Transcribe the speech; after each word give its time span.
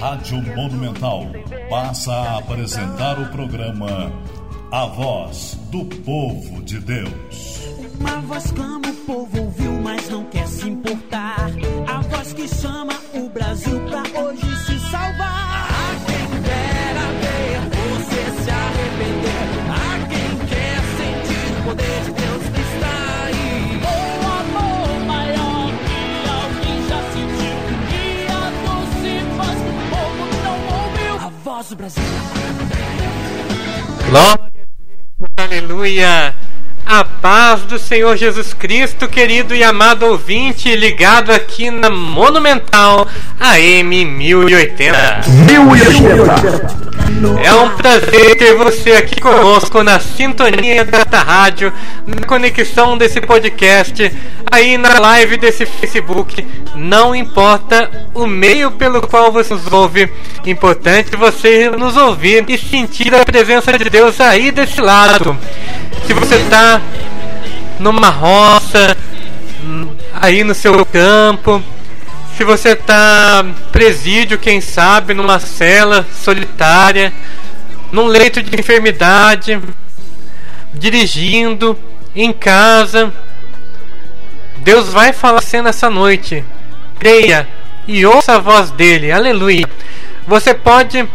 Rádio 0.00 0.40
Monumental 0.56 1.26
passa 1.68 2.10
a 2.10 2.38
apresentar 2.38 3.20
o 3.20 3.26
programa 3.26 4.10
A 4.72 4.86
Voz 4.86 5.58
do 5.70 5.84
Povo 5.84 6.62
de 6.62 6.80
Deus. 6.80 7.60
Uma 8.00 8.18
voz 8.22 8.50
clama, 8.50 8.88
o 8.88 8.94
povo 9.04 9.42
ouviu, 9.42 9.72
mas 9.82 10.08
não 10.08 10.24
quer 10.24 10.46
se 10.46 10.70
importar. 10.70 11.50
A 11.86 12.00
voz 12.00 12.32
que 12.32 12.48
chama 12.48 12.94
o 13.12 13.28
Brasil 13.28 13.78
pra 13.90 14.22
hoje 14.22 14.56
se 14.64 14.90
salvar. 14.90 15.49
Do 31.70 31.76
Brasil. 31.76 32.02
Glória 34.08 34.32
a 34.32 34.50
Deus, 35.18 35.30
aleluia. 35.36 36.34
A 36.84 37.04
paz 37.04 37.62
do 37.62 37.78
Senhor 37.78 38.16
Jesus 38.16 38.52
Cristo, 38.52 39.06
querido 39.06 39.54
e 39.54 39.62
amado 39.62 40.04
ouvinte, 40.04 40.74
ligado 40.74 41.30
aqui 41.30 41.70
na 41.70 41.88
Monumental 41.88 43.06
AM 43.38 44.04
1080. 44.04 45.20
1080. 45.46 46.89
É 47.42 47.52
um 47.54 47.70
prazer 47.70 48.36
ter 48.36 48.54
você 48.54 48.92
aqui 48.92 49.20
conosco 49.20 49.82
na 49.82 49.98
sintonia 49.98 50.84
desta 50.84 51.18
rádio, 51.18 51.72
na 52.06 52.26
conexão 52.26 52.96
desse 52.96 53.20
podcast, 53.20 54.12
aí 54.50 54.78
na 54.78 54.98
live 54.98 55.36
desse 55.36 55.66
Facebook. 55.66 56.46
Não 56.74 57.14
importa 57.14 58.08
o 58.14 58.26
meio 58.26 58.70
pelo 58.72 59.06
qual 59.06 59.32
você 59.32 59.54
nos 59.54 59.70
ouve, 59.72 60.10
importante 60.46 61.16
você 61.16 61.68
nos 61.70 61.96
ouvir 61.96 62.44
e 62.48 62.56
sentir 62.56 63.14
a 63.14 63.24
presença 63.24 63.76
de 63.76 63.90
Deus 63.90 64.20
aí 64.20 64.50
desse 64.50 64.80
lado. 64.80 65.36
Se 66.06 66.12
você 66.12 66.36
está 66.36 66.80
numa 67.78 68.08
roça, 68.08 68.96
aí 70.12 70.44
no 70.44 70.54
seu 70.54 70.84
campo, 70.86 71.62
se 72.40 72.44
você 72.44 72.70
está 72.70 73.44
presídio, 73.70 74.38
quem 74.38 74.62
sabe, 74.62 75.12
numa 75.12 75.38
cela 75.38 76.06
solitária, 76.10 77.12
num 77.92 78.06
leito 78.06 78.42
de 78.42 78.58
enfermidade, 78.58 79.60
dirigindo, 80.72 81.78
em 82.16 82.32
casa, 82.32 83.12
Deus 84.56 84.88
vai 84.88 85.12
falar 85.12 85.42
você 85.42 85.60
nessa 85.60 85.90
noite. 85.90 86.42
Creia 86.98 87.46
e 87.86 88.06
ouça 88.06 88.36
a 88.36 88.38
voz 88.38 88.70
dele. 88.70 89.12
Aleluia. 89.12 89.68
Você 90.26 90.54
pode 90.54 91.06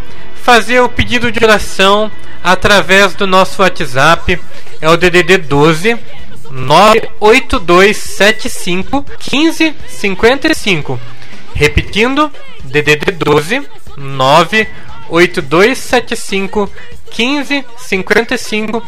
fazer 0.44 0.80
o 0.82 0.90
pedido 0.90 1.32
de 1.32 1.44
oração 1.44 2.12
através 2.44 3.16
do 3.16 3.26
nosso 3.26 3.64
WhatsApp. 3.64 4.40
É 4.80 4.88
o 4.88 4.96
DDD 4.96 5.40
12 5.40 5.98
98275 6.52 9.04
1555. 9.34 11.15
Repetindo, 11.56 12.32
DDD 12.66 13.14
12 13.14 13.64
98275 13.98 16.70
1555 17.18 18.84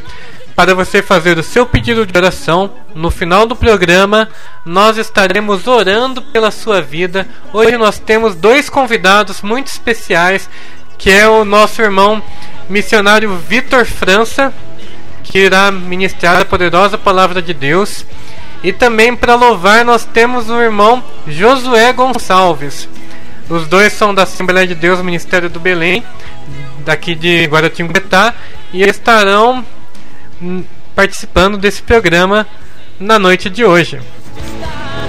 para 0.54 0.76
você 0.76 1.02
fazer 1.02 1.38
o 1.38 1.44
seu 1.44 1.66
pedido 1.66 2.06
de 2.06 2.18
oração. 2.18 2.70
No 2.94 3.10
final 3.10 3.46
do 3.46 3.56
programa, 3.56 4.28
nós 4.66 4.98
estaremos 4.98 5.66
orando 5.68 6.22
pela 6.22 6.52
sua 6.52 6.82
vida. 6.82 7.26
Hoje 7.54 7.78
nós 7.78 8.00
temos 8.00 8.36
dois 8.36 8.70
convidados 8.70 9.42
muito 9.42 9.68
especiais, 9.68 10.50
que 10.98 11.10
é 11.10 11.30
o 11.30 11.46
nosso 11.46 11.82
irmão 11.82 12.22
missionário 12.68 13.38
Vitor 13.38 13.86
França, 13.86 14.54
que 15.24 15.40
irá 15.40 15.72
ministrar 15.72 16.42
a 16.42 16.46
poderosa 16.46 16.98
palavra 16.98 17.42
de 17.42 17.54
Deus. 17.54 18.06
E 18.68 18.74
também 18.74 19.16
para 19.16 19.34
louvar 19.34 19.86
nós 19.86 20.04
temos 20.04 20.50
o 20.50 20.62
irmão 20.62 21.02
Josué 21.26 21.94
Gonçalves. 21.94 22.90
Os 23.50 23.66
dois 23.66 23.94
são 23.94 24.14
da 24.14 24.24
Assembleia 24.24 24.68
de 24.68 24.76
Deus 24.76 25.02
Ministério 25.02 25.50
do 25.50 25.58
Belém, 25.58 26.04
daqui 26.80 27.16
de 27.16 27.46
Guaratinguetá, 27.46 28.34
e 28.74 28.84
estarão 28.84 29.66
hum, 30.42 30.66
participando 30.94 31.58
desse 31.58 31.82
programa 31.82 32.46
na 33.00 33.18
noite 33.18 33.50
de 33.50 33.64
hoje. 33.64 34.02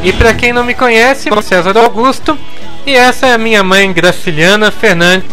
E 0.05 0.13
para 0.13 0.35
quem 0.35 0.53
não 0.53 0.63
me 0.63 0.73
conhece, 0.73 1.29
eu 1.29 1.35
sou 1.35 1.43
César 1.43 1.77
Augusto 1.79 2.39
e 2.87 2.95
essa 2.95 3.27
é 3.27 3.33
a 3.33 3.39
minha 3.39 3.65
mãe 3.65 3.93
Graciliana 3.93 4.71
Fernandes. 4.71 5.29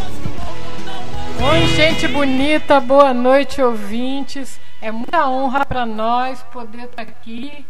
Oi, 1.40 1.68
gente 1.75 2.08
bonita, 2.08 2.80
boa 2.80 3.14
noite, 3.14 3.62
ouvintes. 3.62 4.59
É 4.81 4.91
muita 4.91 5.30
honra 5.30 5.64
para 5.64 5.85
nós 5.85 6.44
poder 6.52 6.85
estar 6.85 7.03
aqui 7.03 7.64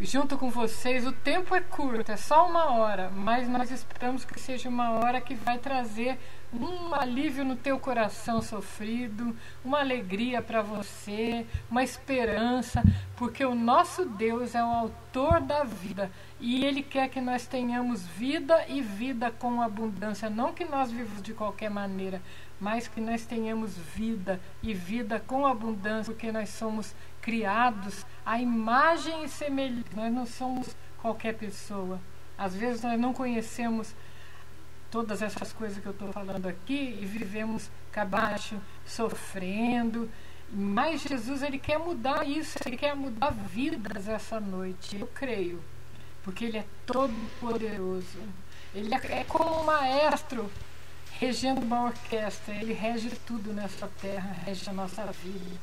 junto 0.00 0.36
com 0.36 0.50
vocês. 0.50 1.06
O 1.06 1.12
tempo 1.12 1.54
é 1.54 1.60
curto, 1.60 2.10
é 2.10 2.16
só 2.16 2.48
uma 2.48 2.72
hora, 2.72 3.10
mas 3.10 3.48
nós 3.48 3.70
esperamos 3.70 4.24
que 4.24 4.40
seja 4.40 4.68
uma 4.68 4.90
hora 4.92 5.20
que 5.20 5.34
vai 5.34 5.58
trazer 5.58 6.18
um 6.52 6.94
alívio 6.94 7.44
no 7.44 7.56
teu 7.56 7.78
coração 7.78 8.40
sofrido, 8.40 9.36
uma 9.64 9.80
alegria 9.80 10.40
para 10.40 10.62
você, 10.62 11.44
uma 11.68 11.82
esperança, 11.82 12.82
porque 13.16 13.44
o 13.44 13.54
nosso 13.54 14.04
Deus 14.04 14.54
é 14.54 14.62
o 14.62 14.68
autor 14.68 15.40
da 15.40 15.64
vida 15.64 16.10
e 16.38 16.64
ele 16.64 16.82
quer 16.82 17.08
que 17.08 17.20
nós 17.20 17.46
tenhamos 17.46 18.06
vida 18.06 18.64
e 18.68 18.80
vida 18.80 19.30
com 19.32 19.60
abundância, 19.60 20.30
não 20.30 20.52
que 20.52 20.64
nós 20.64 20.92
vivamos 20.92 21.22
de 21.22 21.32
qualquer 21.32 21.70
maneira, 21.70 22.22
mas 22.60 22.86
que 22.86 23.00
nós 23.00 23.26
tenhamos 23.26 23.76
vida 23.76 24.40
e 24.62 24.72
vida 24.72 25.20
com 25.26 25.46
abundância, 25.46 26.12
porque 26.12 26.30
nós 26.30 26.50
somos 26.50 26.94
criados 27.24 28.04
à 28.24 28.38
imagem 28.38 29.24
e 29.24 29.28
semelhança. 29.30 29.88
Nós 29.96 30.12
não 30.12 30.26
somos 30.26 30.76
qualquer 31.00 31.34
pessoa. 31.34 31.98
Às 32.36 32.54
vezes 32.54 32.82
nós 32.82 33.00
não 33.00 33.14
conhecemos 33.14 33.94
todas 34.90 35.22
essas 35.22 35.50
coisas 35.50 35.78
que 35.78 35.86
eu 35.86 35.92
estou 35.92 36.12
falando 36.12 36.46
aqui 36.46 36.98
e 37.00 37.06
vivemos 37.06 37.70
cabaixo, 37.90 38.60
sofrendo. 38.86 40.10
Mas 40.52 41.00
Jesus 41.00 41.42
ele 41.42 41.58
quer 41.58 41.78
mudar 41.78 42.28
isso, 42.28 42.58
ele 42.66 42.76
quer 42.76 42.94
mudar 42.94 43.30
vidas 43.30 44.06
essa 44.06 44.38
noite. 44.38 45.00
Eu 45.00 45.06
creio, 45.06 45.64
porque 46.22 46.44
ele 46.44 46.58
é 46.58 46.66
todo 46.84 47.14
poderoso. 47.40 48.18
Ele 48.74 48.94
é, 48.94 49.20
é 49.20 49.24
como 49.24 49.62
um 49.62 49.64
maestro 49.64 50.50
regendo 51.18 51.62
uma 51.62 51.84
orquestra. 51.84 52.54
Ele 52.54 52.74
rege 52.74 53.08
tudo 53.26 53.50
nessa 53.54 53.88
terra, 54.00 54.36
rege 54.44 54.68
a 54.68 54.74
nossa 54.74 55.06
vida, 55.06 55.58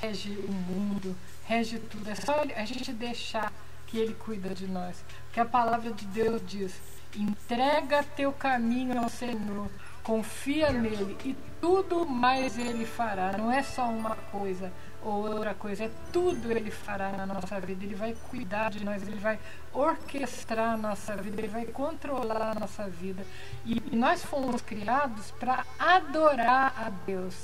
rege 0.00 0.30
o 0.30 0.52
mundo, 0.52 1.16
rege 1.44 1.78
tudo. 1.78 2.08
É 2.08 2.14
só 2.14 2.42
a 2.56 2.64
gente 2.64 2.92
deixar 2.92 3.52
que 3.86 3.98
ele 3.98 4.14
cuida 4.14 4.54
de 4.54 4.66
nós. 4.66 5.04
Porque 5.24 5.40
a 5.40 5.44
palavra 5.44 5.92
de 5.92 6.06
Deus 6.06 6.40
diz: 6.46 6.74
entrega 7.14 8.02
teu 8.02 8.32
caminho 8.32 8.98
ao 9.00 9.08
Senhor, 9.08 9.68
confia 10.02 10.70
nele 10.70 11.16
e 11.24 11.36
tudo 11.60 12.06
mais 12.06 12.58
ele 12.58 12.86
fará. 12.86 13.36
Não 13.36 13.52
é 13.52 13.62
só 13.62 13.88
uma 13.88 14.16
coisa 14.16 14.72
ou 15.02 15.28
outra 15.28 15.54
coisa, 15.54 15.84
é 15.84 15.90
tudo 16.12 16.52
ele 16.52 16.70
fará 16.70 17.10
na 17.10 17.26
nossa 17.26 17.58
vida. 17.60 17.84
Ele 17.84 17.94
vai 17.94 18.14
cuidar 18.28 18.70
de 18.70 18.84
nós, 18.84 19.02
ele 19.02 19.18
vai 19.18 19.38
orquestrar 19.72 20.74
a 20.74 20.76
nossa 20.76 21.16
vida, 21.16 21.40
ele 21.40 21.48
vai 21.48 21.66
controlar 21.66 22.52
a 22.52 22.54
nossa 22.54 22.88
vida. 22.88 23.24
E, 23.64 23.82
e 23.92 23.96
nós 23.96 24.24
fomos 24.24 24.62
criados 24.62 25.30
para 25.32 25.64
adorar 25.78 26.74
a 26.76 26.90
Deus. 27.06 27.34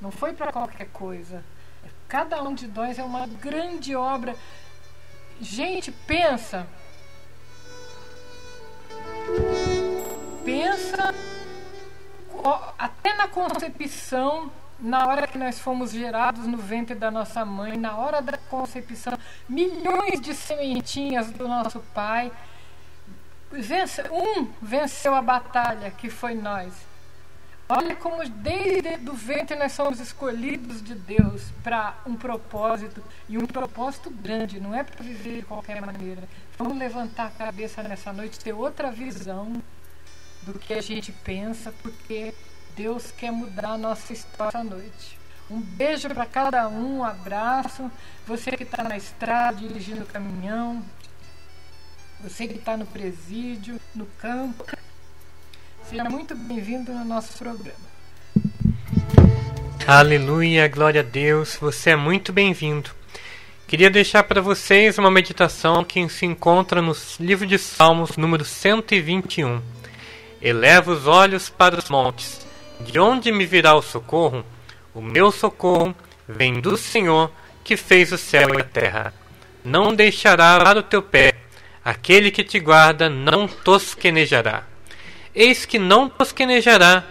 Não 0.00 0.10
foi 0.10 0.32
para 0.32 0.52
qualquer 0.52 0.88
coisa. 0.88 1.44
Cada 2.12 2.42
um 2.42 2.54
de 2.54 2.68
nós 2.68 2.98
é 2.98 3.02
uma 3.02 3.26
grande 3.26 3.96
obra. 3.96 4.36
Gente, 5.40 5.90
pensa. 5.90 6.66
Pensa 10.44 11.14
até 12.78 13.14
na 13.14 13.28
concepção 13.28 14.52
na 14.78 15.06
hora 15.06 15.26
que 15.26 15.38
nós 15.38 15.58
fomos 15.58 15.90
gerados 15.92 16.46
no 16.46 16.58
ventre 16.58 16.94
da 16.94 17.10
nossa 17.10 17.46
mãe, 17.46 17.78
na 17.78 17.96
hora 17.96 18.20
da 18.20 18.36
concepção, 18.36 19.18
milhões 19.48 20.20
de 20.20 20.34
sementinhas 20.34 21.30
do 21.30 21.48
nosso 21.48 21.80
pai. 21.94 22.30
Vence, 23.50 24.02
um 24.10 24.52
venceu 24.60 25.14
a 25.14 25.22
batalha, 25.22 25.90
que 25.90 26.10
foi 26.10 26.34
nós. 26.34 26.91
Olha 27.68 27.96
como 27.96 28.28
desde 28.28 29.08
o 29.08 29.14
ventre 29.14 29.56
nós 29.56 29.72
somos 29.72 29.98
escolhidos 29.98 30.82
de 30.82 30.94
Deus 30.94 31.44
para 31.62 31.96
um 32.04 32.14
propósito, 32.14 33.02
e 33.28 33.38
um 33.38 33.46
propósito 33.46 34.10
grande, 34.10 34.60
não 34.60 34.74
é 34.74 34.82
para 34.82 35.02
viver 35.02 35.36
de 35.36 35.42
qualquer 35.42 35.80
maneira. 35.80 36.22
Vamos 36.58 36.76
levantar 36.76 37.26
a 37.28 37.30
cabeça 37.30 37.82
nessa 37.82 38.12
noite, 38.12 38.38
ter 38.38 38.52
outra 38.52 38.90
visão 38.90 39.62
do 40.42 40.58
que 40.58 40.74
a 40.74 40.82
gente 40.82 41.12
pensa, 41.12 41.72
porque 41.82 42.34
Deus 42.76 43.10
quer 43.12 43.30
mudar 43.30 43.72
a 43.72 43.78
nossa 43.78 44.12
história 44.12 44.48
essa 44.48 44.64
noite. 44.64 45.18
Um 45.50 45.60
beijo 45.60 46.08
para 46.08 46.26
cada 46.26 46.68
um, 46.68 46.98
um 46.98 47.04
abraço. 47.04 47.90
Você 48.26 48.52
que 48.52 48.62
está 48.62 48.82
na 48.82 48.96
estrada, 48.96 49.58
dirigindo 49.58 50.02
o 50.02 50.06
caminhão. 50.06 50.82
Você 52.22 52.46
que 52.46 52.54
está 52.58 52.76
no 52.76 52.86
presídio, 52.86 53.80
no 53.94 54.06
campo. 54.06 54.64
Seja 55.84 56.04
muito 56.04 56.34
bem-vindo 56.34 56.92
no 56.92 57.04
nosso 57.04 57.36
programa. 57.36 57.92
Aleluia, 59.86 60.68
glória 60.68 61.00
a 61.00 61.04
Deus, 61.04 61.56
você 61.60 61.90
é 61.90 61.96
muito 61.96 62.32
bem-vindo. 62.32 62.90
Queria 63.66 63.90
deixar 63.90 64.22
para 64.22 64.40
vocês 64.40 64.96
uma 64.96 65.10
meditação 65.10 65.84
que 65.84 66.08
se 66.08 66.24
encontra 66.24 66.80
no 66.80 66.94
livro 67.18 67.46
de 67.46 67.58
Salmos, 67.58 68.16
número 68.16 68.44
121. 68.44 69.60
Eleva 70.40 70.92
os 70.92 71.06
olhos 71.06 71.48
para 71.48 71.78
os 71.78 71.88
montes. 71.88 72.46
De 72.80 72.98
onde 72.98 73.32
me 73.32 73.44
virá 73.44 73.74
o 73.74 73.82
socorro? 73.82 74.44
O 74.94 75.00
meu 75.00 75.30
socorro 75.30 75.94
vem 76.28 76.60
do 76.60 76.76
Senhor 76.76 77.30
que 77.64 77.76
fez 77.76 78.12
o 78.12 78.18
céu 78.18 78.54
e 78.54 78.60
a 78.60 78.64
terra. 78.64 79.14
Não 79.64 79.94
deixará 79.94 80.58
para 80.58 80.80
o 80.80 80.82
teu 80.82 81.02
pé. 81.02 81.34
Aquele 81.84 82.30
que 82.30 82.44
te 82.44 82.58
guarda 82.58 83.08
não 83.08 83.46
tosquenejará. 83.46 84.71
Eis 85.34 85.64
que 85.64 85.78
não 85.78 86.10
tosquenejará, 86.10 87.04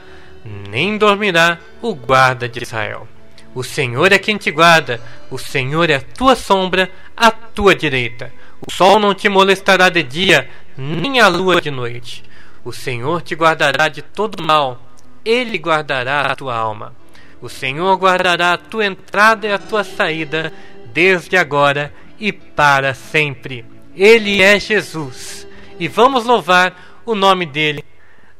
nem 0.69 0.97
dormirá 0.97 1.57
o 1.81 1.95
guarda 1.95 2.47
de 2.47 2.61
Israel. 2.61 3.07
O 3.53 3.63
Senhor 3.63 4.11
é 4.11 4.19
quem 4.19 4.37
te 4.37 4.51
guarda, 4.51 5.01
o 5.29 5.37
Senhor 5.37 5.89
é 5.89 5.95
a 5.95 6.01
tua 6.01 6.35
sombra, 6.35 6.89
à 7.17 7.31
tua 7.31 7.75
direita. 7.75 8.31
O 8.65 8.71
sol 8.71 8.99
não 8.99 9.13
te 9.13 9.27
molestará 9.27 9.89
de 9.89 10.03
dia, 10.03 10.47
nem 10.77 11.19
a 11.19 11.27
lua 11.27 11.59
de 11.59 11.71
noite. 11.71 12.23
O 12.63 12.71
Senhor 12.71 13.23
te 13.23 13.33
guardará 13.33 13.87
de 13.87 14.03
todo 14.03 14.41
mal, 14.43 14.79
ele 15.25 15.57
guardará 15.57 16.21
a 16.21 16.35
tua 16.35 16.55
alma. 16.55 16.95
O 17.41 17.49
Senhor 17.49 17.97
guardará 17.97 18.53
a 18.53 18.57
tua 18.57 18.85
entrada 18.85 19.47
e 19.47 19.51
a 19.51 19.57
tua 19.57 19.83
saída, 19.83 20.53
desde 20.93 21.35
agora 21.35 21.91
e 22.19 22.31
para 22.31 22.93
sempre. 22.93 23.65
Ele 23.95 24.43
é 24.43 24.59
Jesus. 24.59 25.47
E 25.79 25.87
vamos 25.87 26.23
louvar 26.23 27.01
o 27.03 27.15
nome 27.15 27.47
dele 27.47 27.83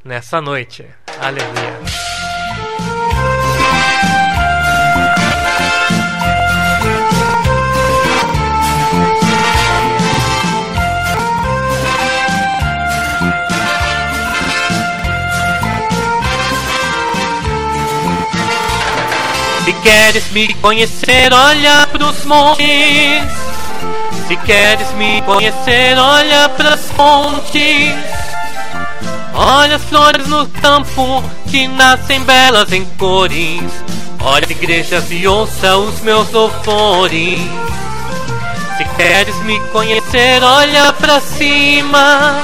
nessa 0.03 0.41
noite. 0.41 0.87
Aleluia. 1.19 1.79
Se 19.65 19.73
queres 19.73 20.31
me 20.31 20.53
conhecer, 20.55 21.31
olha 21.33 21.87
pros 21.91 22.25
montes. 22.25 22.65
Se 24.27 24.35
queres 24.37 24.91
me 24.93 25.21
conhecer, 25.21 25.97
olha 25.97 26.49
pras 26.49 26.91
fontes. 26.91 28.10
Olha 29.33 29.77
as 29.77 29.83
flores 29.83 30.27
no 30.27 30.47
campo 30.47 31.23
que 31.49 31.67
nascem 31.67 32.19
belas 32.21 32.71
em 32.71 32.85
cores. 32.97 33.61
Olha 34.19 34.45
as 34.45 34.51
igrejas 34.51 35.05
e 35.09 35.27
ouça 35.27 35.77
os 35.77 35.99
meus 36.01 36.29
louvores. 36.31 37.39
Se 38.77 38.85
queres 38.95 39.35
me 39.43 39.59
conhecer, 39.71 40.43
olha 40.43 40.91
pra 40.93 41.19
cima 41.21 42.41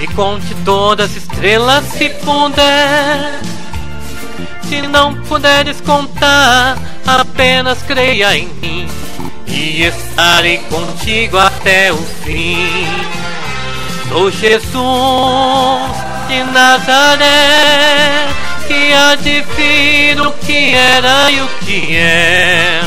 e 0.00 0.06
conte 0.08 0.54
todas 0.64 1.10
as 1.10 1.16
estrelas 1.16 1.84
se 1.84 2.08
puder. 2.08 3.40
Se 4.68 4.82
não 4.82 5.14
puderes 5.22 5.80
contar, 5.80 6.78
apenas 7.06 7.82
creia 7.82 8.36
em 8.36 8.48
mim 8.62 8.88
e 9.46 9.82
estarei 9.82 10.58
contigo 10.58 11.38
até 11.38 11.92
o 11.92 11.98
fim. 12.24 12.86
Sou 14.10 14.28
Jesus 14.28 15.96
de 16.26 16.42
Nazaré, 16.52 18.26
que 18.66 18.92
há 18.92 19.14
de 19.14 19.40
vir 19.56 20.20
o 20.20 20.32
que 20.32 20.74
era 20.74 21.30
e 21.30 21.40
o 21.40 21.48
que 21.64 21.96
é. 21.96 22.80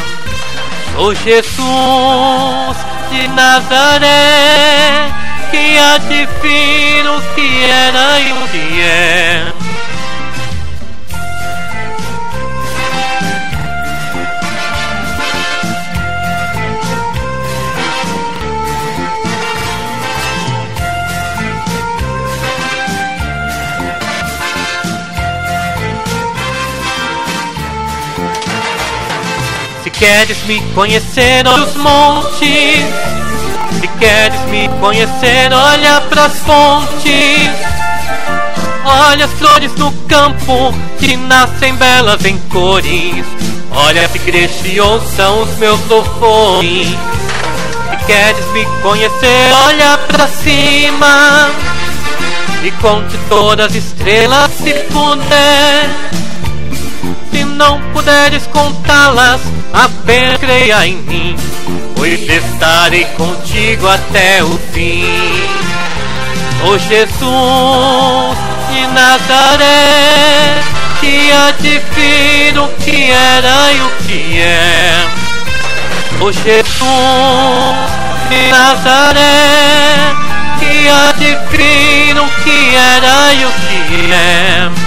Sou 0.94 1.16
Jesus 1.16 2.78
de 3.10 3.28
Nazaré, 3.30 5.08
que 5.50 5.78
há 5.78 5.98
de 5.98 6.28
vir 6.42 7.08
o 7.08 7.22
que 7.34 7.64
era 7.72 8.20
e 8.20 8.34
o 8.34 8.48
que 8.50 8.82
é. 8.82 9.63
Queres 30.04 30.44
me 30.44 30.60
conhecer, 30.76 31.48
olha 31.48 31.64
os 31.64 31.76
montes. 31.78 32.84
Se 33.80 33.88
queres 34.00 34.40
me 34.50 34.68
conhecer, 34.82 35.50
olha 35.54 36.02
pras 36.02 36.34
fontes. 36.40 37.50
Olha 38.84 39.24
as 39.24 39.32
flores 39.32 39.74
no 39.76 39.94
campo 40.10 40.76
que 41.00 41.16
nascem 41.16 41.74
belas 41.76 42.26
em 42.26 42.38
cores. 42.50 43.26
Olha 43.72 44.06
as 44.06 44.14
igrejas 44.14 44.58
e 44.66 44.78
ouçam 44.82 45.44
os 45.44 45.56
meus 45.56 45.80
louvores. 45.88 46.90
Se 47.90 48.06
queres 48.06 48.46
me 48.48 48.66
conhecer, 48.82 49.54
olha 49.68 49.98
pra 50.00 50.28
cima. 50.28 51.50
E 52.62 52.72
conte 52.72 53.18
todas 53.30 53.68
as 53.68 53.76
estrelas 53.76 54.52
se 54.62 54.74
puder. 54.92 55.90
Se 57.32 57.46
não 57.46 57.80
puderes 57.94 58.46
contá-las, 58.48 59.40
apenas 59.74 60.38
creia 60.38 60.86
em 60.88 60.98
mim, 60.98 61.36
pois 61.96 62.22
estarei 62.30 63.06
contigo 63.18 63.88
até 63.88 64.44
o 64.44 64.58
fim. 64.72 65.04
O 66.66 66.78
Jesus 66.78 68.38
de 68.72 68.88
Nazaré, 68.94 70.62
que 71.02 71.32
vir 71.96 72.58
o 72.58 72.68
que 72.84 73.12
era 73.12 73.74
e 73.74 73.82
o 73.82 73.90
que 74.08 74.40
é. 74.40 75.06
O 76.22 76.32
Jesus 76.32 77.76
de 78.30 78.52
Nazaré, 78.52 80.14
que 80.60 80.88
vir 81.52 82.18
o 82.18 82.30
que 82.44 82.76
era 82.76 83.34
e 83.34 83.46
o 83.46 83.52
que 83.52 84.14
é. 84.14 84.83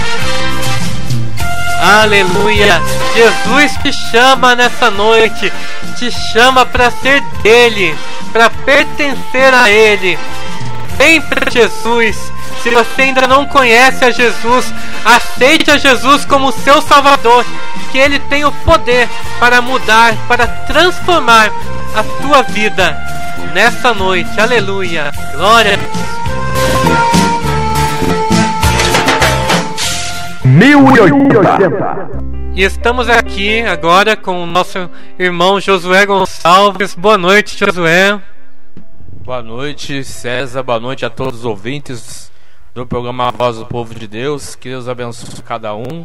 Aleluia! 1.79 2.81
Jesus 3.15 3.77
te 3.83 3.93
chama 3.93 4.55
nessa 4.55 4.89
noite, 4.89 5.51
te 5.97 6.11
chama 6.11 6.65
para 6.65 6.89
ser 6.89 7.21
dele, 7.41 7.95
para 8.31 8.49
pertencer 8.49 9.53
a 9.53 9.69
ele. 9.69 10.17
Vem 10.97 11.21
para 11.21 11.49
Jesus. 11.51 12.15
Se 12.63 12.71
você 12.71 13.03
ainda 13.03 13.27
não 13.27 13.45
conhece 13.45 14.03
a 14.03 14.11
Jesus, 14.11 14.73
aceite 15.05 15.69
a 15.69 15.77
Jesus 15.77 16.25
como 16.25 16.51
seu 16.51 16.81
Salvador, 16.81 17.45
que 17.91 17.97
ele 17.97 18.19
tem 18.19 18.43
o 18.43 18.51
poder 18.51 19.07
para 19.39 19.61
mudar, 19.61 20.15
para 20.27 20.47
transformar 20.47 21.51
a 21.95 22.03
tua 22.21 22.41
vida 22.41 22.97
nessa 23.53 23.93
noite. 23.93 24.39
Aleluia! 24.39 25.11
Glória 25.33 25.79
1080. 30.57 32.55
E 32.55 32.63
estamos 32.63 33.07
aqui 33.07 33.61
agora 33.61 34.17
com 34.17 34.41
o 34.41 34.47
nosso 34.47 34.89
irmão 35.19 35.59
Josué 35.59 36.03
Gonçalves. 36.03 36.95
Boa 36.95 37.15
noite, 37.15 37.55
Josué. 37.55 38.19
Boa 39.23 39.43
noite, 39.43 40.03
César. 40.03 40.63
Boa 40.63 40.79
noite 40.79 41.05
a 41.05 41.11
todos 41.11 41.41
os 41.41 41.45
ouvintes 41.45 42.31
do 42.73 42.87
programa 42.87 43.29
Voz 43.29 43.57
do 43.57 43.67
Povo 43.67 43.93
de 43.93 44.07
Deus. 44.07 44.55
Que 44.55 44.69
Deus 44.69 44.87
abençoe 44.87 45.43
cada 45.43 45.75
um. 45.75 46.03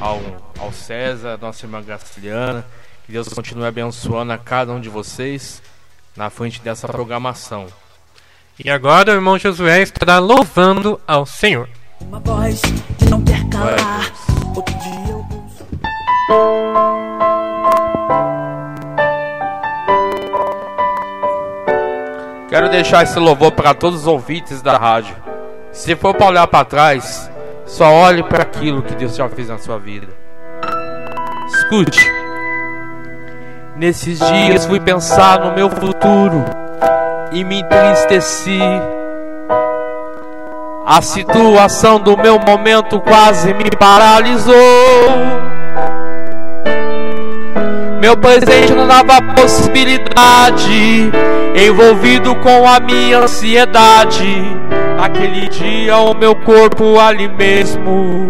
Ao, 0.00 0.18
ao 0.58 0.72
César, 0.72 1.38
nossa 1.38 1.66
irmã 1.66 1.82
Graciliana. 1.82 2.64
Que 3.04 3.12
Deus 3.12 3.28
continue 3.28 3.66
abençoando 3.66 4.32
a 4.32 4.38
cada 4.38 4.72
um 4.72 4.80
de 4.80 4.88
vocês 4.88 5.62
na 6.16 6.30
frente 6.30 6.58
dessa 6.62 6.88
programação. 6.88 7.66
E 8.58 8.70
agora 8.70 9.12
o 9.12 9.14
irmão 9.14 9.38
Josué 9.38 9.82
estará 9.82 10.18
louvando 10.18 10.98
ao 11.06 11.26
Senhor. 11.26 11.68
Uma 12.08 12.20
voz 12.20 12.60
que 12.98 13.04
não 13.10 13.22
quer 13.22 13.44
calar. 13.48 14.12
Outro 14.54 14.74
dia 14.78 15.10
eu 15.10 15.18
ouço. 15.18 15.66
Quero 22.48 22.70
deixar 22.70 23.02
esse 23.02 23.18
louvor 23.18 23.52
para 23.52 23.74
todos 23.74 24.02
os 24.02 24.06
ouvintes 24.06 24.62
da 24.62 24.76
rádio. 24.76 25.16
Se 25.72 25.96
for 25.96 26.14
para 26.14 26.26
olhar 26.26 26.46
para 26.46 26.64
trás, 26.64 27.30
só 27.66 27.92
olhe 27.92 28.22
para 28.22 28.42
aquilo 28.42 28.82
que 28.82 28.94
Deus 28.94 29.16
já 29.16 29.28
fez 29.28 29.48
na 29.48 29.58
sua 29.58 29.78
vida. 29.78 30.06
Escute. 31.46 32.12
Nesses 33.76 34.20
dias 34.20 34.66
fui 34.66 34.78
pensar 34.78 35.40
no 35.40 35.52
meu 35.52 35.68
futuro 35.68 36.44
e 37.32 37.42
me 37.42 37.60
entristeci. 37.60 38.60
A 40.86 41.00
situação 41.00 41.98
do 41.98 42.14
meu 42.14 42.38
momento 42.38 43.00
quase 43.00 43.54
me 43.54 43.70
paralisou. 43.70 44.54
Meu 48.02 48.14
presente 48.18 48.74
não 48.74 48.86
dava 48.86 49.22
possibilidade, 49.34 51.10
envolvido 51.56 52.34
com 52.34 52.68
a 52.68 52.78
minha 52.80 53.20
ansiedade. 53.20 54.42
Naquele 54.98 55.48
dia 55.48 55.96
o 55.96 56.12
meu 56.12 56.34
corpo 56.34 57.00
ali 57.00 57.28
mesmo 57.28 58.28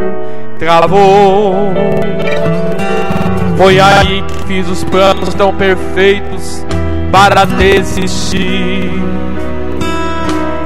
travou. 0.56 1.75
Foi 3.56 3.80
aí 3.80 4.23
que 4.23 4.44
fiz 4.46 4.68
os 4.68 4.84
planos 4.84 5.34
tão 5.34 5.52
perfeitos 5.52 6.64
para 7.11 7.44
desistir. 7.44 8.92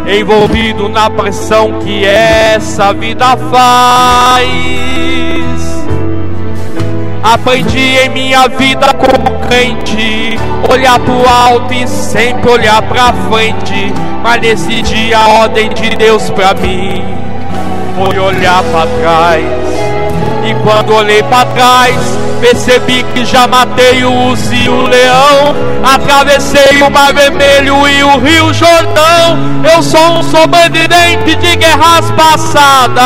Envolvido 0.09 0.89
na 0.89 1.11
pressão 1.11 1.81
que 1.81 2.05
essa 2.05 2.95
vida 2.95 3.37
faz. 3.37 4.89
Aprendi 7.23 7.99
em 7.99 8.09
minha 8.09 8.49
vida 8.49 8.87
como 8.95 9.39
crente 9.47 10.39
Olhar 10.71 10.99
pro 11.01 11.29
alto 11.29 11.75
e 11.75 11.87
sempre 11.87 12.51
olhar 12.51 12.81
pra 12.83 13.13
frente 13.29 13.93
Mas 14.23 14.41
nesse 14.41 14.83
dia 14.83 15.19
a 15.19 15.29
ordem 15.41 15.69
de 15.71 15.91
Deus 15.97 16.31
pra 16.31 16.55
mim 16.55 17.05
Foi 17.97 18.19
olhar 18.19 18.63
pra 18.65 18.87
trás 18.87 19.45
E 20.49 20.55
quando 20.63 20.95
olhei 20.95 21.23
pra 21.25 21.45
trás 21.45 22.18
Percebi 22.41 23.03
que 23.15 23.25
já 23.25 23.47
matei 23.49 24.05
o 24.05 24.13
urso 24.31 24.55
e 24.55 24.69
o 24.69 24.87
leão 24.87 25.57
Atravessei 25.83 26.83
o 26.83 26.91
mar 26.91 27.13
vermelho 27.13 27.89
e 27.89 28.05
o 28.05 28.19
rio 28.19 28.53
Jordão. 28.55 29.39
Eu 29.75 29.83
sou 29.83 30.19
um 30.19 30.23
sobrevivente 30.23 31.35
de 31.37 31.57
guerras 31.57 32.11
passadas. 32.13 32.99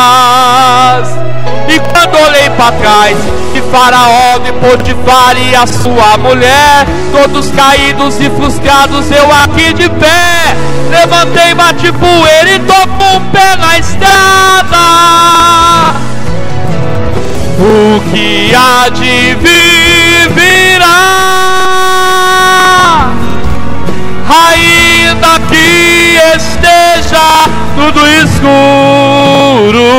E 1.69 1.79
quando 1.79 2.17
olhei 2.27 2.51
para 2.51 2.73
trás 2.73 3.17
De 3.53 3.63
faraó, 3.71 4.39
de 4.39 4.53
Potifar 4.53 5.37
e 5.37 5.55
a 5.55 5.67
sua 5.67 6.19
mulher 6.19 6.87
Todos 7.13 7.51
caídos 7.53 8.21
e 8.21 8.29
frustrados, 8.31 9.11
eu 9.11 9.33
aqui 9.33 9.73
de 9.73 9.89
pé. 9.89 10.57
Levantei, 10.91 11.55
bati 11.55 11.93
poeira 11.93 12.51
e 12.51 12.59
tô 12.61 12.75
com 12.75 13.17
o 13.17 13.21
pé 13.31 13.57
na 13.57 13.79
estrada 13.79 14.83
o 17.63 18.01
que 18.11 18.53
há 18.55 18.89
de 18.89 19.37
vir 19.37 20.29
virá, 20.35 20.89
ainda 24.29 25.39
que 25.49 26.19
esteja 26.37 27.45
tudo 27.77 28.05
escuro. 28.25 29.91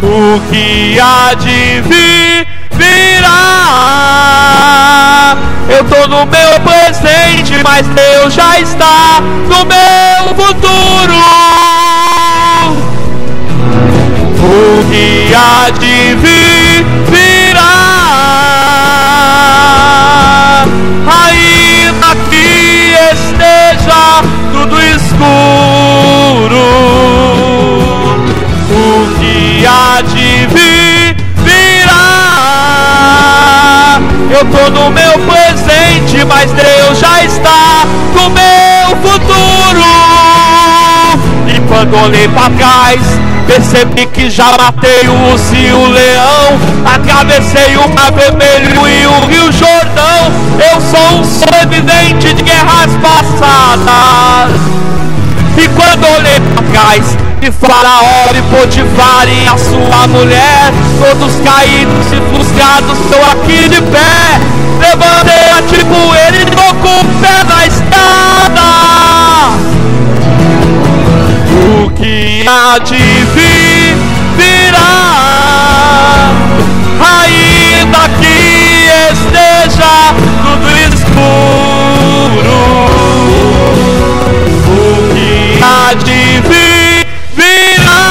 O 0.00 0.40
que 0.48 1.00
há 1.00 1.34
de 1.34 1.80
vir 1.82 2.46
virá. 2.70 3.32
Eu 5.68 5.82
tô 5.84 6.06
no 6.06 6.24
meu 6.26 6.60
presente, 6.60 7.60
mas 7.64 7.84
Deus 7.88 8.32
já 8.32 8.60
está 8.60 9.20
no 9.48 9.64
meu 9.64 10.34
futuro 10.36 11.73
que 15.34 15.36
há 15.36 15.70
de 15.70 16.14
vir 16.14 16.86
virá, 17.10 17.74
ainda 21.08 22.14
que 22.30 22.94
esteja 23.12 24.22
tudo 24.52 24.80
escuro. 24.80 26.64
O 28.70 28.82
que 29.18 29.66
há 29.66 30.02
de 30.02 30.46
vir 30.46 31.16
virá. 31.38 32.04
Eu 34.30 34.44
tô 34.44 34.70
no 34.70 34.90
meu 34.90 35.18
presente, 35.18 36.24
mas 36.24 36.52
Deus 36.52 36.98
já 37.00 37.24
está 37.24 37.84
no 38.14 38.30
quando 41.74 41.96
olhei 41.96 42.28
para 42.28 42.50
trás, 42.50 43.00
Percebi 43.48 44.06
que 44.06 44.30
já 44.30 44.56
matei 44.56 45.06
o 45.06 45.32
urso 45.32 45.54
e 45.54 45.70
o 45.70 45.86
leão. 45.86 46.58
Atravessei 46.86 47.76
o 47.76 47.88
mar 47.94 48.10
vermelho 48.10 48.88
e 48.88 49.06
o 49.06 49.26
rio 49.26 49.52
Jordão. 49.52 50.32
Eu 50.72 50.80
sou 50.80 51.20
um 51.20 51.24
sobrevivente 51.24 52.32
de 52.32 52.42
guerras 52.42 52.90
passadas. 53.02 54.58
E 55.58 55.68
quando 55.68 56.04
olhei 56.16 56.40
para 56.40 56.62
trás 56.72 57.04
de 57.40 57.52
Faraó 57.52 58.30
e 58.34 58.42
Potifar 58.56 59.28
e 59.28 59.46
a 59.46 59.58
sua 59.58 60.06
mulher 60.08 60.72
Todos 60.98 61.34
caídos 61.44 62.06
e 62.12 62.20
frustrados, 62.32 62.98
estou 62.98 63.22
aqui 63.30 63.68
de 63.68 63.82
pé. 63.82 64.40
Levantei 64.80 65.50
a 65.50 65.62
tipo 65.62 65.94
ele 66.26 66.42
e 66.42 66.46
tô 66.46 66.74
com 66.76 67.00
o 67.00 67.04
pé 67.20 67.44
na 67.44 67.66
estrada. 67.66 68.64
o 69.80 69.83
que 72.04 72.44
há 72.46 72.78
de 72.80 72.98
vir 72.98 73.96
virá, 74.36 74.92
ainda 77.00 78.02
que 78.20 78.36
esteja 79.10 79.94
tudo 80.42 80.68
escuro. 80.92 82.60
O 84.68 84.78
que 85.14 85.32
há 85.64 85.94
de 85.94 86.22
vir 86.46 87.06
virá. 87.34 88.02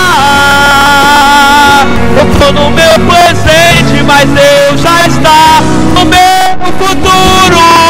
Eu 2.17 2.25
tô 2.39 2.47
no 2.51 2.71
meu 2.71 2.95
presente, 3.07 4.01
mas 4.07 4.27
Deus 4.27 4.81
já 4.81 5.05
está 5.05 5.61
no 5.93 6.03
meu 6.05 6.73
futuro. 6.79 7.82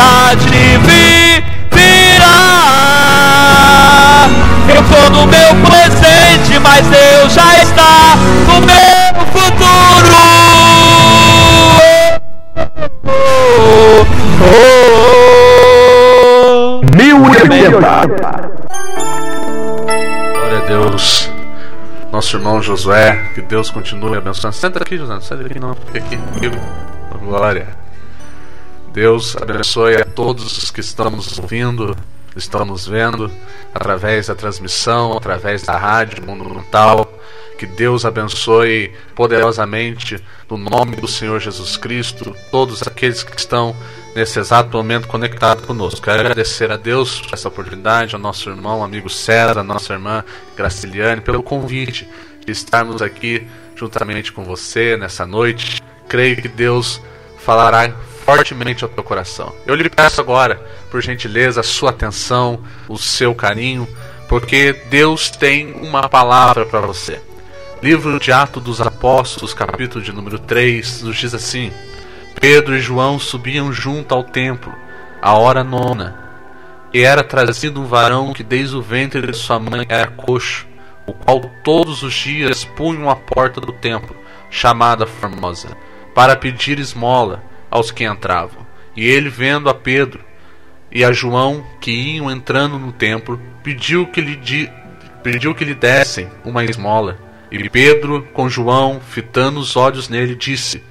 Há 0.00 0.34
de 0.34 0.78
vir 0.78 1.44
virá. 1.72 2.26
Eu 4.74 4.82
tô 4.84 5.10
no 5.10 5.26
meu 5.26 5.54
presente, 5.66 6.58
mas 6.60 6.86
Deus 6.86 7.32
já 7.32 7.62
está 7.62 8.16
no 8.46 8.60
meu 8.60 9.26
futuro. 9.26 10.20
Oh, 13.04 14.06
oh, 14.42 14.46
oh. 14.46 15.10
1080. 16.96 17.78
Glória 20.32 20.58
a 20.58 20.60
Deus. 20.66 21.30
Nosso 22.12 22.36
irmão 22.36 22.60
Josué, 22.60 23.30
que 23.34 23.42
Deus 23.42 23.70
continue 23.70 24.16
abençoando. 24.16 24.56
Senta 24.56 24.82
aqui, 24.82 24.96
Josué, 24.96 25.20
senta 25.20 25.46
aqui 25.46 25.60
não, 25.60 25.74
fica 25.74 25.98
aqui 25.98 26.16
comigo. 26.16 26.56
Glória. 27.20 27.68
Deus 28.92 29.36
abençoe 29.36 29.96
a 29.96 30.04
todos 30.04 30.58
os 30.58 30.70
que 30.70 30.80
estamos 30.80 31.38
ouvindo, 31.38 31.96
estamos 32.34 32.88
vendo, 32.88 33.30
através 33.72 34.26
da 34.26 34.34
transmissão, 34.34 35.16
através 35.16 35.62
da 35.62 35.76
rádio 35.76 36.26
Mundo 36.26 36.44
Mental. 36.44 37.08
Que 37.56 37.66
Deus 37.66 38.04
abençoe 38.04 38.92
poderosamente, 39.14 40.18
no 40.48 40.56
nome 40.56 40.96
do 40.96 41.06
Senhor 41.06 41.38
Jesus 41.38 41.76
Cristo, 41.76 42.34
todos 42.50 42.82
aqueles 42.82 43.22
que 43.22 43.38
estão 43.38 43.76
nesse 44.16 44.40
exato 44.40 44.76
momento 44.76 45.06
conectados 45.06 45.66
conosco. 45.66 46.00
Quero 46.00 46.20
agradecer 46.20 46.72
a 46.72 46.76
Deus 46.76 47.20
por 47.20 47.34
essa 47.34 47.46
oportunidade, 47.46 48.16
ao 48.16 48.20
nosso 48.20 48.50
irmão, 48.50 48.82
amigo 48.82 49.08
César, 49.08 49.62
nossa 49.62 49.92
irmã 49.92 50.24
Graciliane, 50.56 51.20
pelo 51.20 51.44
convite 51.44 52.08
de 52.44 52.50
estarmos 52.50 53.02
aqui 53.02 53.46
juntamente 53.76 54.32
com 54.32 54.42
você 54.42 54.96
nessa 54.96 55.24
noite. 55.24 55.80
Creio 56.08 56.36
que 56.42 56.48
Deus 56.48 57.00
falará 57.38 57.94
fortemente 58.36 58.84
ao 58.84 58.90
teu 58.90 59.02
coração. 59.02 59.52
Eu 59.66 59.74
lhe 59.74 59.90
peço 59.90 60.20
agora, 60.20 60.54
por 60.88 61.02
gentileza, 61.02 61.60
a 61.60 61.64
sua 61.64 61.90
atenção, 61.90 62.60
o 62.88 62.96
seu 62.96 63.34
carinho, 63.34 63.88
porque 64.28 64.72
Deus 64.88 65.30
tem 65.30 65.72
uma 65.72 66.08
palavra 66.08 66.64
para 66.64 66.80
você. 66.80 67.20
Livro 67.82 68.20
de 68.20 68.30
Atos 68.30 68.62
dos 68.62 68.80
Apóstolos, 68.80 69.52
capítulo 69.52 70.04
de 70.04 70.12
número 70.12 70.38
3, 70.38 71.02
nos 71.02 71.16
diz 71.16 71.34
assim: 71.34 71.72
Pedro 72.40 72.76
e 72.76 72.80
João 72.80 73.18
subiam 73.18 73.72
junto 73.72 74.14
ao 74.14 74.22
templo, 74.22 74.72
à 75.20 75.34
hora 75.34 75.64
nona, 75.64 76.16
e 76.94 77.00
era 77.00 77.24
trazido 77.24 77.80
um 77.80 77.86
varão 77.86 78.32
que 78.32 78.44
desde 78.44 78.76
o 78.76 78.82
ventre 78.82 79.26
de 79.26 79.36
sua 79.36 79.58
mãe 79.58 79.86
era 79.88 80.08
coxo, 80.08 80.68
o 81.04 81.12
qual 81.12 81.40
todos 81.64 82.04
os 82.04 82.14
dias 82.14 82.64
punham 82.64 83.10
à 83.10 83.16
porta 83.16 83.60
do 83.60 83.72
templo, 83.72 84.14
chamada 84.48 85.04
Formosa, 85.04 85.76
para 86.14 86.36
pedir 86.36 86.78
esmola 86.78 87.49
aos 87.70 87.90
que 87.90 88.04
entravam. 88.04 88.66
E 88.96 89.06
ele, 89.06 89.28
vendo 89.28 89.68
a 89.70 89.74
Pedro, 89.74 90.24
e 90.90 91.04
a 91.04 91.12
João, 91.12 91.64
que 91.80 91.92
iam 91.92 92.30
entrando 92.30 92.78
no 92.78 92.92
templo, 92.92 93.40
pediu 93.62 94.06
que 94.06 94.20
lhe, 94.20 94.36
di... 94.36 94.70
pediu 95.22 95.54
que 95.54 95.64
lhe 95.64 95.74
dessem 95.74 96.28
uma 96.44 96.64
esmola. 96.64 97.16
E 97.50 97.68
Pedro, 97.68 98.26
com 98.32 98.48
João, 98.48 99.00
fitando 99.00 99.60
os 99.60 99.76
olhos 99.76 100.08
nele, 100.08 100.34
disse: 100.34 100.82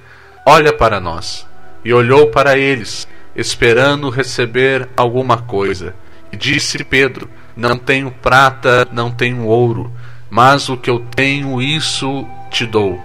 Olha 0.46 0.72
para 0.72 1.00
nós. 1.00 1.46
E 1.84 1.92
olhou 1.92 2.26
para 2.28 2.58
eles, 2.58 3.08
esperando 3.34 4.10
receber 4.10 4.88
alguma 4.96 5.38
coisa. 5.38 5.94
E 6.32 6.36
disse 6.36 6.82
Pedro: 6.84 7.28
Não 7.56 7.76
tenho 7.76 8.10
prata, 8.10 8.86
não 8.92 9.10
tenho 9.10 9.46
ouro, 9.46 9.92
mas 10.28 10.68
o 10.68 10.76
que 10.76 10.90
eu 10.90 11.00
tenho, 11.14 11.60
isso 11.60 12.26
te 12.50 12.66
dou. 12.66 13.00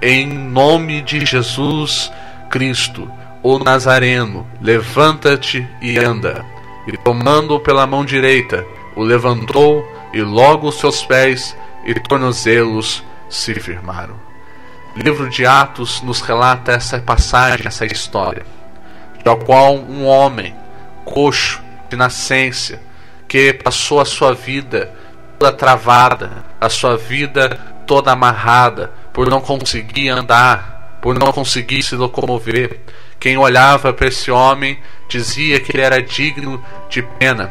Em 0.00 0.26
nome 0.26 1.00
de 1.02 1.24
Jesus 1.24 2.10
Cristo, 2.50 3.10
o 3.42 3.58
Nazareno, 3.58 4.46
levanta-te 4.60 5.68
e 5.80 5.98
anda. 5.98 6.44
E 6.86 6.96
tomando-o 6.96 7.60
pela 7.60 7.86
mão 7.86 8.04
direita, 8.04 8.64
o 8.96 9.02
levantou, 9.02 9.86
e 10.12 10.22
logo 10.22 10.68
os 10.68 10.80
seus 10.80 11.04
pés 11.04 11.56
e 11.84 11.94
tornozelos 11.94 13.04
se 13.28 13.54
firmaram. 13.54 14.16
O 14.96 14.98
livro 14.98 15.28
de 15.28 15.46
Atos 15.46 16.02
nos 16.02 16.20
relata 16.20 16.72
essa 16.72 16.98
passagem, 16.98 17.66
essa 17.66 17.86
história, 17.86 18.44
da 19.22 19.36
qual 19.36 19.76
um 19.76 20.06
homem 20.06 20.54
coxo 21.04 21.62
de 21.88 21.96
nascença, 21.96 22.80
que 23.28 23.52
passou 23.52 24.00
a 24.00 24.04
sua 24.04 24.34
vida 24.34 24.92
toda 25.38 25.52
travada, 25.52 26.44
a 26.60 26.68
sua 26.68 26.96
vida 26.96 27.58
toda 27.86 28.12
amarrada, 28.12 28.90
por 29.12 29.30
não 29.30 29.40
conseguir 29.40 30.08
andar, 30.08 30.77
por 31.00 31.18
não 31.18 31.32
conseguir 31.32 31.82
se 31.82 31.94
locomover. 31.94 32.80
Quem 33.18 33.36
olhava 33.36 33.92
para 33.92 34.08
esse 34.08 34.30
homem 34.30 34.78
dizia 35.08 35.60
que 35.60 35.74
ele 35.74 35.82
era 35.82 36.02
digno 36.02 36.62
de 36.88 37.02
pena. 37.02 37.50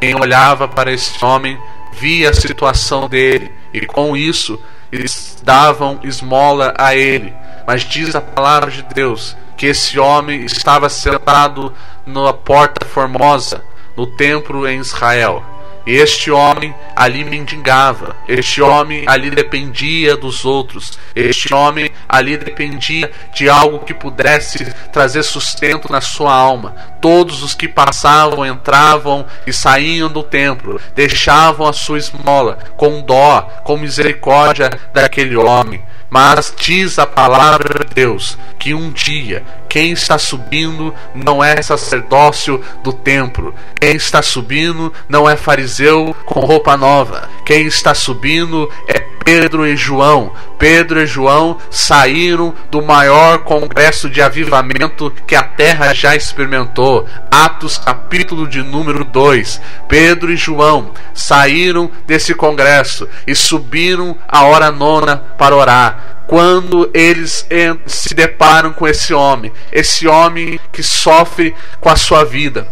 Quem 0.00 0.14
olhava 0.14 0.66
para 0.66 0.92
esse 0.92 1.24
homem 1.24 1.58
via 1.92 2.30
a 2.30 2.34
situação 2.34 3.08
dele 3.08 3.50
e 3.72 3.86
com 3.86 4.16
isso 4.16 4.60
eles 4.90 5.40
davam 5.42 6.00
esmola 6.02 6.74
a 6.76 6.94
ele. 6.94 7.32
Mas 7.66 7.82
diz 7.82 8.14
a 8.14 8.20
palavra 8.20 8.70
de 8.70 8.82
Deus 8.82 9.36
que 9.56 9.66
esse 9.66 9.98
homem 9.98 10.44
estava 10.44 10.88
sentado 10.88 11.72
na 12.04 12.32
porta 12.32 12.86
formosa, 12.86 13.64
no 13.96 14.06
templo 14.06 14.68
em 14.68 14.78
Israel. 14.78 15.53
Este 15.86 16.30
homem 16.30 16.74
ali 16.96 17.24
mendigava, 17.24 18.16
este 18.26 18.62
homem 18.62 19.04
ali 19.06 19.30
dependia 19.30 20.16
dos 20.16 20.44
outros, 20.44 20.98
este 21.14 21.52
homem 21.52 21.90
ali 22.08 22.38
dependia 22.38 23.10
de 23.34 23.50
algo 23.50 23.80
que 23.80 23.92
pudesse 23.92 24.64
trazer 24.92 25.22
sustento 25.22 25.92
na 25.92 26.00
sua 26.00 26.32
alma. 26.32 26.74
Todos 27.02 27.42
os 27.42 27.54
que 27.54 27.68
passavam, 27.68 28.46
entravam 28.46 29.26
e 29.46 29.52
saíam 29.52 30.08
do 30.08 30.22
templo, 30.22 30.80
deixavam 30.94 31.68
a 31.68 31.72
sua 31.72 31.98
esmola 31.98 32.58
com 32.76 33.02
dó, 33.02 33.42
com 33.62 33.76
misericórdia 33.76 34.70
daquele 34.94 35.36
homem. 35.36 35.82
Mas 36.14 36.54
diz 36.56 36.96
a 36.96 37.08
palavra 37.08 37.84
de 37.84 37.92
Deus 37.92 38.38
que 38.56 38.72
um 38.72 38.92
dia 38.92 39.44
quem 39.68 39.90
está 39.90 40.16
subindo 40.16 40.94
não 41.12 41.42
é 41.42 41.60
sacerdócio 41.60 42.62
do 42.84 42.92
templo, 42.92 43.52
quem 43.80 43.96
está 43.96 44.22
subindo 44.22 44.92
não 45.08 45.28
é 45.28 45.36
fariseu 45.36 46.14
com 46.24 46.38
roupa 46.38 46.76
nova, 46.76 47.28
quem 47.44 47.66
está 47.66 47.92
subindo 47.92 48.70
é 48.86 49.00
Pedro 49.24 49.66
e 49.66 49.74
João. 49.74 50.32
Pedro 50.58 51.00
e 51.00 51.06
João 51.06 51.58
saíram 51.70 52.54
do 52.70 52.82
maior 52.82 53.38
congresso 53.38 54.08
de 54.08 54.20
avivamento 54.20 55.10
que 55.26 55.34
a 55.34 55.42
terra 55.42 55.94
já 55.94 56.14
experimentou. 56.14 57.06
Atos, 57.30 57.78
capítulo 57.78 58.46
de 58.46 58.62
número 58.62 59.04
2. 59.04 59.60
Pedro 59.88 60.30
e 60.30 60.36
João 60.36 60.92
saíram 61.14 61.90
desse 62.06 62.34
congresso 62.34 63.08
e 63.26 63.34
subiram 63.34 64.16
a 64.28 64.44
hora 64.44 64.70
nona 64.70 65.16
para 65.16 65.56
orar 65.56 66.03
quando 66.26 66.90
eles 66.94 67.46
se 67.86 68.14
deparam 68.14 68.72
com 68.72 68.88
esse 68.88 69.12
homem, 69.12 69.52
esse 69.72 70.06
homem 70.08 70.58
que 70.72 70.82
sofre 70.82 71.54
com 71.80 71.88
a 71.88 71.96
sua 71.96 72.24
vida. 72.24 72.66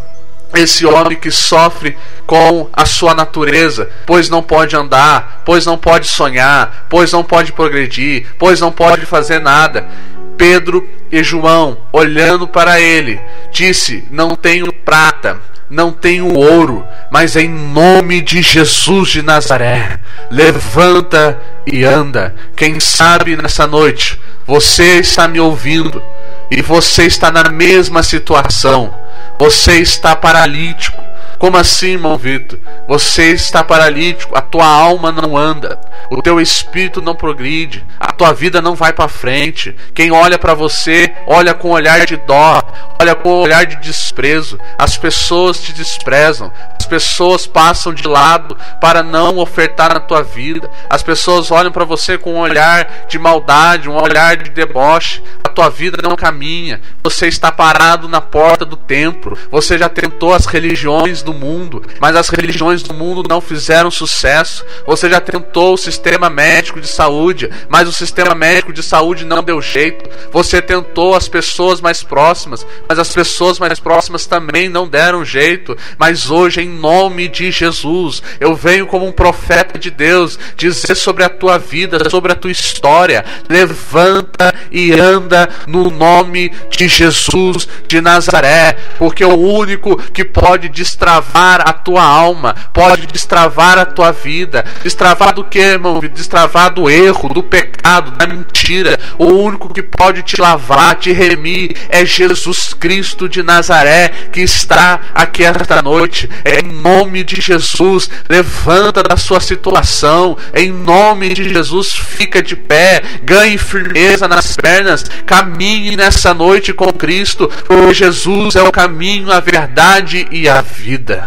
Esse 0.55 0.85
homem 0.85 1.17
que 1.17 1.31
sofre 1.31 1.97
com 2.27 2.69
a 2.75 2.85
sua 2.85 3.15
natureza, 3.15 3.89
pois 4.05 4.29
não 4.29 4.43
pode 4.43 4.77
andar, 4.77 5.43
pois 5.47 5.65
não 5.65 5.79
pode 5.79 6.09
sonhar, 6.09 6.87
pois 6.91 7.11
não 7.11 7.25
pode 7.25 7.53
progredir, 7.53 8.27
pois 8.39 8.61
não 8.61 8.71
pode 8.71 9.07
fazer 9.07 9.39
nada. 9.39 9.89
Pedro 10.37 10.87
e 11.11 11.23
João, 11.23 11.79
olhando 11.91 12.47
para 12.47 12.81
ele, 12.81 13.19
disse: 13.51 14.05
Não 14.11 14.35
tenho 14.35 14.71
prata, 14.73 15.41
não 15.73 15.91
tenho 15.91 16.33
ouro, 16.33 16.87
mas 17.11 17.35
em 17.35 17.49
nome 17.49 18.21
de 18.21 18.43
Jesus 18.43 19.09
de 19.09 19.23
Nazaré, 19.23 19.99
levanta 20.31 21.41
e 21.67 21.83
anda. 21.83 22.35
Quem 22.55 22.79
sabe 22.79 23.37
nessa 23.37 23.67
noite 23.67 24.21
você 24.47 25.01
está 25.01 25.27
me 25.27 25.41
ouvindo 25.41 26.03
e 26.51 26.63
você 26.63 27.05
está 27.07 27.31
na 27.33 27.49
mesma 27.49 28.03
situação 28.03 29.03
você 29.39 29.79
está 29.79 30.15
paralítico. 30.15 31.03
Como 31.43 31.57
assim, 31.57 31.95
irmão 31.95 32.17
Vitor? 32.17 32.57
Você 32.87 33.33
está 33.33 33.65
paralítico, 33.65 34.39
a 34.39 34.41
tua 34.41 34.65
alma 34.65 35.11
não 35.11 35.37
anda, 35.37 35.77
o 36.09 36.23
teu 36.23 36.41
espírito 36.41 37.03
não 37.03 37.17
progride, 37.17 37.85
a 37.99 38.13
tua 38.13 38.33
vida 38.33 38.63
não 38.63 38.77
vai 38.77 38.93
para 38.93 39.09
frente. 39.09 39.75
Quem 39.93 40.13
olha 40.13 40.39
para 40.39 40.55
você, 40.55 41.13
olha 41.27 41.53
com 41.53 41.71
olhar 41.71 42.07
de 42.07 42.17
dó, 42.17 42.63
olha 42.97 43.17
com 43.17 43.29
olhar 43.29 43.67
de 43.67 43.75
desprezo. 43.81 44.57
As 44.79 44.97
pessoas 44.97 45.59
te 45.59 45.73
desprezam, 45.73 46.53
as 46.79 46.87
pessoas 46.87 47.45
passam 47.45 47.93
de 47.93 48.07
lado 48.07 48.57
para 48.81 49.03
não 49.03 49.39
ofertar 49.39 49.95
na 49.95 49.99
tua 49.99 50.23
vida. 50.23 50.71
As 50.89 51.03
pessoas 51.03 51.51
olham 51.51 51.73
para 51.73 51.85
você 51.85 52.17
com 52.17 52.35
um 52.35 52.39
olhar 52.39 53.07
de 53.09 53.19
maldade, 53.19 53.91
um 53.91 54.01
olhar 54.01 54.37
de 54.37 54.51
deboche. 54.51 55.21
Tua 55.55 55.69
vida 55.69 55.99
não 56.03 56.17
caminha. 56.17 56.81
Você 57.03 57.27
está 57.27 57.53
parado 57.53 58.09
na 58.09 58.21
porta 58.21 58.65
do 58.65 58.77
templo. 58.77 59.37
Você 59.51 59.77
já 59.79 59.89
tentou 59.89 60.33
as 60.33 60.47
religiões 60.47 61.23
do 61.23 61.33
mundo, 61.33 61.83
mas 62.01 62.17
as 62.17 62.29
religiões 62.29 62.83
do 62.83 62.95
mundo 62.95 63.23
não 63.29 63.41
fizeram 63.41 63.91
sucesso. 63.91 64.65
Você 64.87 65.11
já 65.11 65.21
tentou 65.21 65.75
o 65.75 65.79
sistema 65.79 66.31
médico 66.31 66.81
de 66.81 66.89
saúde, 66.89 67.51
mas 67.69 67.89
o 67.89 67.93
sistema 67.93 68.35
médico 68.35 68.73
de 68.73 68.83
saúde 68.83 69.25
não 69.25 69.43
deu 69.43 69.61
jeito. 69.61 70.09
Você 70.33 70.63
tentou 70.63 71.15
as 71.15 71.29
pessoas 71.29 71.81
mais 71.81 72.03
próximas, 72.03 72.67
mas 72.89 72.99
as 72.99 73.13
pessoas 73.13 73.59
mais 73.59 73.79
próximas 73.79 74.27
também 74.27 74.69
não 74.69 74.89
deram 74.89 75.25
jeito. 75.25 75.77
Mas 75.99 76.31
hoje, 76.31 76.63
em 76.63 76.69
nome 76.69 77.29
de 77.29 77.51
Jesus, 77.51 78.23
eu 78.41 78.55
venho 78.55 78.87
como 78.87 79.07
um 79.07 79.13
profeta 79.13 79.79
de 79.79 79.91
Deus 79.91 80.39
dizer 80.57 80.95
sobre 80.95 81.25
a 81.25 81.29
tua 81.29 81.59
vida, 81.59 82.09
sobre 82.11 82.33
a 82.33 82.37
tua 82.37 82.51
história. 82.51 83.25
Levanta 83.49 84.55
e 84.71 84.93
anda 84.93 85.42
no 85.67 85.91
nome 85.91 86.53
de 86.71 86.89
Jesus 86.89 87.69
de 87.87 88.01
Nazaré, 88.01 88.77
porque 88.99 89.25
o 89.25 89.37
único 89.37 89.97
que 89.97 90.25
pode 90.25 90.69
destravar 90.69 91.61
a 91.61 91.73
tua 91.73 92.03
alma, 92.03 92.55
pode 92.73 93.07
destravar 93.07 93.79
a 93.79 93.85
tua 93.85 94.13
vida. 94.13 94.65
Destravar 94.83 95.35
do 95.35 95.45
que, 95.45 95.59
irmão? 95.59 96.01
Destravar 96.01 96.73
do 96.73 96.91
erro, 96.91 97.29
do 97.29 97.43
pecado, 97.43 98.13
da 98.13 98.27
mentira. 98.27 98.99
O 99.19 99.27
único 99.27 99.73
que 99.73 99.83
pode 99.83 100.23
te 100.23 100.41
lavar, 100.41 100.97
te 100.97 101.13
remir, 101.13 101.77
é 101.89 102.05
Jesus 102.05 102.75
Cristo 102.75 103.29
de 103.29 103.43
Nazaré, 103.43 104.09
que 104.33 104.41
está 104.41 105.01
aqui 105.15 105.45
esta 105.45 105.83
noite. 105.83 106.29
Em 106.45 106.63
nome 106.63 107.25
de 107.25 107.41
Jesus, 107.41 108.09
levanta 108.29 109.03
da 109.03 109.17
sua 109.17 109.41
situação. 109.41 110.37
Em 110.55 110.71
nome 110.71 111.35
de 111.35 111.49
Jesus, 111.49 111.91
fica 111.93 112.43
de 112.43 112.57
pé, 112.57 113.03
ganhe 113.23 113.59
firmeza 113.59 114.29
nas 114.29 114.57
pernas, 114.57 115.05
caminhe 115.33 115.97
nessa 115.97 116.35
noite 116.35 116.75
com 116.75 116.93
Cristo, 116.93 117.49
porque 117.67 117.95
Jesus 117.95 118.55
é 118.55 118.63
o 118.63 118.71
caminho, 118.71 119.33
a 119.33 119.41
verdade 119.41 120.29
e 120.31 120.47
a 120.47 120.61
vida. 120.61 121.27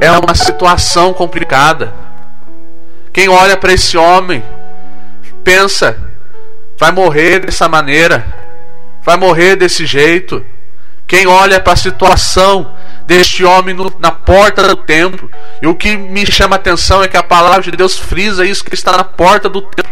É 0.00 0.12
uma 0.12 0.32
situação 0.32 1.12
complicada. 1.12 1.92
Quem 3.12 3.28
olha 3.28 3.56
para 3.56 3.72
esse 3.72 3.96
homem 3.96 4.44
pensa, 5.42 5.98
vai 6.78 6.92
morrer 6.92 7.40
dessa 7.40 7.68
maneira, 7.68 8.24
vai 9.02 9.16
morrer 9.16 9.56
desse 9.56 9.84
jeito. 9.84 10.46
Quem 11.04 11.26
olha 11.26 11.58
para 11.58 11.72
a 11.72 11.76
situação 11.76 12.76
deste 13.08 13.42
homem 13.44 13.74
no, 13.74 13.92
na 13.98 14.12
porta 14.12 14.68
do 14.68 14.76
templo, 14.76 15.28
e 15.60 15.66
o 15.66 15.74
que 15.74 15.96
me 15.96 16.24
chama 16.24 16.54
a 16.54 16.60
atenção 16.60 17.02
é 17.02 17.08
que 17.08 17.16
a 17.16 17.24
palavra 17.24 17.62
de 17.62 17.72
Deus 17.72 17.98
frisa 17.98 18.46
isso 18.46 18.64
que 18.64 18.72
está 18.72 18.96
na 18.96 19.02
porta 19.02 19.48
do 19.48 19.62
templo. 19.62 19.89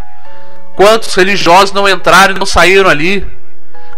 Quantos 0.78 1.12
religiosos 1.12 1.72
não 1.72 1.88
entraram 1.88 2.36
e 2.36 2.38
não 2.38 2.46
saíram 2.46 2.88
ali? 2.88 3.26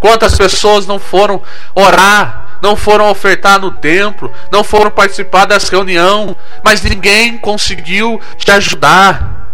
Quantas 0.00 0.34
pessoas 0.34 0.86
não 0.86 0.98
foram 0.98 1.42
orar 1.74 2.46
não 2.62 2.76
foram 2.76 3.10
ofertar 3.10 3.58
no 3.58 3.70
templo, 3.70 4.32
não 4.50 4.62
foram 4.62 4.90
participar 4.90 5.46
das 5.46 5.68
reuniões, 5.68 6.36
mas 6.62 6.82
ninguém 6.82 7.38
conseguiu 7.38 8.20
te 8.36 8.50
ajudar. 8.50 9.48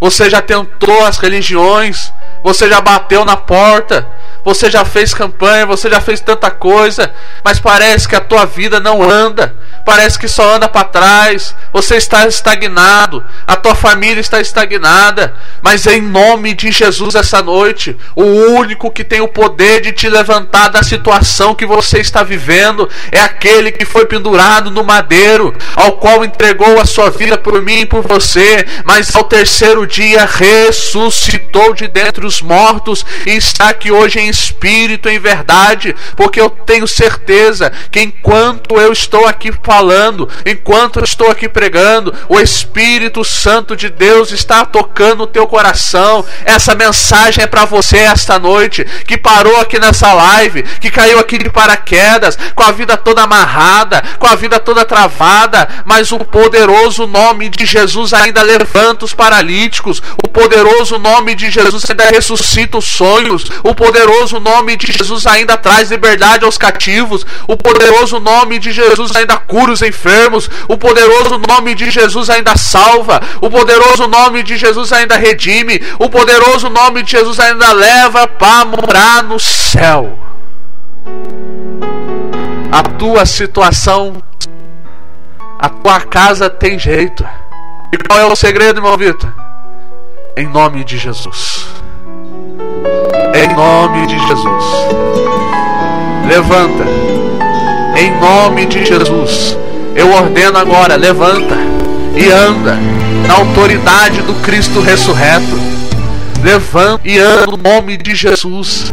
Você 0.00 0.30
já 0.30 0.40
tentou 0.40 1.04
as 1.04 1.18
religiões, 1.18 2.12
você 2.42 2.68
já 2.68 2.80
bateu 2.80 3.24
na 3.24 3.36
porta, 3.36 4.08
Você 4.44 4.70
já 4.70 4.84
fez 4.84 5.14
campanha, 5.14 5.64
você 5.64 5.88
já 5.88 6.00
fez 6.00 6.20
tanta 6.20 6.50
coisa, 6.50 7.12
mas 7.44 7.60
parece 7.60 8.08
que 8.08 8.16
a 8.16 8.20
tua 8.20 8.44
vida 8.44 8.80
não 8.80 9.02
anda. 9.02 9.54
Parece 9.84 10.18
que 10.18 10.28
só 10.28 10.54
anda 10.54 10.68
para 10.68 10.84
trás. 10.84 11.54
Você 11.72 11.96
está 11.96 12.26
estagnado, 12.26 13.24
a 13.46 13.56
tua 13.56 13.74
família 13.74 14.20
está 14.20 14.40
estagnada. 14.40 15.34
Mas 15.60 15.86
em 15.86 16.00
nome 16.00 16.54
de 16.54 16.70
Jesus 16.70 17.14
essa 17.14 17.42
noite, 17.42 17.96
o 18.14 18.24
único 18.24 18.90
que 18.90 19.04
tem 19.04 19.20
o 19.20 19.28
poder 19.28 19.80
de 19.80 19.92
te 19.92 20.08
levantar 20.08 20.68
da 20.68 20.82
situação 20.82 21.54
que 21.54 21.66
você 21.66 21.98
está 21.98 22.22
vivendo 22.22 22.88
é 23.10 23.20
aquele 23.20 23.72
que 23.72 23.84
foi 23.84 24.06
pendurado 24.06 24.70
no 24.70 24.84
madeiro, 24.84 25.54
ao 25.74 25.92
qual 25.92 26.24
entregou 26.24 26.80
a 26.80 26.84
sua 26.84 27.10
vida 27.10 27.38
por 27.38 27.60
mim 27.62 27.80
e 27.80 27.86
por 27.86 28.02
você, 28.02 28.66
mas 28.84 29.14
ao 29.14 29.24
terceiro 29.24 29.86
dia 29.86 30.24
ressuscitou 30.24 31.74
de 31.74 31.88
dentre 31.88 32.26
os 32.26 32.40
mortos 32.40 33.04
e 33.26 33.30
está 33.30 33.68
aqui 33.68 33.90
hoje 33.90 34.18
em 34.18 34.31
espírito, 34.32 35.08
em 35.08 35.18
verdade, 35.18 35.94
porque 36.16 36.40
eu 36.40 36.50
tenho 36.50 36.88
certeza 36.88 37.70
que 37.90 38.00
enquanto 38.00 38.80
eu 38.80 38.92
estou 38.92 39.26
aqui 39.26 39.52
falando, 39.62 40.28
enquanto 40.44 40.98
eu 40.98 41.04
estou 41.04 41.30
aqui 41.30 41.48
pregando, 41.48 42.12
o 42.28 42.40
Espírito 42.40 43.24
Santo 43.24 43.76
de 43.76 43.88
Deus 43.88 44.32
está 44.32 44.64
tocando 44.64 45.24
o 45.24 45.26
teu 45.26 45.46
coração. 45.46 46.24
Essa 46.44 46.74
mensagem 46.74 47.44
é 47.44 47.46
para 47.46 47.64
você 47.64 47.98
esta 47.98 48.38
noite, 48.38 48.84
que 49.06 49.16
parou 49.16 49.60
aqui 49.60 49.78
nessa 49.78 50.12
live, 50.12 50.62
que 50.80 50.90
caiu 50.90 51.18
aqui 51.18 51.38
de 51.38 51.50
paraquedas, 51.50 52.38
com 52.54 52.62
a 52.62 52.72
vida 52.72 52.96
toda 52.96 53.22
amarrada, 53.22 54.02
com 54.18 54.26
a 54.26 54.34
vida 54.34 54.58
toda 54.58 54.84
travada, 54.84 55.68
mas 55.84 56.10
o 56.10 56.18
poderoso 56.18 57.06
nome 57.06 57.48
de 57.48 57.66
Jesus 57.66 58.12
ainda 58.12 58.42
levanta 58.42 59.04
os 59.04 59.14
paralíticos, 59.14 60.02
o 60.24 60.28
poderoso 60.28 60.98
nome 60.98 61.34
de 61.34 61.50
Jesus 61.50 61.84
ainda 61.88 62.06
ressuscita 62.06 62.78
os 62.78 62.86
sonhos, 62.86 63.44
o 63.62 63.74
poderoso 64.22 64.40
nome 64.40 64.76
de 64.76 64.92
Jesus 64.92 65.26
ainda 65.26 65.56
traz 65.56 65.90
liberdade 65.90 66.44
aos 66.44 66.56
cativos. 66.56 67.26
O 67.48 67.56
poderoso 67.56 68.20
nome 68.20 68.58
de 68.58 68.70
Jesus 68.70 69.14
ainda 69.16 69.36
cura 69.36 69.72
os 69.72 69.82
enfermos. 69.82 70.48
O 70.68 70.76
poderoso 70.76 71.40
nome 71.48 71.74
de 71.74 71.90
Jesus 71.90 72.30
ainda 72.30 72.56
salva. 72.56 73.20
O 73.40 73.50
poderoso 73.50 74.06
nome 74.06 74.42
de 74.42 74.56
Jesus 74.56 74.92
ainda 74.92 75.16
redime. 75.16 75.80
O 75.98 76.08
poderoso 76.08 76.68
nome 76.68 77.02
de 77.02 77.12
Jesus 77.12 77.40
ainda 77.40 77.72
leva 77.72 78.26
para 78.28 78.64
morar 78.64 79.22
no 79.24 79.40
céu. 79.40 80.18
A 82.70 82.82
tua 82.82 83.26
situação, 83.26 84.22
a 85.58 85.68
tua 85.68 86.00
casa 86.00 86.48
tem 86.48 86.78
jeito. 86.78 87.26
E 87.92 87.98
qual 87.98 88.18
é 88.18 88.26
o 88.26 88.36
segredo, 88.36 88.78
irmão 88.78 88.96
Vitor? 88.96 89.32
Em 90.36 90.46
nome 90.46 90.84
de 90.84 90.96
Jesus. 90.96 91.66
Em 93.34 93.54
nome 93.54 94.06
de 94.06 94.18
Jesus. 94.18 94.64
Levanta. 96.26 96.84
Em 97.96 98.18
nome 98.20 98.66
de 98.66 98.84
Jesus. 98.84 99.56
Eu 99.94 100.10
ordeno 100.12 100.58
agora, 100.58 100.96
levanta 100.96 101.56
e 102.16 102.30
anda 102.30 102.76
na 103.26 103.34
autoridade 103.34 104.22
do 104.22 104.34
Cristo 104.42 104.80
ressurreto. 104.80 105.60
Levanta 106.42 107.06
e 107.06 107.18
anda 107.18 107.46
no 107.46 107.56
nome 107.56 107.96
de 107.96 108.14
Jesus. 108.14 108.92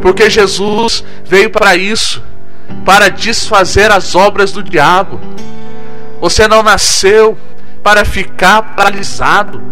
Porque 0.00 0.30
Jesus 0.30 1.04
veio 1.24 1.50
para 1.50 1.76
isso, 1.76 2.22
para 2.84 3.08
desfazer 3.08 3.90
as 3.90 4.14
obras 4.14 4.52
do 4.52 4.62
diabo. 4.62 5.20
Você 6.20 6.48
não 6.48 6.62
nasceu 6.62 7.36
para 7.82 8.04
ficar 8.04 8.74
paralisado. 8.74 9.62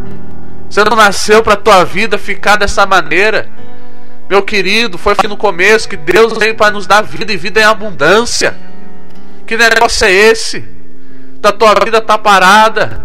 Você 0.69 0.85
não 0.85 0.97
nasceu 0.97 1.43
para 1.43 1.57
tua 1.57 1.85
vida 1.85 2.19
ficar 2.19 2.57
dessa 2.57 2.85
maneira. 2.87 3.49
Meu 4.29 4.43
querido, 4.43 4.99
foi 4.99 5.15
aqui 5.15 5.27
no 5.27 5.37
começo 5.37 5.89
que 5.89 5.97
Deus 5.97 6.37
veio 6.37 6.55
para 6.55 6.73
nos 6.73 6.87
dar 6.87 7.03
vida 7.03 7.33
e 7.33 7.37
vida 7.37 7.61
em 7.61 7.65
abundância. 7.65 8.55
Que 9.47 9.57
negócio 9.57 10.05
é 10.05 10.13
esse? 10.13 10.63
Da 11.41 11.53
tua 11.53 11.75
vida 11.83 12.01
tá 12.01 12.19
parada. 12.19 13.03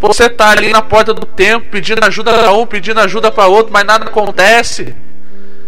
Você 0.00 0.28
tá 0.28 0.50
ali 0.50 0.70
na 0.72 0.82
porta 0.82 1.14
do 1.14 1.24
tempo 1.24 1.68
pedindo 1.70 2.04
ajuda 2.04 2.32
para 2.34 2.52
um, 2.52 2.66
pedindo 2.66 3.00
ajuda 3.00 3.30
para 3.30 3.46
outro, 3.46 3.72
mas 3.72 3.86
nada 3.86 4.06
acontece. 4.06 4.94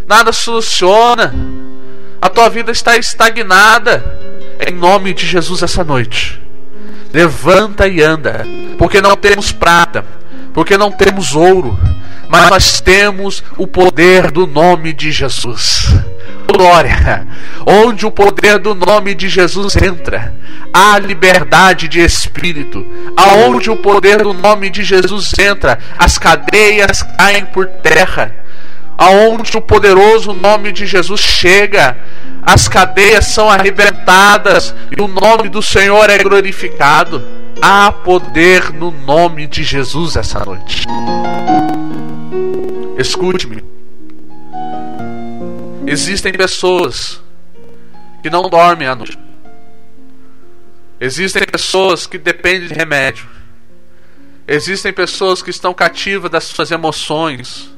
Nada 0.07 0.33
soluciona. 0.33 1.33
A 2.21 2.29
tua 2.29 2.49
vida 2.49 2.73
está 2.73 2.97
estagnada. 2.97 4.05
Em 4.67 4.75
nome 4.75 5.15
de 5.15 5.25
Jesus 5.25 5.63
essa 5.63 5.85
noite. 5.85 6.43
Levanta 7.13 7.87
e 7.87 8.03
anda, 8.03 8.45
porque 8.79 9.01
não 9.01 9.17
temos 9.17 9.53
prata, 9.53 10.05
porque 10.57 10.79
não 10.79 10.91
temos 10.91 11.35
ouro, 11.35 11.79
mas 12.31 12.49
nós 12.49 12.81
temos 12.81 13.45
o 13.59 13.67
poder 13.67 14.31
do 14.31 14.47
nome 14.47 14.95
de 14.95 15.13
Jesus. 15.13 15.95
Glória! 16.51 17.27
Onde 17.67 18.07
o 18.07 18.11
poder 18.11 18.59
do 18.59 18.75
nome 18.75 19.15
de 19.15 19.29
Jesus 19.29 19.77
entra, 19.77 20.35
há 20.73 20.99
liberdade 20.99 21.89
de 21.89 22.01
espírito. 22.01 22.87
Aonde 23.15 23.71
o 23.71 23.77
poder 23.77 24.23
do 24.23 24.33
nome 24.33 24.71
de 24.71 24.83
Jesus 24.83 25.35
entra, 25.39 25.79
as 25.99 26.17
cadeias 26.17 27.03
caem 27.03 27.45
por 27.45 27.67
terra. 27.67 28.35
Aonde 28.97 29.59
o 29.59 29.61
poderoso 29.61 30.33
nome 30.33 30.73
de 30.73 30.87
Jesus 30.87 31.21
chega, 31.21 31.99
as 32.43 32.67
cadeias 32.67 33.27
são 33.27 33.51
arrebentadas 33.51 34.75
e 34.97 35.03
o 35.03 35.07
nome 35.07 35.51
do 35.51 35.61
Senhor 35.61 36.09
é 36.09 36.17
glorificado. 36.17 37.46
Há 37.61 37.91
poder 37.91 38.73
no 38.73 38.91
nome 38.91 39.47
de 39.47 39.65
Jesus 39.65 40.17
essa 40.17 40.45
noite. 40.45 40.87
Escute-me. 42.99 43.65
Existem 45.87 46.33
pessoas 46.33 47.21
que 48.23 48.31
não 48.31 48.49
dormem 48.49 48.89
à 48.89 48.95
noite. 48.95 49.19
Existem 51.01 51.45
pessoas 51.45 52.07
que 52.07 52.19
dependem 52.19 52.69
de 52.69 52.75
remédio. 52.75 53.27
Existem 54.49 54.93
pessoas 54.93 55.43
que 55.43 55.51
estão 55.51 55.75
cativas 55.75 56.31
das 56.31 56.45
suas 56.45 56.71
emoções, 56.71 57.71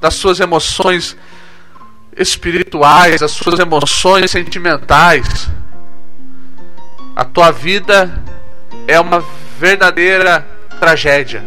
das 0.00 0.14
suas 0.14 0.40
emoções 0.40 1.16
espirituais, 2.16 3.20
das 3.20 3.32
suas 3.32 3.58
emoções 3.58 4.30
sentimentais. 4.30 5.48
A 7.16 7.24
tua 7.24 7.50
vida 7.50 8.22
é 8.86 8.98
uma 9.00 9.24
verdadeira 9.58 10.46
tragédia. 10.78 11.42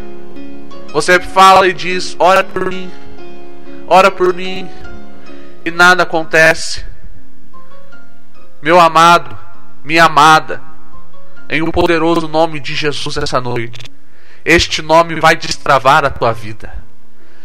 Você 0.92 1.20
fala 1.20 1.68
e 1.68 1.72
diz: 1.72 2.16
ora 2.18 2.42
por 2.42 2.66
mim, 2.66 2.90
ora 3.86 4.10
por 4.10 4.34
mim, 4.34 4.68
e 5.64 5.70
nada 5.70 6.02
acontece. 6.02 6.84
Meu 8.60 8.80
amado, 8.80 9.38
minha 9.84 10.04
amada, 10.04 10.60
em 11.48 11.62
um 11.62 11.70
poderoso 11.70 12.26
nome 12.26 12.58
de 12.58 12.74
Jesus 12.74 13.16
essa 13.16 13.40
noite, 13.40 13.80
este 14.44 14.82
nome 14.82 15.20
vai 15.20 15.36
destravar 15.36 16.04
a 16.04 16.10
tua 16.10 16.32
vida. 16.32 16.72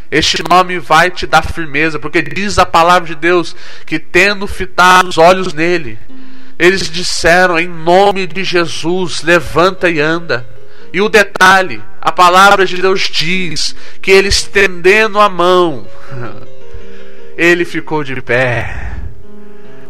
Este 0.10 0.44
nome 0.48 0.78
vai 0.78 1.10
te 1.10 1.26
dar 1.26 1.44
firmeza, 1.44 1.98
porque 1.98 2.22
diz 2.22 2.60
a 2.60 2.66
palavra 2.66 3.08
de 3.08 3.16
Deus 3.16 3.56
que 3.86 3.98
tendo 3.98 4.46
fitado 4.46 5.10
os 5.10 5.18
olhos 5.18 5.54
nele, 5.54 5.98
eles 6.58 6.90
disseram 6.90 7.60
em 7.60 7.68
nome 7.68 8.28
de 8.28 8.44
Jesus: 8.44 9.22
levanta 9.22 9.90
e 9.90 10.00
anda. 10.00 10.48
E 10.92 11.02
o 11.02 11.10
detalhe, 11.10 11.82
a 12.00 12.12
palavra 12.12 12.66
de 12.66 12.80
Deus 12.82 13.10
diz 13.12 13.76
que 14.02 14.12
ele 14.12 14.28
estendendo 14.28 15.20
a 15.20 15.28
mão, 15.28 15.88
ele 17.36 17.66
ficou 17.66 18.04
de 18.04 18.22
pé. 18.22 18.92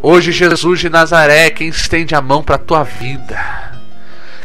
Hoje, 0.02 0.32
Jesus 0.32 0.80
de 0.80 0.90
Nazaré, 0.90 1.50
quem 1.50 1.70
estende 1.70 2.14
a 2.16 2.22
mão 2.22 2.44
para 2.44 2.56
a 2.56 2.60
tua 2.60 2.84
vida. 2.84 3.73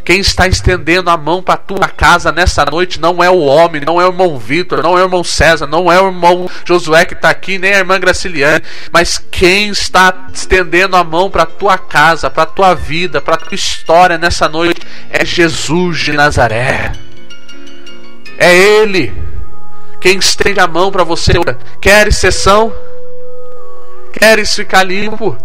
Quem 0.09 0.21
está 0.21 0.47
estendendo 0.47 1.11
a 1.11 1.15
mão 1.15 1.39
para 1.39 1.55
tua 1.55 1.87
casa 1.87 2.31
nessa 2.31 2.65
noite 2.65 2.99
não 2.99 3.23
é 3.23 3.29
o 3.29 3.41
homem, 3.41 3.79
não 3.85 4.01
é 4.01 4.05
o 4.05 4.09
irmão 4.09 4.39
Vitor, 4.39 4.81
não 4.81 4.97
é 4.97 5.03
o 5.03 5.05
irmão 5.05 5.23
César, 5.23 5.67
não 5.67 5.91
é 5.91 6.01
o 6.01 6.07
irmão 6.07 6.49
Josué 6.65 7.05
que 7.05 7.13
está 7.13 7.29
aqui, 7.29 7.59
nem 7.59 7.75
a 7.75 7.77
irmã 7.77 7.99
Graciliane, 7.99 8.63
mas 8.91 9.19
quem 9.29 9.69
está 9.69 10.27
estendendo 10.33 10.95
a 10.95 11.03
mão 11.03 11.29
para 11.29 11.45
tua 11.45 11.77
casa, 11.77 12.27
para 12.27 12.47
tua 12.47 12.73
vida, 12.73 13.21
para 13.21 13.37
tua 13.37 13.53
história 13.53 14.17
nessa 14.17 14.49
noite 14.49 14.81
é 15.11 15.23
Jesus 15.23 15.99
de 15.99 16.13
Nazaré. 16.13 16.91
É 18.39 18.51
Ele 18.51 19.13
quem 20.01 20.17
estende 20.17 20.59
a 20.59 20.65
mão 20.65 20.91
para 20.91 21.03
você. 21.03 21.33
Queres 21.79 22.17
sessão? 22.17 22.73
Queres 24.11 24.55
ficar 24.55 24.81
limpo? 24.81 25.37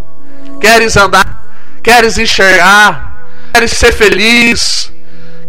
Queres 0.59 0.96
andar? 0.96 1.55
Queres 1.83 2.16
enxergar? 2.16 3.13
Querem 3.55 3.69
ser 3.69 3.93
feliz, 3.93 4.93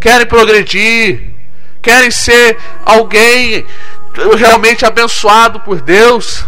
querem 0.00 0.26
progredir, 0.26 1.34
querem 1.82 2.08
ser 2.08 2.56
alguém 2.84 3.66
realmente 4.36 4.86
abençoado 4.86 5.58
por 5.58 5.80
Deus, 5.80 6.46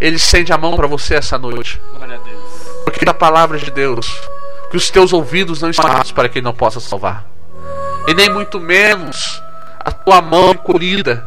Ele 0.00 0.16
estende 0.16 0.50
a 0.50 0.56
mão 0.56 0.74
para 0.74 0.86
você 0.86 1.14
essa 1.14 1.36
noite. 1.36 1.78
Porque 2.84 3.06
a 3.06 3.12
palavra 3.12 3.58
de 3.58 3.70
Deus, 3.70 4.06
que 4.70 4.78
os 4.78 4.88
teus 4.88 5.12
ouvidos 5.12 5.60
não 5.60 5.68
estão 5.68 5.86
abertos 5.86 6.12
para 6.12 6.26
que 6.26 6.38
Ele 6.38 6.44
não 6.44 6.54
possa 6.54 6.80
salvar, 6.80 7.26
e 8.08 8.14
nem 8.14 8.30
muito 8.30 8.58
menos 8.58 9.42
a 9.80 9.92
tua 9.92 10.22
mão 10.22 10.52
encolhida 10.52 11.22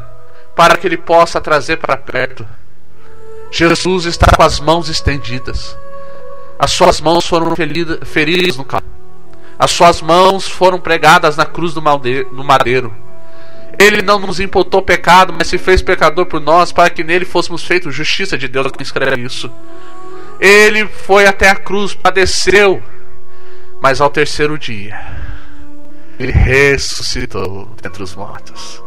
para 0.56 0.76
que 0.76 0.88
Ele 0.88 0.98
possa 0.98 1.40
trazer 1.40 1.78
para 1.78 1.96
perto. 1.96 2.48
Jesus 3.52 4.06
está 4.06 4.36
com 4.36 4.42
as 4.42 4.60
mãos 4.60 4.90
estendidas. 4.90 5.78
As 6.58 6.72
suas 6.72 7.00
mãos 7.00 7.28
foram 7.28 7.56
feridas 7.56 8.58
no 8.58 8.66
calvário. 8.66 8.97
As 9.60 9.72
suas 9.72 10.02
mãos 10.02 10.48
foram 10.48 10.80
pregadas 10.80 11.36
na 11.36 11.46
cruz 11.46 11.74
do 11.74 11.82
madeiro. 11.82 12.94
Ele 13.80 14.02
não 14.02 14.20
nos 14.20 14.40
imputou 14.40 14.82
pecado, 14.82 15.34
mas 15.38 15.48
se 15.48 15.58
fez 15.58 15.82
pecador 15.82 16.26
por 16.26 16.40
nós, 16.40 16.72
para 16.72 16.90
que 16.90 17.04
nele 17.04 17.26
fôssemos 17.26 17.64
feitos 17.64 17.94
justiça 17.94 18.38
de 18.38 18.48
Deus. 18.48 18.72
Escreve 18.80 19.22
isso. 19.22 19.52
Ele 20.40 20.88
foi 20.88 21.26
até 21.26 21.50
a 21.50 21.56
cruz, 21.56 21.94
padeceu, 21.94 22.82
mas 23.82 24.00
ao 24.00 24.10
terceiro 24.10 24.58
dia, 24.58 25.00
ele 26.20 26.32
ressuscitou 26.32 27.76
entre 27.84 28.04
os 28.04 28.16
mortos. 28.16 28.84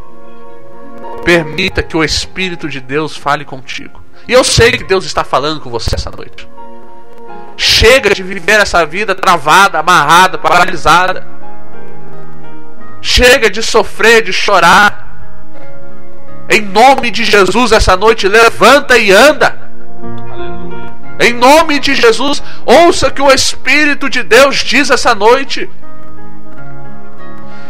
Permita 1.25 1.83
que 1.83 1.97
o 1.97 2.05
Espírito 2.05 2.69
de 2.69 2.81
Deus 2.81 3.17
fale 3.17 3.45
contigo. 3.45 4.01
E 4.29 4.33
eu 4.33 4.45
sei 4.45 4.73
que 4.73 4.85
Deus 4.85 5.05
está 5.05 5.25
falando 5.25 5.61
com 5.61 5.71
você 5.71 5.95
essa 5.95 6.11
noite. 6.11 6.49
Chega 7.63 8.15
de 8.15 8.23
viver 8.23 8.59
essa 8.59 8.87
vida 8.87 9.15
travada, 9.15 9.81
amarrada, 9.81 10.39
paralisada. 10.39 11.29
Chega 13.03 13.51
de 13.51 13.63
sofrer, 13.63 14.23
de 14.23 14.33
chorar. 14.33 15.07
Em 16.49 16.63
nome 16.63 17.11
de 17.11 17.23
Jesus, 17.23 17.71
essa 17.71 17.95
noite, 17.99 18.27
levanta 18.27 18.97
e 18.97 19.13
anda. 19.13 19.59
Aleluia. 20.03 20.95
Em 21.21 21.35
nome 21.35 21.79
de 21.79 21.95
Jesus, 21.95 22.43
ouça 22.65 23.11
que 23.11 23.21
o 23.21 23.31
Espírito 23.31 24.09
de 24.09 24.23
Deus 24.23 24.61
diz 24.65 24.89
essa 24.89 25.15
noite. 25.15 25.69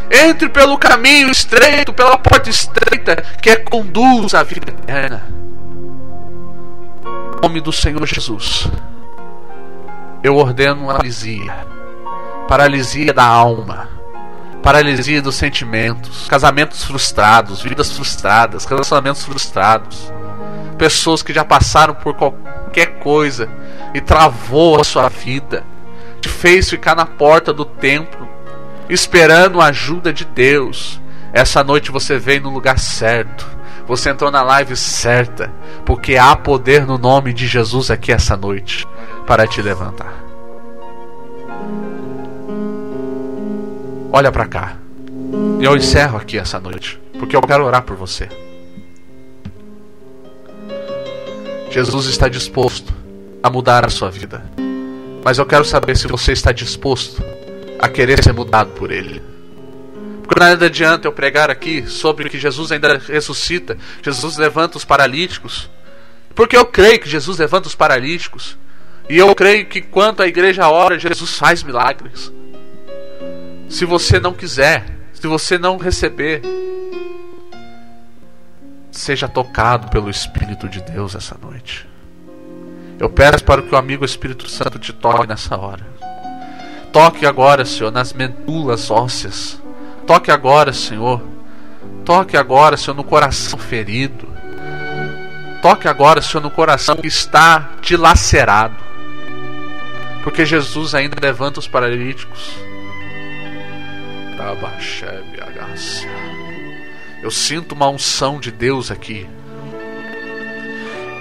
Entre 0.08 0.48
pelo 0.48 0.78
caminho 0.78 1.32
estreito, 1.32 1.92
pela 1.92 2.16
porta 2.16 2.48
estreita, 2.48 3.16
que 3.42 3.50
é 3.50 3.56
conduz 3.56 4.34
à 4.34 4.44
vida 4.44 4.70
eterna. 4.70 5.24
Em 7.04 7.42
nome 7.42 7.60
do 7.60 7.72
Senhor 7.72 8.06
Jesus, 8.06 8.70
eu 10.22 10.36
ordeno 10.36 10.86
paralisia. 10.86 11.66
Paralisia 12.48 13.12
da 13.12 13.24
alma, 13.24 13.88
paralisia 14.62 15.22
dos 15.22 15.36
sentimentos, 15.36 16.26
casamentos 16.28 16.84
frustrados, 16.84 17.62
vidas 17.62 17.92
frustradas, 17.92 18.64
relacionamentos 18.64 19.24
frustrados, 19.24 20.12
pessoas 20.76 21.22
que 21.22 21.32
já 21.32 21.44
passaram 21.44 21.94
por 21.94 22.14
qualquer 22.14 22.98
coisa 22.98 23.48
e 23.94 24.00
travou 24.00 24.80
a 24.80 24.84
sua 24.84 25.08
vida, 25.08 25.64
te 26.20 26.28
fez 26.28 26.68
ficar 26.68 26.96
na 26.96 27.06
porta 27.06 27.52
do 27.52 27.64
templo 27.64 28.28
esperando 28.88 29.60
a 29.60 29.66
ajuda 29.66 30.12
de 30.12 30.24
Deus. 30.24 31.00
Essa 31.32 31.62
noite 31.62 31.92
você 31.92 32.18
veio 32.18 32.42
no 32.42 32.50
lugar 32.50 32.78
certo. 32.78 33.46
Você 33.90 34.08
entrou 34.08 34.30
na 34.30 34.40
live 34.40 34.76
certa, 34.76 35.52
porque 35.84 36.16
há 36.16 36.36
poder 36.36 36.86
no 36.86 36.96
nome 36.96 37.32
de 37.32 37.48
Jesus 37.48 37.90
aqui 37.90 38.12
essa 38.12 38.36
noite 38.36 38.86
para 39.26 39.48
te 39.48 39.60
levantar. 39.60 40.14
Olha 44.12 44.30
para 44.30 44.46
cá. 44.46 44.76
Eu 45.60 45.76
encerro 45.76 46.16
aqui 46.18 46.38
essa 46.38 46.60
noite, 46.60 47.00
porque 47.18 47.34
eu 47.34 47.42
quero 47.42 47.64
orar 47.64 47.82
por 47.82 47.96
você. 47.96 48.28
Jesus 51.68 52.06
está 52.06 52.28
disposto 52.28 52.94
a 53.42 53.50
mudar 53.50 53.84
a 53.84 53.88
sua 53.90 54.08
vida. 54.08 54.44
Mas 55.24 55.36
eu 55.36 55.44
quero 55.44 55.64
saber 55.64 55.96
se 55.96 56.06
você 56.06 56.30
está 56.30 56.52
disposto 56.52 57.24
a 57.80 57.88
querer 57.88 58.22
ser 58.22 58.32
mudado 58.32 58.70
por 58.70 58.92
Ele. 58.92 59.29
Nada 60.38 60.66
adianta 60.66 61.08
eu 61.08 61.12
pregar 61.12 61.50
aqui 61.50 61.86
sobre 61.86 62.28
que 62.30 62.38
Jesus 62.38 62.70
ainda 62.70 62.98
ressuscita, 62.98 63.76
Jesus 64.02 64.36
levanta 64.36 64.78
os 64.78 64.84
paralíticos. 64.84 65.68
Porque 66.34 66.56
eu 66.56 66.64
creio 66.64 67.00
que 67.00 67.08
Jesus 67.08 67.38
levanta 67.38 67.68
os 67.68 67.74
paralíticos. 67.74 68.56
E 69.08 69.18
eu 69.18 69.34
creio 69.34 69.66
que 69.66 69.80
quando 69.80 70.22
a 70.22 70.28
igreja 70.28 70.68
ora, 70.68 70.98
Jesus 70.98 71.36
faz 71.36 71.62
milagres. 71.62 72.32
Se 73.68 73.84
você 73.84 74.20
não 74.20 74.32
quiser, 74.32 74.86
se 75.12 75.26
você 75.26 75.58
não 75.58 75.76
receber, 75.76 76.42
seja 78.90 79.28
tocado 79.28 79.88
pelo 79.88 80.08
Espírito 80.08 80.68
de 80.68 80.80
Deus 80.80 81.14
essa 81.14 81.36
noite. 81.40 81.88
Eu 82.98 83.10
peço 83.10 83.44
para 83.44 83.62
que 83.62 83.74
o 83.74 83.78
amigo 83.78 84.04
Espírito 84.04 84.48
Santo 84.48 84.78
te 84.78 84.92
toque 84.92 85.26
nessa 85.26 85.56
hora. 85.56 85.86
Toque 86.92 87.26
agora, 87.26 87.64
Senhor, 87.64 87.90
nas 87.90 88.12
medulas 88.12 88.90
ósseas. 88.90 89.60
Toque 90.06 90.30
agora, 90.30 90.72
Senhor. 90.72 91.22
Toque 92.04 92.36
agora, 92.36 92.76
Senhor, 92.76 92.96
no 92.96 93.04
coração 93.04 93.58
ferido. 93.58 94.28
Toque 95.62 95.86
agora, 95.88 96.22
Senhor, 96.22 96.42
no 96.42 96.50
coração 96.50 96.96
que 96.96 97.06
está 97.06 97.70
dilacerado. 97.80 98.76
Porque 100.22 100.44
Jesus 100.44 100.94
ainda 100.94 101.16
levanta 101.20 101.60
os 101.60 101.68
paralíticos. 101.68 102.50
Eu 107.22 107.30
sinto 107.30 107.72
uma 107.72 107.88
unção 107.88 108.40
de 108.40 108.50
Deus 108.50 108.90
aqui. 108.90 109.28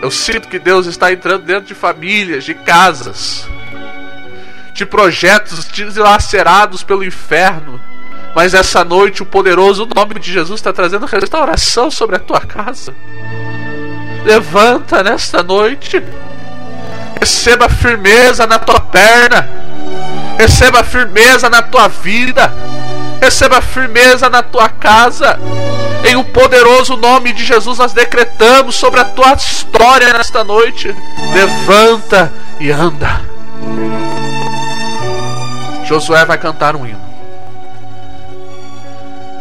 Eu 0.01 0.09
sinto 0.09 0.47
que 0.47 0.57
Deus 0.57 0.85
está 0.85 1.11
entrando 1.11 1.43
dentro 1.43 1.67
de 1.67 1.75
famílias, 1.75 2.45
de 2.45 2.53
casas 2.53 3.47
de 4.79 4.85
projetos 4.85 5.69
dilacerados 5.69 6.83
pelo 6.83 7.03
inferno. 7.03 7.81
Mas 8.35 8.53
essa 8.53 8.83
noite 8.83 9.23
o 9.23 9.25
poderoso 9.25 9.87
nome 9.95 10.19
de 10.19 10.31
Jesus 10.31 10.59
está 10.59 10.71
trazendo 10.71 11.05
restauração 11.05 11.89
sobre 11.89 12.15
a 12.15 12.19
tua 12.19 12.39
casa. 12.41 12.93
Levanta 14.23 15.03
nesta 15.03 15.41
noite. 15.41 16.01
Receba 17.19 17.67
firmeza 17.67 18.45
na 18.45 18.59
tua 18.59 18.79
perna. 18.79 19.49
Receba 20.37 20.83
firmeza 20.83 21.49
na 21.49 21.61
tua 21.61 21.87
vida. 21.87 22.53
Receba 23.21 23.61
firmeza 23.61 24.29
na 24.29 24.41
tua 24.41 24.69
casa. 24.69 25.39
Em 26.05 26.15
o 26.15 26.23
poderoso 26.23 26.95
nome 26.95 27.33
de 27.33 27.43
Jesus 27.43 27.77
nós 27.77 27.91
decretamos 27.91 28.75
sobre 28.75 29.01
a 29.01 29.05
tua 29.05 29.33
história 29.33 30.13
nesta 30.13 30.43
noite. 30.43 30.95
Levanta 31.33 32.31
e 32.59 32.71
anda. 32.71 33.21
Josué 35.85 36.23
vai 36.23 36.37
cantar 36.37 36.75
um 36.75 36.85
hino. 36.85 37.08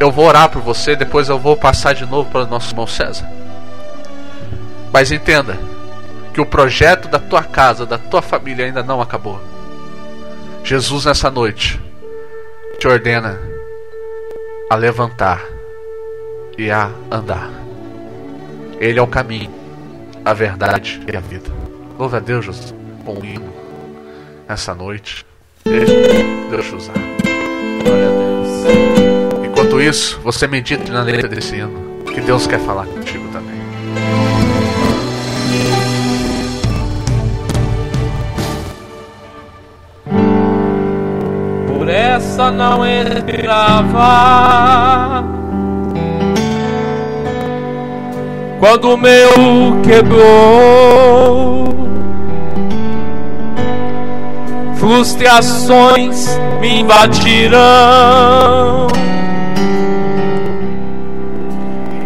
Eu 0.01 0.13
vou 0.13 0.27
orar 0.27 0.49
por 0.49 0.63
você, 0.63 0.95
depois 0.95 1.29
eu 1.29 1.39
vou 1.39 1.57
passar 1.57 1.95
de 1.95 2.07
novo 2.07 2.31
para 2.31 2.45
o 2.45 2.47
nosso 2.47 2.73
irmão 2.73 2.87
César. 2.87 3.29
Mas 4.93 5.11
entenda 5.11 5.59
que 6.33 6.41
o 6.41 6.47
projeto 6.47 7.09
da 7.09 7.19
tua 7.19 7.43
casa, 7.43 7.85
da 7.85 7.99
tua 7.99 8.23
família 8.23 8.65
ainda 8.65 8.83
não 8.83 9.01
acabou. 9.01 9.41
Jesus 10.63 11.05
nessa 11.05 11.31
noite 11.31 11.81
te 12.79 12.87
ordena 12.87 13.39
a 14.71 14.77
levantar 14.77 15.43
e 16.57 16.71
a 16.71 16.91
andar. 17.11 17.51
Ele 18.79 18.99
é 18.99 19.03
o 19.03 19.07
caminho, 19.07 19.51
a 20.25 20.33
verdade 20.33 21.03
e 21.13 21.17
a 21.17 21.21
vida. 21.21 21.51
Louve 21.99 22.17
a 22.17 22.21
Deus, 22.21 22.45
Jesus, 22.45 22.75
com 23.05 23.15
um 23.15 23.25
hino 23.25 23.53
nessa 24.49 24.75
noite. 24.75 25.27
Deixa 25.65 25.93
Deus 26.51 26.73
usar. 26.73 26.95
Glória 27.83 28.07
a 28.07 28.97
Deus. 28.97 29.08
Enquanto 29.69 29.83
isso, 29.83 30.19
você 30.25 30.47
medite 30.47 30.91
na 30.91 31.03
letra 31.03 31.29
desse 31.29 31.57
hino. 31.57 32.03
Que 32.15 32.23
Deus 32.23 32.47
quer 32.47 32.59
falar 32.59 32.87
contigo 32.87 33.29
também. 33.29 33.55
Por 41.67 41.87
essa 41.87 42.51
não 42.51 42.87
esperava. 42.87 43.93
Quando 48.59 48.95
o 48.95 48.97
meu 48.97 49.83
quebrou 49.85 51.69
frustrações 54.79 56.39
me 56.59 56.81
invadirão 56.81 58.89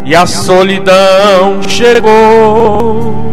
e 0.04 0.14
a 0.14 0.26
solidão 0.26 1.62
chegou. 1.68 3.32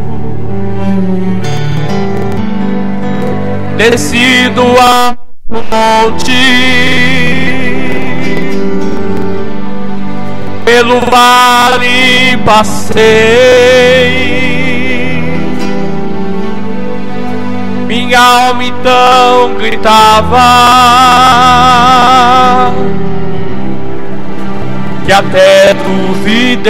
Descido 3.78 4.64
a 4.80 5.18
monte 5.50 6.32
pelo 10.66 11.00
vale 11.02 12.38
passei 12.46 13.00
minha 17.88 18.20
alma 18.20 18.64
então 18.64 19.56
gritava 19.58 20.38
que 25.10 25.14
até 25.14 25.74
duvidei. 25.74 26.70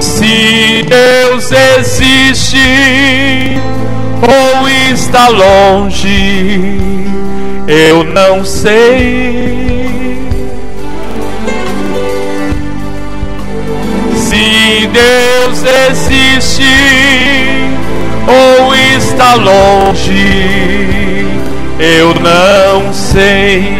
Se 0.00 0.84
Deus 0.88 1.52
existe 1.78 3.56
ou 4.20 4.68
está 4.92 5.28
longe, 5.28 6.76
eu 7.68 8.02
não 8.02 8.44
sei. 8.44 9.68
Se 14.16 14.88
Deus 14.88 15.62
existe 15.88 16.64
ou 18.26 18.74
está 18.74 19.36
longe, 19.36 21.17
eu 21.78 22.14
não 22.14 22.92
sei. 22.92 23.78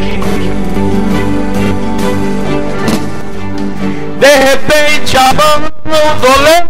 De 4.20 4.36
repente 4.36 5.16
a 5.16 5.32
mão 5.34 5.60
do 5.84 6.00
doleiro 6.20 6.68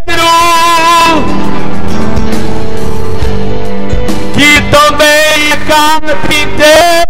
que 4.35 4.63
também 4.71 5.53
é 5.53 5.57
carpinteiro 5.67 7.09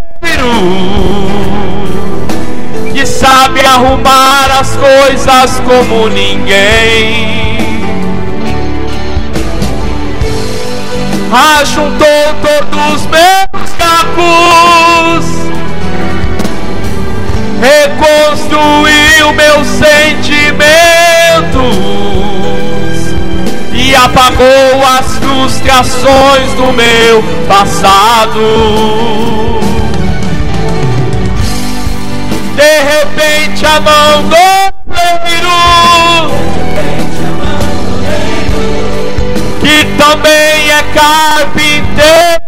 que 2.92 3.06
sabe 3.06 3.60
arrumar 3.64 4.58
as 4.58 4.76
coisas 4.76 5.60
como 5.60 6.08
ninguém. 6.08 7.38
Ajuntou 11.60 12.34
todos 12.42 12.94
os 12.94 13.06
meus 13.06 13.77
cacos, 13.88 15.24
reconstruiu 17.60 19.32
meus 19.32 19.66
sentimentos 19.66 20.58
e 23.72 23.94
apagou 23.94 24.84
as 24.98 25.16
frustrações 25.16 26.52
do 26.54 26.72
meu 26.72 27.22
passado. 27.48 28.40
De 32.54 32.82
repente 32.82 33.64
a 33.64 33.80
mão 33.80 34.22
do 34.24 34.36
leiro 34.92 35.58
que 39.60 39.84
também 39.96 40.70
é 40.70 40.82
carpinteiro 40.94 42.47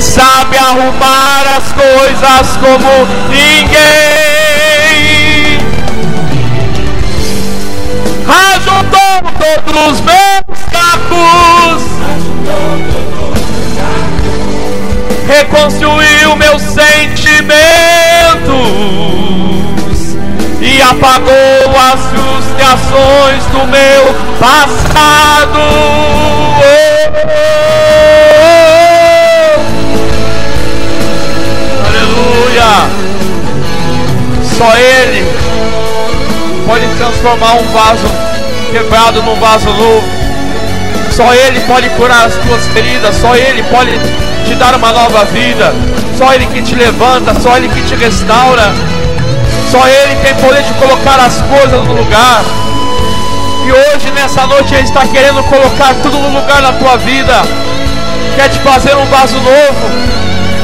sabe 0.00 0.56
arrumar 0.56 1.44
as 1.56 1.72
coisas 1.72 2.56
como 2.58 3.08
ninguém 3.28 3.78
ajuntou 8.28 9.22
todos 9.38 9.92
os 9.92 10.00
meus 10.00 10.60
cacos, 10.70 11.82
reconstruiu 15.26 16.36
meus 16.36 16.62
sentimentos 16.62 17.48
e 20.60 20.80
apagou 20.82 21.76
as 21.92 22.00
frustrações 22.10 23.44
do 23.46 23.66
meu 23.66 24.14
passado. 24.38 25.58
Aleluia! 26.58 28.57
Só 34.58 34.76
Ele 34.76 35.24
pode 36.66 36.84
transformar 36.96 37.54
um 37.54 37.64
vaso 37.68 38.06
quebrado 38.72 39.22
num 39.22 39.36
vaso 39.36 39.70
novo. 39.70 40.02
Só 41.12 41.32
Ele 41.32 41.60
pode 41.60 41.88
curar 41.90 42.26
as 42.26 42.34
tuas 42.34 42.66
feridas, 42.66 43.14
só 43.14 43.36
Ele 43.36 43.62
pode 43.62 43.92
te 44.44 44.56
dar 44.56 44.74
uma 44.74 44.90
nova 44.90 45.24
vida. 45.26 45.72
Só 46.16 46.34
Ele 46.34 46.46
que 46.46 46.60
te 46.60 46.74
levanta, 46.74 47.40
só 47.40 47.56
Ele 47.56 47.68
que 47.68 47.82
te 47.82 47.94
restaura. 47.94 48.74
Só 49.70 49.78
Ele 49.86 50.16
tem 50.24 50.34
poder 50.34 50.64
de 50.64 50.72
colocar 50.72 51.20
as 51.20 51.40
coisas 51.40 51.84
no 51.86 51.94
lugar. 51.94 52.42
E 53.64 53.70
hoje, 53.70 54.10
nessa 54.10 54.44
noite, 54.48 54.74
Ele 54.74 54.82
está 54.82 55.06
querendo 55.06 55.40
colocar 55.44 55.94
tudo 56.02 56.18
no 56.18 56.40
lugar 56.40 56.60
na 56.62 56.72
tua 56.72 56.96
vida. 56.96 57.42
Quer 58.34 58.48
te 58.48 58.58
fazer 58.58 58.96
um 58.96 59.04
vaso 59.04 59.36
novo, 59.36 59.90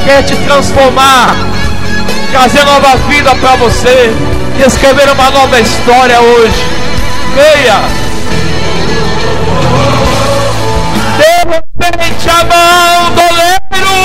quer 0.03 0.21
te 0.23 0.35
transformar, 0.35 1.35
trazer 2.35 2.65
nova 2.65 2.97
vida 3.07 3.33
para 3.35 3.55
você 3.55 4.13
e 4.59 4.61
escrever 4.61 5.09
uma 5.09 5.31
nova 5.31 5.57
história 5.57 6.19
hoje. 6.19 6.65
Creia! 7.33 7.79
De 11.17 11.85
repente 11.85 12.29
a 12.29 12.43
mão 12.43 13.11
do 13.13 13.21
leiro 13.35 13.95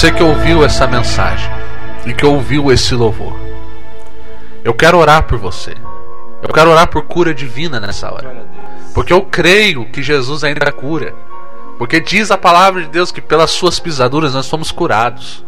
Você 0.03 0.11
que 0.11 0.21
ouviu 0.21 0.65
essa 0.65 0.85
mensagem 0.85 1.49
e 2.05 2.13
que 2.13 2.25
ouviu 2.25 2.69
esse 2.73 2.93
louvor, 2.93 3.39
eu 4.61 4.73
quero 4.73 4.97
orar 4.97 5.23
por 5.23 5.37
você. 5.37 5.77
Eu 6.41 6.49
quero 6.49 6.71
orar 6.71 6.89
por 6.89 7.03
cura 7.03 7.33
divina 7.33 7.79
nessa 7.79 8.13
hora. 8.13 8.45
Porque 8.93 9.13
eu 9.13 9.21
creio 9.21 9.85
que 9.85 10.03
Jesus 10.03 10.43
ainda 10.43 10.69
cura. 10.73 11.15
Porque 11.77 12.01
diz 12.01 12.31
a 12.31 12.37
palavra 12.37 12.81
de 12.81 12.89
Deus 12.89 13.13
que 13.13 13.21
pelas 13.21 13.51
suas 13.51 13.79
pisaduras 13.79 14.33
nós 14.33 14.45
somos 14.45 14.73
curados. 14.73 15.45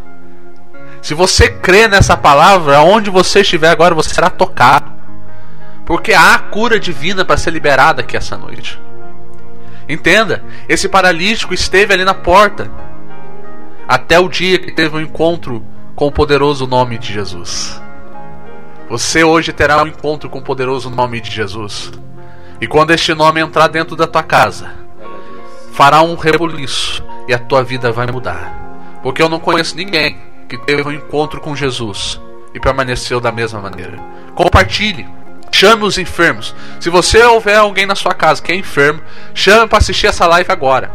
Se 1.01 1.13
você 1.13 1.49
crê 1.49 1.89
nessa 1.89 2.15
palavra, 2.15 2.77
aonde 2.77 3.09
você 3.09 3.41
estiver 3.41 3.67
agora, 3.67 3.93
você 3.93 4.13
será 4.13 4.29
tocado. 4.29 4.89
Porque 5.85 6.13
há 6.13 6.39
cura 6.39 6.79
divina 6.79 7.25
para 7.25 7.35
ser 7.35 7.51
liberada 7.51 8.03
aqui 8.03 8.15
essa 8.15 8.37
noite. 8.37 8.81
Entenda, 9.89 10.41
esse 10.69 10.87
paralítico 10.87 11.53
esteve 11.53 11.93
ali 11.93 12.05
na 12.05 12.13
porta 12.13 12.71
até 13.87 14.19
o 14.19 14.27
dia 14.27 14.59
que 14.59 14.71
teve 14.71 14.95
um 14.95 15.01
encontro 15.01 15.65
com 15.95 16.07
o 16.07 16.11
poderoso 16.11 16.67
nome 16.67 16.97
de 16.97 17.13
Jesus. 17.13 17.81
Você 18.89 19.23
hoje 19.23 19.53
terá 19.53 19.81
um 19.81 19.87
encontro 19.87 20.29
com 20.29 20.39
o 20.39 20.43
poderoso 20.43 20.89
nome 20.89 21.19
de 21.21 21.31
Jesus. 21.31 21.91
E 22.59 22.67
quando 22.67 22.91
este 22.91 23.13
nome 23.13 23.41
entrar 23.41 23.67
dentro 23.67 23.95
da 23.95 24.07
tua 24.07 24.23
casa, 24.23 24.71
fará 25.71 26.01
um 26.01 26.15
rebuliço 26.15 27.03
e 27.27 27.33
a 27.33 27.39
tua 27.39 27.63
vida 27.63 27.91
vai 27.91 28.07
mudar. 28.07 28.99
Porque 29.01 29.21
eu 29.21 29.29
não 29.29 29.39
conheço 29.39 29.75
ninguém 29.75 30.17
que 30.47 30.57
teve 30.57 30.87
um 30.87 30.91
encontro 30.91 31.41
com 31.41 31.55
Jesus 31.55 32.19
e 32.53 32.59
permaneceu 32.59 33.19
da 33.19 33.31
mesma 33.31 33.59
maneira. 33.59 33.97
Compartilhe. 34.33 35.05
Chame 35.51 35.83
os 35.83 35.97
enfermos. 35.97 36.53
Se 36.79 36.89
você 36.89 37.23
houver 37.23 37.57
alguém 37.57 37.85
na 37.85 37.95
sua 37.95 38.13
casa 38.13 38.41
que 38.41 38.51
é 38.51 38.55
enfermo, 38.55 39.01
chame 39.33 39.67
para 39.67 39.77
assistir 39.77 40.07
essa 40.07 40.27
live 40.27 40.51
agora. 40.51 40.91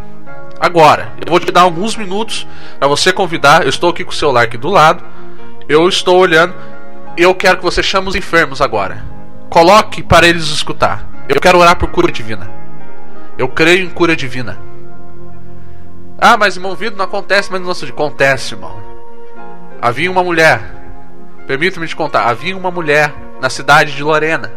Agora. 0.61 1.15
Eu 1.19 1.31
vou 1.31 1.41
te 1.41 1.51
dar 1.51 1.63
alguns 1.63 1.97
minutos 1.97 2.47
para 2.79 2.87
você 2.87 3.13
convidar. 3.13 3.63
Eu 3.63 3.71
estou 3.71 3.89
aqui 3.89 4.05
com 4.05 4.11
o 4.11 4.15
celular 4.15 4.43
aqui 4.43 4.59
do 4.59 4.69
lado. 4.69 5.03
Eu 5.67 5.89
estou 5.89 6.19
olhando. 6.19 6.55
Eu 7.17 7.35
quero 7.35 7.57
que 7.57 7.65
você 7.65 7.83
chame 7.83 8.09
os 8.09 8.15
enfermos 8.15 8.61
agora. 8.61 9.03
Coloque 9.49 10.03
para 10.03 10.29
eles 10.29 10.45
escutar. 10.45 11.09
Eu 11.27 11.41
quero 11.41 11.59
orar 11.59 11.77
por 11.77 11.89
cura 11.89 12.13
divina. 12.13 12.51
Eu 13.39 13.49
creio 13.49 13.85
em 13.85 13.91
cura 13.91 14.15
divina. 14.15 14.61
Ah, 16.19 16.37
mas 16.37 16.57
irmão 16.57 16.77
Vido 16.77 16.97
não 16.97 17.07
acontece, 17.07 17.51
mas 17.51 17.63
nosso 17.63 17.87
acontece, 17.87 18.55
irmão. 18.55 18.77
Havia 19.81 20.11
uma 20.11 20.23
mulher. 20.23 20.61
Permita-me 21.47 21.89
te 21.89 21.97
contar. 21.97 22.29
Havia 22.29 22.55
uma 22.55 22.71
mulher 22.71 23.15
na 23.41 23.49
cidade 23.49 23.97
de 23.97 24.03
Lorena 24.03 24.53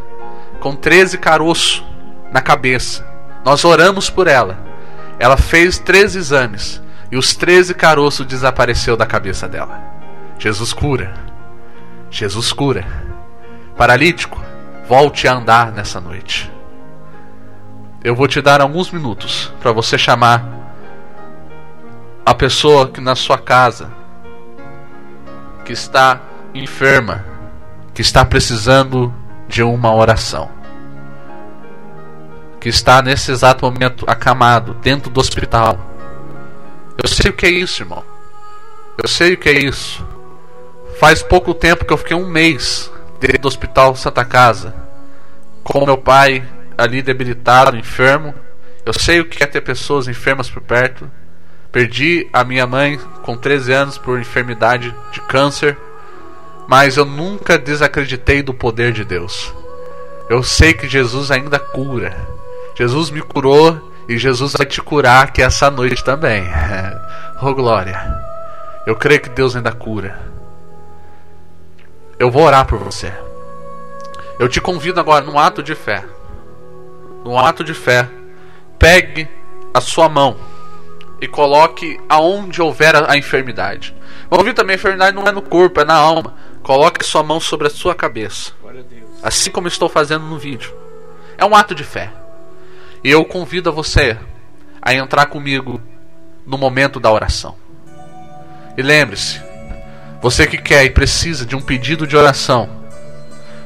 com 0.59 0.75
13 0.75 1.17
caroços 1.17 1.83
na 2.31 2.41
cabeça. 2.41 3.07
Nós 3.45 3.63
oramos 3.63 4.09
por 4.09 4.27
ela. 4.27 4.72
Ela 5.19 5.37
fez 5.37 5.77
13 5.77 6.17
exames 6.17 6.81
e 7.11 7.17
os 7.17 7.35
13 7.35 7.73
caroços 7.73 8.25
desapareceu 8.25 8.97
da 8.97 9.05
cabeça 9.05 9.47
dela. 9.47 9.79
Jesus 10.39 10.73
cura. 10.73 11.13
Jesus 12.09 12.51
cura. 12.51 12.85
Paralítico, 13.77 14.41
volte 14.87 15.27
a 15.27 15.33
andar 15.33 15.71
nessa 15.71 15.99
noite. 16.01 16.51
Eu 18.03 18.15
vou 18.15 18.27
te 18.27 18.41
dar 18.41 18.61
alguns 18.61 18.91
minutos 18.91 19.51
para 19.61 19.71
você 19.71 19.97
chamar 19.97 20.43
a 22.25 22.33
pessoa 22.33 22.87
que 22.89 22.99
na 22.99 23.15
sua 23.15 23.37
casa 23.37 23.91
que 25.63 25.71
está 25.71 26.19
enferma, 26.53 27.23
que 27.93 28.01
está 28.01 28.25
precisando 28.25 29.13
de 29.47 29.63
uma 29.63 29.93
oração, 29.93 30.49
que 32.63 32.69
está 32.69 33.01
nesse 33.01 33.29
exato 33.29 33.65
momento 33.65 34.05
acamado 34.07 34.73
dentro 34.75 35.11
do 35.11 35.19
hospital. 35.19 35.77
Eu 36.97 37.09
sei 37.09 37.29
o 37.29 37.33
que 37.33 37.45
é 37.45 37.49
isso, 37.49 37.83
irmão. 37.83 38.05
Eu 38.97 39.05
sei 39.05 39.33
o 39.33 39.37
que 39.37 39.49
é 39.49 39.59
isso. 39.59 40.07
Faz 40.97 41.21
pouco 41.21 41.53
tempo 41.53 41.83
que 41.83 41.91
eu 41.91 41.97
fiquei 41.97 42.15
um 42.15 42.25
mês 42.25 42.89
dentro 43.19 43.39
do 43.39 43.47
hospital 43.49 43.97
Santa 43.97 44.23
Casa 44.23 44.73
com 45.61 45.85
meu 45.85 45.97
pai 45.97 46.41
ali 46.77 47.01
debilitado, 47.01 47.75
enfermo. 47.75 48.33
Eu 48.85 48.93
sei 48.93 49.19
o 49.19 49.25
que 49.25 49.43
é 49.43 49.45
ter 49.45 49.59
pessoas 49.59 50.07
enfermas 50.07 50.49
por 50.49 50.61
perto. 50.61 51.11
Perdi 51.69 52.29
a 52.31 52.45
minha 52.45 52.65
mãe 52.65 52.97
com 53.23 53.35
13 53.35 53.73
anos 53.73 53.97
por 53.97 54.21
enfermidade 54.21 54.95
de 55.11 55.19
câncer, 55.19 55.77
mas 56.65 56.95
eu 56.95 57.03
nunca 57.03 57.57
desacreditei 57.57 58.41
do 58.41 58.53
poder 58.53 58.93
de 58.93 59.03
Deus. 59.03 59.53
Eu 60.29 60.41
sei 60.41 60.73
que 60.73 60.87
Jesus 60.87 61.29
ainda 61.29 61.59
cura. 61.59 62.41
Jesus 62.75 63.09
me 63.09 63.21
curou 63.21 63.91
e 64.07 64.17
Jesus 64.17 64.53
vai 64.53 64.65
te 64.65 64.81
curar 64.81 65.25
aqui 65.25 65.41
essa 65.41 65.69
noite 65.69 66.03
também. 66.03 66.43
oh 67.41 67.53
glória. 67.53 68.01
Eu 68.85 68.95
creio 68.95 69.21
que 69.21 69.29
Deus 69.29 69.55
ainda 69.55 69.71
cura. 69.71 70.19
Eu 72.19 72.29
vou 72.29 72.43
orar 72.43 72.65
por 72.65 72.79
você. 72.79 73.13
Eu 74.39 74.49
te 74.49 74.59
convido 74.59 74.99
agora 74.99 75.23
num 75.23 75.37
ato 75.37 75.61
de 75.61 75.75
fé 75.75 76.03
num 77.23 77.39
ato 77.39 77.63
de 77.63 77.73
fé, 77.73 78.07
pegue 78.77 79.27
a 79.73 79.79
sua 79.79 80.09
mão 80.09 80.35
e 81.21 81.27
coloque 81.27 81.99
aonde 82.09 82.61
houver 82.61 82.95
a 83.09 83.17
enfermidade. 83.17 83.95
Vamos 84.29 84.45
ver 84.45 84.53
também, 84.53 84.73
a 84.73 84.77
enfermidade 84.77 85.15
não 85.15 85.23
é 85.23 85.31
no 85.31 85.41
corpo, 85.41 85.79
é 85.79 85.85
na 85.85 85.95
alma. 85.95 86.35
Coloque 86.61 87.01
a 87.01 87.07
sua 87.07 87.23
mão 87.23 87.39
sobre 87.39 87.67
a 87.67 87.69
sua 87.69 87.95
cabeça. 87.95 88.51
Assim 89.21 89.49
como 89.49 89.67
estou 89.67 89.87
fazendo 89.87 90.25
no 90.25 90.37
vídeo. 90.37 90.73
É 91.37 91.45
um 91.45 91.55
ato 91.55 91.73
de 91.73 91.83
fé. 91.83 92.11
E 93.03 93.09
eu 93.09 93.25
convido 93.25 93.69
a 93.69 93.73
você 93.73 94.17
a 94.81 94.93
entrar 94.93 95.25
comigo 95.27 95.81
no 96.45 96.57
momento 96.57 96.99
da 96.99 97.11
oração. 97.11 97.55
E 98.77 98.81
lembre-se, 98.81 99.41
você 100.21 100.47
que 100.47 100.57
quer 100.57 100.85
e 100.85 100.89
precisa 100.89 101.45
de 101.45 101.55
um 101.55 101.61
pedido 101.61 102.07
de 102.07 102.15
oração. 102.15 102.69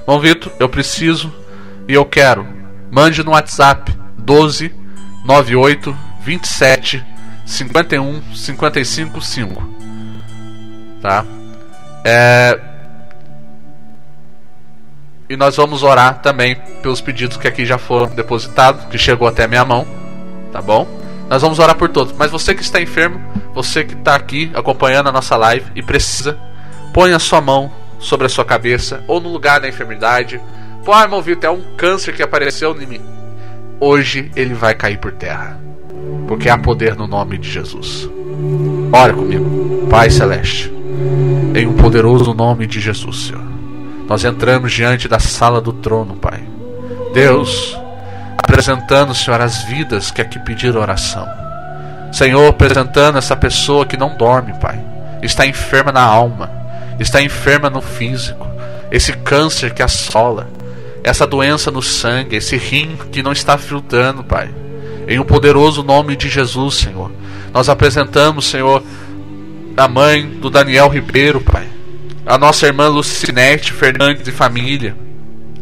Bom, 0.06 0.20
Vitor, 0.20 0.52
eu 0.60 0.68
preciso 0.68 1.34
e 1.88 1.94
eu 1.94 2.06
quero 2.06 2.58
mande 2.92 3.24
no 3.24 3.32
WhatsApp 3.32 3.96
12 4.18 4.74
98 5.26 5.96
27 6.22 7.06
51 7.46 8.22
55 8.34 9.22
5. 9.22 9.76
Tá? 11.02 11.26
É... 12.04 12.60
E 15.30 15.36
nós 15.36 15.58
vamos 15.58 15.84
orar 15.84 16.22
também 16.22 16.56
pelos 16.82 17.02
pedidos 17.02 17.38
que 17.38 17.48
aqui 17.48 17.66
já 17.66 17.78
foram 17.78 18.08
depositados, 18.08 18.86
que 18.86 18.98
chegou 18.98 19.28
até 19.28 19.48
minha 19.48 19.66
mão, 19.66 19.86
tá 20.52 20.62
bom? 20.62 20.88
Nós 21.30 21.42
vamos 21.42 21.60
orar 21.60 21.76
por 21.76 21.90
todos. 21.90 22.14
Mas 22.18 22.32
você 22.32 22.56
que 22.56 22.62
está 22.62 22.82
enfermo, 22.82 23.20
você 23.54 23.84
que 23.84 23.94
está 23.94 24.16
aqui 24.16 24.50
acompanhando 24.54 25.10
a 25.10 25.12
nossa 25.12 25.36
live 25.36 25.66
e 25.76 25.84
precisa, 25.84 26.38
põe 26.94 27.12
a 27.14 27.20
sua 27.20 27.42
mão 27.42 27.72
sobre 28.00 28.28
a 28.28 28.30
sua 28.30 28.46
cabeça 28.46 29.04
ou 29.08 29.20
no 29.20 29.30
lugar 29.30 29.60
da 29.60 29.68
enfermidade 29.68 30.40
Pô, 30.88 30.94
ah, 30.94 31.02
irmão 31.02 31.22
Vitor, 31.22 31.50
é 31.50 31.52
um 31.52 31.62
câncer 31.76 32.16
que 32.16 32.24
apareceu 32.24 32.74
em 32.82 32.86
mim. 32.86 33.02
Hoje 33.78 34.32
ele 34.38 34.54
vai 34.54 34.74
cair 34.74 34.98
por 34.98 35.12
terra. 35.12 35.60
Porque 36.30 36.48
há 36.48 36.58
poder 36.58 36.96
no 36.96 37.06
nome 37.06 37.38
de 37.38 37.52
Jesus. 37.52 38.10
Ora 38.94 39.12
comigo, 39.12 39.86
Pai 39.90 40.10
Celeste. 40.10 40.72
Em 41.54 41.68
um 41.68 41.74
poderoso 41.74 42.34
nome 42.34 42.66
de 42.66 42.80
Jesus, 42.80 43.24
Senhor. 43.24 43.57
Nós 44.08 44.24
entramos 44.24 44.72
diante 44.72 45.08
da 45.08 45.20
sala 45.20 45.60
do 45.60 45.74
trono, 45.74 46.16
Pai. 46.16 46.42
Deus, 47.14 47.78
apresentando, 48.38 49.14
Senhor, 49.14 49.42
as 49.42 49.64
vidas 49.64 50.12
que 50.12 50.22
aqui 50.22 50.40
pediram 50.40 50.80
oração. 50.80 51.28
Senhor, 52.12 52.48
apresentando 52.48 53.18
essa 53.18 53.36
pessoa 53.36 53.86
que 53.86 53.98
não 53.98 54.16
dorme, 54.16 54.54
Pai. 54.60 54.82
Está 55.22 55.46
enferma 55.46 55.92
na 55.92 56.02
alma, 56.02 56.50
está 57.00 57.22
enferma 57.22 57.70
no 57.70 57.82
físico. 57.82 58.48
Esse 58.90 59.12
câncer 59.12 59.74
que 59.74 59.84
assola, 59.84 60.48
essa 61.04 61.28
doença 61.28 61.70
no 61.70 61.82
sangue, 61.82 62.38
esse 62.38 62.56
rim 62.56 62.98
que 63.12 63.22
não 63.22 63.34
está 63.34 63.58
filtrando, 63.58 64.24
Pai. 64.24 64.50
Em 65.08 65.20
o 65.20 65.24
um 65.24 65.26
poderoso 65.26 65.84
nome 65.84 66.16
de 66.16 66.30
Jesus, 66.30 66.76
Senhor. 66.76 67.12
Nós 67.54 67.68
apresentamos, 67.68 68.46
Senhor, 68.46 68.82
a 69.76 69.88
mãe 69.88 70.26
do 70.26 70.50
Daniel 70.50 70.88
Ribeiro, 70.88 71.42
Pai. 71.42 71.77
A 72.28 72.38
nossa 72.38 72.66
irmã 72.66 72.90
Lucinete 72.90 73.72
Fernandes 73.72 74.28
e 74.28 74.34
família. 74.34 74.98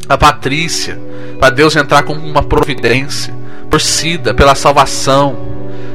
A 0.10 0.18
Patrícia. 0.18 1.00
Para 1.40 1.52
Deus 1.52 1.76
entrar 1.76 2.02
com 2.02 2.14
uma 2.14 2.42
providência. 2.42 3.32
Torcida 3.70 4.34
pela 4.34 4.56
salvação. 4.56 5.38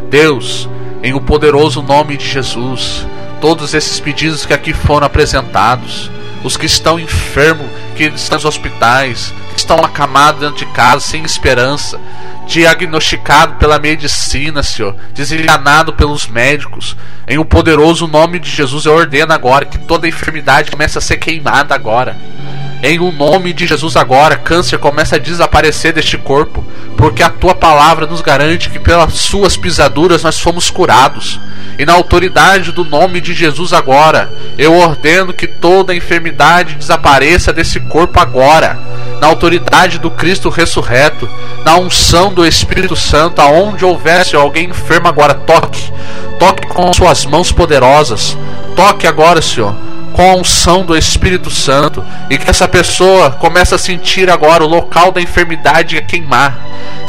Deus, 0.09 0.69
em 1.03 1.13
o 1.13 1.21
poderoso 1.21 1.83
nome 1.83 2.17
de 2.17 2.25
Jesus. 2.25 3.05
Todos 3.41 3.75
esses 3.75 3.99
pedidos 3.99 4.47
que 4.47 4.53
aqui 4.53 4.73
foram 4.73 5.09
apresentados. 5.09 6.09
Os 6.43 6.57
que 6.57 6.67
estão 6.67 6.99
enfermos, 6.99 7.67
que 7.97 8.05
estão 8.05 8.37
nos 8.37 8.45
hospitais, 8.45 9.35
estão 9.57 9.79
acamados 9.85 10.41
dentro 10.41 10.57
de 10.57 10.67
casa 10.73 11.01
sem 11.01 11.23
esperança, 11.23 12.01
diagnosticado 12.47 13.55
pela 13.55 13.79
medicina, 13.79 14.63
Senhor, 14.63 14.97
desenganado 15.15 15.93
pelos 15.93 16.27
médicos. 16.27 16.97
Em 17.29 17.39
o 17.39 17.45
poderoso 17.45 18.07
nome 18.07 18.39
de 18.39 18.51
Jesus 18.51 18.87
eu 18.87 18.95
ordeno 18.95 19.33
agora 19.33 19.65
que 19.65 19.79
toda 19.79 20.09
enfermidade 20.09 20.71
comece 20.71 20.99
a 20.99 21.01
ser 21.01 21.19
queimada 21.19 21.75
agora. 21.75 22.17
Em 22.83 22.99
o 22.99 23.13
nome 23.13 23.53
de 23.53 23.67
Jesus 23.67 23.95
agora, 23.95 24.39
câncer 24.39 24.79
começa 24.79 25.17
a 25.17 25.19
desaparecer 25.19 25.93
deste 25.93 26.17
corpo, 26.17 26.65
porque 26.97 27.23
a 27.23 27.29
tua 27.29 27.55
palavra 27.55 28.07
nos 28.07 28.23
garante 28.23 28.71
que 28.71 28.79
pelas 28.79 29.13
suas 29.15 29.55
pisaduras 29.55 30.23
nós 30.23 30.41
fomos 30.41 30.71
curados. 30.71 31.39
E 31.79 31.85
na 31.85 31.93
autoridade 31.93 32.73
do 32.73 32.83
nome 32.83 33.21
de 33.21 33.35
Jesus 33.35 33.75
agora, 33.75 34.33
eu 34.57 34.73
ordeno 34.75 35.35
que 35.35 35.47
toda 35.47 35.95
enfermidade 35.95 36.75
desapareça 36.75 37.53
desse 37.53 37.79
corpo 37.81 38.19
agora. 38.19 38.79
Na 39.21 39.27
autoridade 39.27 39.99
do 39.99 40.11
Cristo 40.11 40.49
ressurreto, 40.49 41.29
na 41.63 41.77
unção 41.77 42.33
do 42.33 42.47
Espírito 42.47 42.97
Santo, 42.97 43.43
aonde 43.43 43.85
houvesse 43.85 44.35
alguém 44.35 44.71
enfermo 44.71 45.07
agora, 45.07 45.35
toque. 45.35 45.93
Toque 46.39 46.67
com 46.69 46.91
suas 46.95 47.27
mãos 47.27 47.53
poderosas. 47.53 48.39
Toque 48.75 49.07
agora, 49.07 49.43
Senhor 49.43 49.90
com 50.13 50.31
a 50.31 50.35
unção 50.35 50.85
do 50.85 50.97
Espírito 50.97 51.51
Santo 51.51 52.05
e 52.29 52.37
que 52.37 52.49
essa 52.49 52.69
pessoa 52.69 53.31
comece 53.31 53.75
a 53.75 53.79
sentir 53.79 54.31
agora 54.31 54.65
o 54.65 54.69
local 54.69 55.13
da 55.13 55.21
enfermidade 55.21 55.97
a 55.97 56.03
queimar. 56.03 56.59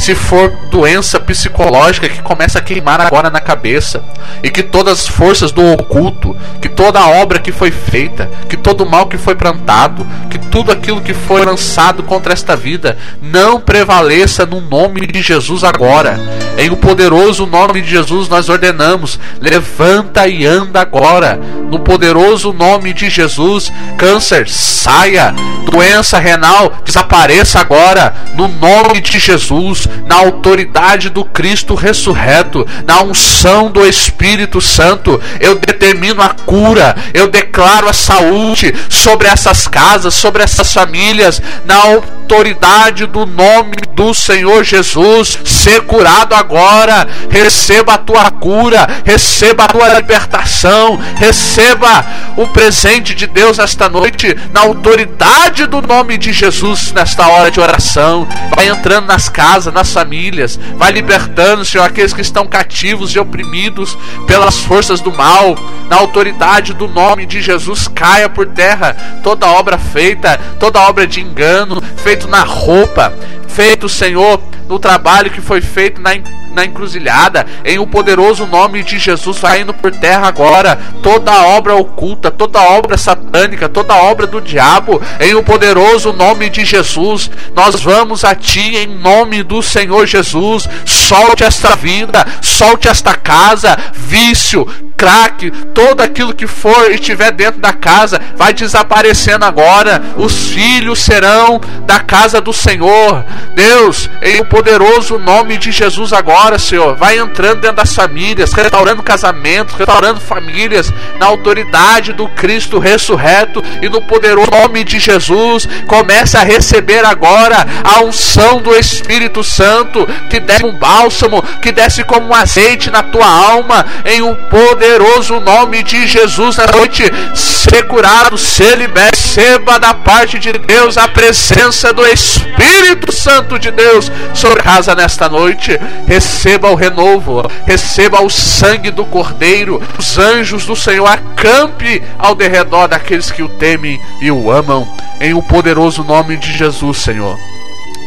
Se 0.01 0.15
for 0.15 0.49
doença 0.71 1.19
psicológica 1.19 2.09
que 2.09 2.23
começa 2.23 2.57
a 2.57 2.61
queimar 2.61 2.99
agora 2.99 3.29
na 3.29 3.39
cabeça, 3.39 4.03
e 4.41 4.49
que 4.49 4.63
todas 4.63 5.01
as 5.01 5.07
forças 5.07 5.51
do 5.51 5.63
oculto, 5.73 6.35
que 6.59 6.67
toda 6.67 6.99
a 6.99 7.07
obra 7.07 7.37
que 7.37 7.51
foi 7.51 7.69
feita, 7.69 8.27
que 8.49 8.57
todo 8.57 8.81
o 8.81 8.89
mal 8.89 9.05
que 9.05 9.17
foi 9.17 9.35
plantado, 9.35 10.03
que 10.27 10.39
tudo 10.39 10.71
aquilo 10.71 11.01
que 11.01 11.13
foi 11.13 11.45
lançado 11.45 12.01
contra 12.01 12.33
esta 12.33 12.55
vida 12.55 12.97
não 13.21 13.61
prevaleça 13.61 14.43
no 14.43 14.59
nome 14.59 15.05
de 15.05 15.21
Jesus 15.21 15.63
agora. 15.63 16.19
Em 16.57 16.71
o 16.71 16.77
poderoso 16.77 17.45
nome 17.45 17.81
de 17.81 17.91
Jesus 17.91 18.27
nós 18.27 18.49
ordenamos: 18.49 19.19
levanta 19.39 20.27
e 20.27 20.45
anda 20.45 20.81
agora. 20.81 21.39
No 21.69 21.79
poderoso 21.79 22.51
nome 22.51 22.91
de 22.91 23.09
Jesus, 23.09 23.71
câncer 23.97 24.49
saia, 24.49 25.33
doença 25.71 26.17
renal 26.19 26.73
desapareça 26.83 27.59
agora. 27.59 28.13
No 28.35 28.47
nome 28.47 28.99
de 28.99 29.19
Jesus, 29.19 29.87
na 30.05 30.15
autoridade 30.15 31.09
do 31.09 31.23
Cristo 31.23 31.73
ressurreto, 31.73 32.67
na 32.85 33.01
unção 33.01 33.69
do 33.71 33.85
Espírito 33.85 34.59
Santo, 34.61 35.21
eu 35.39 35.55
determino 35.55 36.21
a 36.21 36.29
cura, 36.29 36.95
eu 37.13 37.27
declaro 37.27 37.87
a 37.87 37.93
saúde 37.93 38.73
sobre 38.89 39.27
essas 39.27 39.67
casas, 39.67 40.13
sobre 40.13 40.43
essas 40.43 40.73
famílias, 40.73 41.41
na 41.65 41.75
autoridade 41.75 43.05
do 43.05 43.25
nome 43.25 43.75
do 43.93 44.13
Senhor 44.13 44.63
Jesus. 44.63 45.37
Ser 45.43 45.81
curado 45.81 46.33
agora, 46.33 47.07
receba 47.29 47.93
a 47.93 47.97
tua 47.97 48.31
cura, 48.31 48.87
receba 49.03 49.65
a 49.65 49.67
tua 49.67 49.93
libertação, 49.95 50.99
receba 51.17 52.05
o 52.37 52.47
presente 52.47 53.13
de 53.13 53.27
Deus 53.27 53.59
esta 53.59 53.89
noite, 53.89 54.35
na 54.53 54.61
autoridade 54.61 55.65
do 55.65 55.81
nome 55.81 56.17
de 56.17 56.31
Jesus, 56.31 56.91
nesta 56.93 57.27
hora 57.27 57.51
de 57.51 57.59
oração. 57.59 58.27
Vai 58.55 58.69
entrando 58.69 59.07
nas 59.07 59.29
casas, 59.29 59.73
nas 59.73 59.80
famílias, 59.89 60.59
vai 60.77 60.91
libertando, 60.91 61.65
Senhor, 61.65 61.83
aqueles 61.83 62.13
que 62.13 62.21
estão 62.21 62.45
cativos 62.45 63.11
e 63.15 63.19
oprimidos 63.19 63.97
pelas 64.27 64.59
forças 64.59 64.99
do 64.99 65.11
mal, 65.11 65.55
na 65.89 65.95
autoridade 65.95 66.73
do 66.73 66.87
nome 66.87 67.25
de 67.25 67.41
Jesus, 67.41 67.87
caia 67.87 68.29
por 68.29 68.47
terra 68.47 68.95
toda 69.23 69.47
obra 69.47 69.77
feita, 69.77 70.37
toda 70.59 70.81
obra 70.81 71.07
de 71.07 71.21
engano, 71.21 71.81
feito 71.97 72.27
na 72.27 72.43
roupa, 72.43 73.13
feito, 73.55 73.89
Senhor, 73.89 74.41
no 74.67 74.79
trabalho 74.79 75.29
que 75.29 75.41
foi 75.41 75.59
feito 75.59 76.01
na, 76.01 76.11
na 76.53 76.65
encruzilhada, 76.65 77.45
em 77.65 77.77
o 77.79 77.87
poderoso 77.87 78.45
nome 78.45 78.83
de 78.83 78.97
Jesus, 78.97 79.37
vai 79.37 79.61
indo 79.61 79.73
por 79.73 79.91
terra 79.91 80.27
agora, 80.27 80.79
toda 81.03 81.45
obra 81.45 81.75
oculta, 81.75 82.31
toda 82.31 82.61
obra 82.61 82.97
satânica, 82.97 83.67
toda 83.67 83.95
obra 83.95 84.25
do 84.25 84.39
diabo, 84.39 85.01
em 85.19 85.35
o 85.35 85.43
poderoso 85.43 86.13
nome 86.13 86.49
de 86.49 86.63
Jesus, 86.63 87.29
nós 87.53 87.81
vamos 87.81 88.23
a 88.23 88.33
Ti 88.33 88.77
em 88.77 88.87
nome 88.87 89.43
do 89.43 89.61
Senhor 89.61 90.05
Jesus, 90.05 90.67
solte 90.85 91.43
esta 91.43 91.75
vida, 91.75 92.25
solte 92.41 92.87
esta 92.87 93.13
casa, 93.13 93.77
vício, 93.93 94.65
crack, 95.01 95.49
todo 95.73 96.01
aquilo 96.01 96.31
que 96.31 96.45
for 96.45 96.91
e 96.91 96.93
estiver 96.93 97.31
dentro 97.31 97.59
da 97.59 97.73
casa, 97.73 98.21
vai 98.37 98.53
desaparecendo 98.53 99.43
agora, 99.43 99.99
os 100.15 100.49
filhos 100.49 100.99
serão 100.99 101.59
da 101.87 101.99
casa 101.99 102.39
do 102.39 102.53
Senhor, 102.53 103.25
Deus, 103.53 104.09
em 104.21 104.39
o 104.39 104.45
poderoso 104.45 105.17
nome 105.17 105.57
de 105.57 105.71
Jesus 105.71 106.13
agora, 106.13 106.59
Senhor, 106.59 106.95
vai 106.95 107.17
entrando 107.17 107.61
dentro 107.61 107.77
das 107.77 107.93
famílias, 107.93 108.53
restaurando 108.53 109.03
casamentos, 109.03 109.75
restaurando 109.75 110.19
famílias, 110.19 110.91
na 111.17 111.25
autoridade 111.25 112.13
do 112.13 112.27
Cristo 112.29 112.79
ressurreto 112.79 113.63
e 113.81 113.89
no 113.89 114.01
poderoso 114.01 114.51
nome 114.51 114.83
de 114.83 114.99
Jesus, 114.99 115.67
comece 115.87 116.37
a 116.37 116.43
receber 116.43 117.05
agora 117.05 117.65
a 117.83 118.01
unção 118.01 118.61
do 118.61 118.75
Espírito 118.75 119.43
Santo, 119.43 120.07
que 120.29 120.39
desce 120.39 120.65
um 120.65 120.73
bálsamo, 120.73 121.41
que 121.61 121.71
desce 121.71 122.03
como 122.03 122.27
um 122.27 122.35
azeite 122.35 122.89
na 122.89 123.03
tua 123.03 123.27
alma, 123.27 123.85
em 124.05 124.21
um 124.21 124.35
poderoso 124.35 125.39
nome 125.39 125.83
de 125.83 126.07
Jesus 126.07 126.57
na 126.57 126.67
noite, 126.67 127.03
ser 127.35 127.87
curado, 127.87 128.37
ser 128.37 128.77
liberto, 128.77 129.11
receba 129.31 129.79
da 129.79 129.93
parte 129.93 130.37
de 130.37 130.51
Deus 130.51 130.97
a 130.97 131.07
presença 131.07 131.93
do 131.93 132.05
Espírito 132.05 133.11
Santo 133.11 133.30
de 133.59 133.71
Deus 133.71 134.11
sobre 134.33 134.61
casa 134.61 134.93
nesta 134.93 135.29
noite. 135.29 135.79
Receba 136.05 136.69
o 136.69 136.75
renovo, 136.75 137.41
receba 137.65 138.21
o 138.21 138.29
sangue 138.29 138.91
do 138.91 139.05
Cordeiro. 139.05 139.81
Os 139.97 140.17
anjos 140.17 140.65
do 140.65 140.75
Senhor 140.75 141.05
acampe 141.05 142.03
ao 142.19 142.35
derredor 142.35 142.89
daqueles 142.89 143.31
que 143.31 143.41
o 143.41 143.47
temem 143.47 143.99
e 144.21 144.29
o 144.29 144.51
amam. 144.51 144.87
Em 145.21 145.33
o 145.33 145.41
poderoso 145.41 146.03
nome 146.03 146.35
de 146.35 146.51
Jesus, 146.51 146.97
Senhor. 146.97 147.37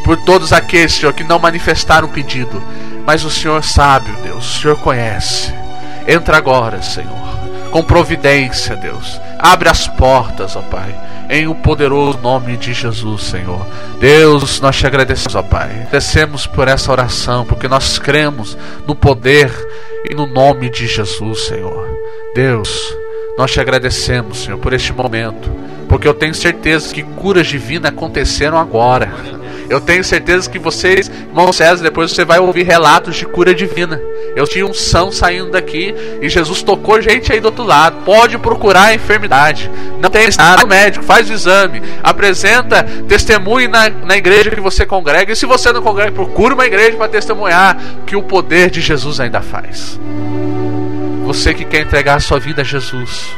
Por 0.04 0.18
todos 0.24 0.52
aqueles, 0.52 0.92
Senhor, 0.92 1.14
que 1.14 1.24
não 1.24 1.38
manifestaram 1.38 2.08
pedido, 2.08 2.62
mas 3.06 3.24
o 3.24 3.30
Senhor 3.30 3.64
sabe, 3.64 4.10
Deus, 4.22 4.44
o 4.44 4.60
Senhor 4.60 4.76
conhece. 4.78 5.54
Entra 6.06 6.36
agora, 6.36 6.82
Senhor, 6.82 7.08
com 7.70 7.82
providência, 7.82 8.76
Deus. 8.76 9.18
Abre 9.38 9.70
as 9.70 9.86
portas, 9.86 10.54
ó 10.54 10.60
Pai 10.60 10.94
em 11.28 11.46
o 11.46 11.54
poderoso 11.54 12.18
nome 12.18 12.56
de 12.56 12.72
Jesus, 12.72 13.22
Senhor. 13.24 13.66
Deus, 13.98 14.60
nós 14.60 14.76
te 14.76 14.86
agradecemos, 14.86 15.34
ó 15.34 15.42
Pai. 15.42 15.70
Agradecemos 15.70 16.46
por 16.46 16.68
essa 16.68 16.90
oração, 16.92 17.44
porque 17.44 17.68
nós 17.68 17.98
cremos 17.98 18.56
no 18.86 18.94
poder 18.94 19.50
e 20.08 20.14
no 20.14 20.26
nome 20.26 20.70
de 20.70 20.86
Jesus, 20.86 21.46
Senhor. 21.46 21.88
Deus, 22.34 22.94
nós 23.38 23.52
te 23.52 23.60
agradecemos, 23.60 24.44
Senhor, 24.44 24.58
por 24.58 24.72
este 24.72 24.92
momento, 24.92 25.50
porque 25.88 26.06
eu 26.06 26.14
tenho 26.14 26.34
certeza 26.34 26.94
que 26.94 27.02
curas 27.02 27.46
divinas 27.46 27.90
aconteceram 27.90 28.58
agora. 28.58 29.12
Eu 29.68 29.80
tenho 29.80 30.04
certeza 30.04 30.48
que 30.48 30.58
vocês, 30.58 31.08
irmão 31.08 31.52
César, 31.52 31.82
depois 31.82 32.10
você 32.10 32.24
vai 32.24 32.38
ouvir 32.38 32.64
relatos 32.64 33.16
de 33.16 33.24
cura 33.24 33.54
divina. 33.54 34.00
Eu 34.36 34.46
tinha 34.46 34.66
um 34.66 34.74
são 34.74 35.10
saindo 35.10 35.50
daqui 35.50 35.94
e 36.20 36.28
Jesus 36.28 36.62
tocou 36.62 37.00
gente 37.00 37.32
aí 37.32 37.40
do 37.40 37.46
outro 37.46 37.64
lado. 37.64 38.04
Pode 38.04 38.36
procurar 38.38 38.86
a 38.86 38.94
enfermidade. 38.94 39.70
Não 40.00 40.10
tem 40.10 40.28
nada. 40.36 40.64
O 40.64 40.68
médico 40.68 41.04
faz 41.04 41.30
o 41.30 41.32
exame, 41.32 41.82
apresenta, 42.02 42.82
testemunhe 43.08 43.68
na, 43.68 43.88
na 43.88 44.16
igreja 44.16 44.50
que 44.50 44.60
você 44.60 44.84
congrega. 44.84 45.32
E 45.32 45.36
se 45.36 45.46
você 45.46 45.72
não 45.72 45.82
congrega, 45.82 46.12
procure 46.12 46.54
uma 46.54 46.66
igreja 46.66 46.96
para 46.96 47.08
testemunhar 47.08 47.76
que 48.06 48.16
o 48.16 48.22
poder 48.22 48.70
de 48.70 48.80
Jesus 48.80 49.20
ainda 49.20 49.40
faz. 49.40 49.98
Você 51.24 51.54
que 51.54 51.64
quer 51.64 51.80
entregar 51.80 52.16
a 52.16 52.20
sua 52.20 52.38
vida 52.38 52.60
a 52.62 52.64
Jesus, 52.64 53.30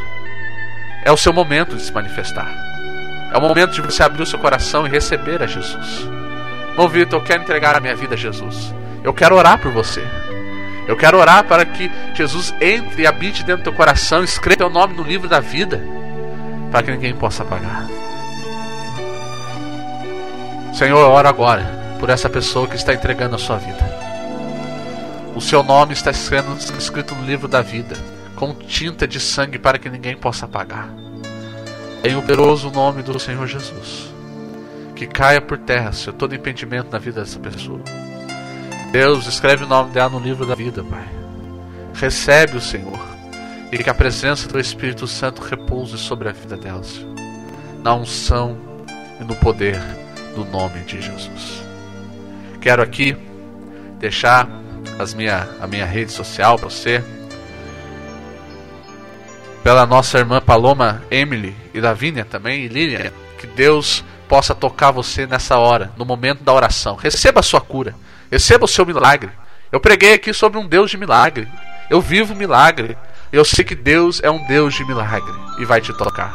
é 1.05 1.13
o 1.13 1.17
seu 1.17 1.33
momento 1.33 1.77
de 1.77 1.83
se 1.83 1.93
manifestar. 1.93 2.53
É 3.33 3.39
o 3.39 3.41
momento 3.41 3.73
de 3.73 3.81
você 3.81 4.03
abrir 4.03 4.23
o 4.23 4.27
seu 4.27 4.39
coração 4.39 4.87
e 4.87 4.91
receber 4.91 5.43
a 5.43 5.47
Jesus. 5.47 6.16
Irmão 6.77 6.91
Vitor, 6.91 7.21
eu 7.21 7.25
quero 7.25 7.43
entregar 7.43 7.75
a 7.75 7.81
minha 7.81 7.97
vida 7.97 8.13
a 8.13 8.19
Jesus. 8.19 8.75
Eu 9.03 9.15
quero 9.15 9.35
orar 9.35 9.59
por 9.59 9.73
você. 9.73 10.05
Eu 10.87 10.95
quero 10.95 11.19
orar 11.19 11.43
para 11.45 11.65
que 11.65 11.91
Jesus 12.13 12.55
entre 12.61 13.03
e 13.03 13.07
habite 13.07 13.43
dentro 13.43 13.63
do 13.63 13.65
teu 13.65 13.73
coração, 13.73 14.23
escreva 14.23 14.59
teu 14.59 14.69
nome 14.69 14.93
no 14.93 15.03
livro 15.03 15.27
da 15.27 15.41
vida, 15.41 15.83
para 16.71 16.83
que 16.83 16.91
ninguém 16.91 17.15
possa 17.15 17.43
apagar. 17.45 17.87
Senhor, 20.75 21.01
eu 21.01 21.09
oro 21.09 21.27
agora 21.27 21.65
por 21.99 22.11
essa 22.11 22.29
pessoa 22.29 22.69
que 22.69 22.77
está 22.77 22.93
entregando 22.93 23.37
a 23.37 23.39
sua 23.39 23.57
vida. 23.57 23.83
O 25.35 25.41
seu 25.41 25.63
nome 25.63 25.95
está 25.95 26.11
escrito 26.11 27.15
no 27.15 27.25
livro 27.25 27.49
da 27.49 27.63
vida, 27.63 27.97
com 28.35 28.53
tinta 28.55 29.09
de 29.09 29.19
sangue 29.19 29.59
para 29.59 29.79
que 29.79 29.89
ninguém 29.89 30.15
possa 30.15 30.45
apagar. 30.45 30.91
Em 32.05 32.15
o 32.17 32.21
poderoso 32.21 32.71
nome 32.71 33.03
do 33.03 33.19
Senhor 33.19 33.47
Jesus 33.47 34.15
que 34.97 35.07
caia 35.07 35.43
por 35.43 35.59
terra, 35.59 35.93
Senhor, 35.93 36.17
todo 36.17 36.35
impedimento 36.35 36.91
na 36.91 36.99
vida 36.99 37.21
dessa 37.21 37.39
pessoa. 37.39 37.81
Deus, 38.91 39.27
escreve 39.27 39.65
o 39.65 39.69
nome 39.69 39.91
dela 39.91 40.09
no 40.09 40.19
livro 40.19 40.47
da 40.47 40.55
vida, 40.55 40.83
Pai. 40.83 41.07
Recebe 41.95 42.57
o 42.57 42.61
Senhor 42.61 42.99
e 43.71 43.77
que 43.77 43.91
a 43.91 43.95
presença 43.95 44.49
do 44.49 44.59
Espírito 44.59 45.07
Santo 45.07 45.43
repouse 45.43 45.99
sobre 45.99 46.29
a 46.29 46.33
vida 46.33 46.57
dela, 46.57 46.83
Senhor. 46.83 47.15
Na 47.83 47.95
unção 47.95 48.59
e 49.21 49.25
no 49.25 49.37
poder 49.37 49.79
do 50.35 50.45
nome 50.47 50.81
de 50.85 51.01
Jesus. 51.01 51.63
Quero 52.61 52.83
aqui 52.83 53.15
deixar 53.99 54.49
as 54.99 55.13
minha, 55.13 55.47
a 55.61 55.67
minha 55.67 55.85
rede 55.85 56.11
social 56.11 56.59
para 56.59 56.71
você. 56.71 57.05
Pela 59.63 59.85
nossa 59.85 60.19
irmã 60.19 60.41
Paloma 60.41 61.03
Emily 61.11 61.55
e 61.75 61.81
Lavínia 61.81 62.25
também, 62.25 62.65
e 62.65 62.69
Lilian, 62.69 63.11
que 63.39 63.47
Deus 63.47 64.03
possa 64.29 64.55
tocar 64.55 64.91
você 64.91 65.27
nessa 65.27 65.59
hora, 65.59 65.93
no 65.97 66.05
momento 66.05 66.43
da 66.43 66.53
oração. 66.53 66.97
Receba 66.97 67.41
a 67.41 67.43
sua 67.43 67.61
cura, 67.61 67.95
receba 68.31 68.65
o 68.65 68.69
seu 68.69 68.85
milagre. 68.85 69.31
Eu 69.71 69.81
preguei 69.81 70.15
aqui 70.15 70.33
sobre 70.33 70.59
um 70.59 70.67
Deus 70.67 70.91
de 70.91 70.97
milagre. 70.97 71.49
Eu 71.91 72.01
vivo 72.01 72.35
milagre. 72.35 72.97
Eu 73.33 73.45
sei 73.45 73.65
que 73.65 73.75
Deus 73.75 74.21
é 74.23 74.31
um 74.31 74.47
Deus 74.47 74.75
de 74.75 74.85
milagre 74.85 75.35
e 75.59 75.65
vai 75.65 75.81
te 75.81 75.93
tocar. 75.93 76.35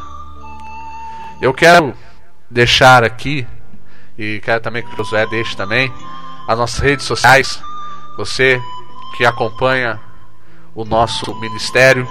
Eu 1.42 1.54
quero 1.54 1.96
deixar 2.50 3.04
aqui, 3.04 3.48
e 4.18 4.40
quero 4.44 4.62
também 4.62 4.84
que 4.84 4.94
o 4.94 4.98
Josué 4.98 5.26
deixe 5.26 5.56
também, 5.56 5.92
as 6.48 6.58
nossas 6.58 6.80
redes 6.80 7.06
sociais. 7.06 7.62
Você 8.18 8.62
que 9.16 9.26
acompanha 9.26 10.00
o 10.76 10.86
nosso 10.86 11.34
ministério. 11.40 12.08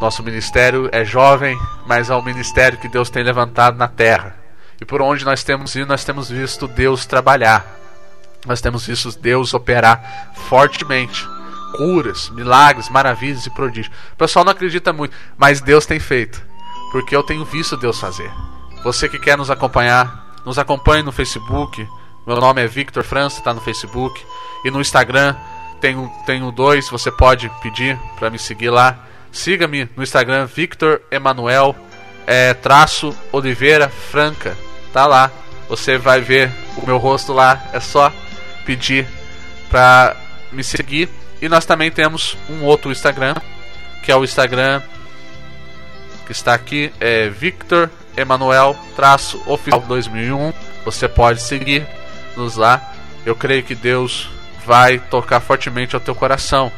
Nosso 0.00 0.22
ministério 0.22 0.88
é 0.92 1.04
jovem, 1.04 1.58
mas 1.86 2.08
é 2.08 2.14
um 2.14 2.22
ministério 2.22 2.78
que 2.78 2.88
Deus 2.88 3.10
tem 3.10 3.22
levantado 3.22 3.76
na 3.76 3.88
terra. 3.88 4.37
E 4.80 4.84
por 4.84 5.02
onde 5.02 5.24
nós 5.24 5.42
temos 5.42 5.74
ido, 5.74 5.86
nós 5.86 6.04
temos 6.04 6.30
visto 6.30 6.68
Deus 6.68 7.04
trabalhar. 7.06 7.76
nós 8.46 8.60
temos 8.60 8.86
visto 8.86 9.10
Deus 9.18 9.52
operar 9.52 10.32
fortemente. 10.48 11.26
Curas, 11.76 12.30
milagres, 12.30 12.88
maravilhas 12.88 13.44
e 13.44 13.50
prodígios. 13.50 13.94
O 14.12 14.16
pessoal 14.16 14.44
não 14.44 14.52
acredita 14.52 14.92
muito, 14.92 15.14
mas 15.36 15.60
Deus 15.60 15.84
tem 15.84 15.98
feito. 15.98 16.42
Porque 16.92 17.14
eu 17.14 17.22
tenho 17.22 17.44
visto 17.44 17.76
Deus 17.76 17.98
fazer. 18.00 18.30
Você 18.82 19.08
que 19.08 19.18
quer 19.18 19.36
nos 19.36 19.50
acompanhar, 19.50 20.38
nos 20.46 20.58
acompanhe 20.58 21.02
no 21.02 21.12
Facebook. 21.12 21.86
Meu 22.26 22.36
nome 22.40 22.62
é 22.62 22.66
Victor 22.66 23.04
França, 23.04 23.38
está 23.38 23.52
no 23.52 23.60
Facebook. 23.60 24.24
E 24.64 24.70
no 24.70 24.80
Instagram, 24.80 25.36
tenho, 25.80 26.10
tenho 26.24 26.50
dois, 26.50 26.88
você 26.88 27.10
pode 27.10 27.50
pedir 27.60 27.98
para 28.18 28.30
me 28.30 28.38
seguir 28.38 28.70
lá. 28.70 29.04
Siga-me 29.30 29.90
no 29.94 30.02
Instagram, 30.02 30.46
Victor 30.46 31.02
Emanuel 31.10 31.76
é, 32.28 32.52
traço 32.52 33.16
Oliveira 33.32 33.88
Franca. 33.88 34.54
Tá 34.92 35.06
lá. 35.06 35.30
Você 35.68 35.98
vai 35.98 36.20
ver 36.20 36.50
o 36.76 36.86
meu 36.86 36.98
rosto 36.98 37.32
lá. 37.32 37.62
É 37.72 37.80
só 37.80 38.12
pedir 38.64 39.06
para 39.68 40.16
me 40.52 40.64
seguir. 40.64 41.08
E 41.40 41.48
nós 41.48 41.64
também 41.64 41.90
temos 41.90 42.36
um 42.50 42.64
outro 42.64 42.90
Instagram, 42.90 43.34
que 44.02 44.10
é 44.10 44.16
o 44.16 44.24
Instagram 44.24 44.82
que 46.28 46.32
está 46.32 46.52
aqui, 46.52 46.92
é 47.00 47.30
Victor 47.30 47.90
Emanuel 48.14 48.76
traço 48.94 49.42
oficial 49.46 49.80
2001. 49.80 50.52
Você 50.84 51.08
pode 51.08 51.40
seguir 51.40 51.86
nos 52.36 52.56
lá. 52.56 52.92
Eu 53.24 53.34
creio 53.34 53.62
que 53.62 53.74
Deus 53.74 54.28
vai 54.66 54.98
tocar 54.98 55.40
fortemente 55.40 55.94
ao 55.94 56.00
teu 56.02 56.14
coração. 56.14 56.70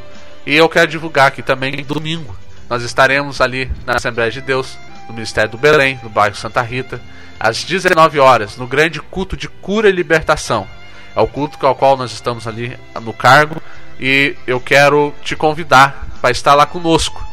E 0.47 0.55
eu 0.55 0.69
quero 0.69 0.87
divulgar 0.87 1.27
aqui 1.27 1.43
também 1.43 1.83
domingo. 1.83 2.37
Nós 2.69 2.85
estaremos 2.85 3.41
ali 3.41 3.69
na 3.85 3.95
Assembleia 3.97 4.31
de 4.31 4.41
Deus, 4.41 4.79
no 5.09 5.15
Ministério 5.15 5.51
do 5.51 5.59
Belém, 5.59 5.99
no 6.01 6.09
bairro 6.09 6.37
Santa 6.37 6.63
Rita, 6.63 7.01
às 7.41 7.65
19 7.65 8.21
horas, 8.21 8.59
no 8.59 8.67
grande 8.67 9.01
culto 9.01 9.35
de 9.35 9.49
cura 9.49 9.89
e 9.89 9.93
libertação. 9.93 10.69
É 11.17 11.21
o 11.21 11.27
culto 11.27 11.59
com 11.59 11.67
o 11.67 11.75
qual 11.75 11.97
nós 11.97 12.13
estamos 12.13 12.47
ali 12.47 12.79
no 13.01 13.15
cargo 13.15 13.61
e 13.99 14.37
eu 14.47 14.61
quero 14.61 15.15
te 15.25 15.35
convidar 15.35 16.07
para 16.21 16.31
estar 16.31 16.55
lá 16.55 16.67
conosco, 16.67 17.27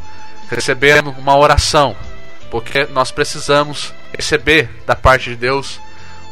recebendo 0.49 1.11
uma 1.11 1.37
oração, 1.37 1.93
porque 2.49 2.85
nós 2.85 3.11
precisamos 3.11 3.93
receber 4.15 4.69
da 4.85 4.95
parte 4.95 5.29
de 5.29 5.35
Deus 5.35 5.79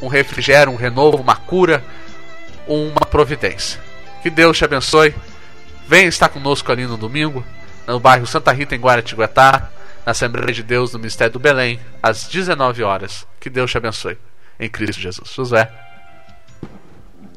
um 0.02 0.08
refrigério, 0.08 0.72
um 0.72 0.78
renovo, 0.78 1.18
uma 1.18 1.36
cura, 1.36 1.84
uma 2.66 3.06
providência. 3.06 3.80
Que 4.24 4.30
Deus 4.30 4.58
te 4.58 4.64
abençoe. 4.64 5.14
Venha 5.88 6.08
estar 6.08 6.30
conosco 6.30 6.72
ali 6.72 6.88
no 6.88 6.98
domingo, 6.98 7.46
no 7.86 8.00
bairro 8.00 8.26
Santa 8.26 8.52
Rita, 8.52 8.74
em 8.74 8.80
Guaratinguetá, 8.80 9.70
na 10.06 10.12
Assembleia 10.12 10.54
de 10.54 10.62
Deus, 10.62 10.94
no 10.94 11.00
Ministério 11.00 11.34
do 11.34 11.40
Belém, 11.40 11.80
às 12.02 12.28
19 12.28 12.84
horas. 12.84 13.28
Que 13.40 13.50
Deus 13.50 13.72
te 13.72 13.78
abençoe. 13.78 14.18
Em 14.60 14.70
Cristo 14.70 15.02
Jesus. 15.02 15.34
José. 15.34 15.72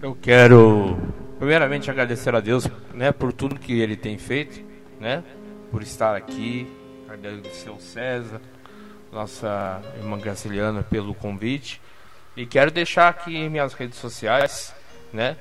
Eu 0.01 0.15
quero, 0.15 0.97
primeiramente, 1.39 1.91
agradecer 1.91 2.35
a 2.35 2.41
Deus 2.41 2.69
né, 2.93 3.11
por 3.11 3.33
tudo 3.33 3.59
que 3.59 3.81
Ele 3.81 3.97
tem 3.97 4.17
feito, 4.17 4.65
né, 5.01 5.25
por 5.73 5.83
estar 5.83 6.15
aqui, 6.15 6.71
agradecer 7.09 7.69
ao 7.69 7.81
César, 7.81 8.41
nossa 9.11 9.83
irmã 9.97 10.19
Graciliana, 10.19 10.83
pelo 10.83 11.15
convite. 11.15 11.81
E 12.37 12.47
quero 12.47 12.71
deixar 12.71 13.09
aqui 13.09 13.49
minhas 13.49 13.73
redes 13.75 13.99
sociais, 13.99 14.73
né? 15.13 15.37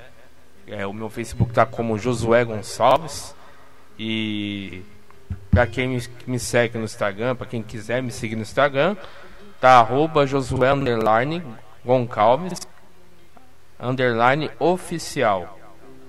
É, 0.66 0.84
o 0.86 0.92
meu 0.92 1.08
Facebook 1.08 1.52
está 1.52 1.64
como 1.64 1.96
Josué 1.96 2.44
Gonçalves. 2.44 3.34
E 3.98 4.82
para 5.50 5.66
quem 5.66 5.88
me, 5.88 6.02
me, 6.26 6.38
segue 6.38 6.78
no 6.78 6.84
Instagram, 6.84 7.34
para 7.34 7.46
quem 7.46 7.62
quiser 7.62 8.02
me 8.02 8.10
seguir 8.10 8.36
no 8.36 8.42
Instagram, 8.42 8.96
tá 9.60 9.78
arroba 9.78 10.26
Josué 10.26 10.72
underline 10.72 11.42
Gonçalves 11.84 12.60
underline 13.80 14.50
oficial. 14.58 15.58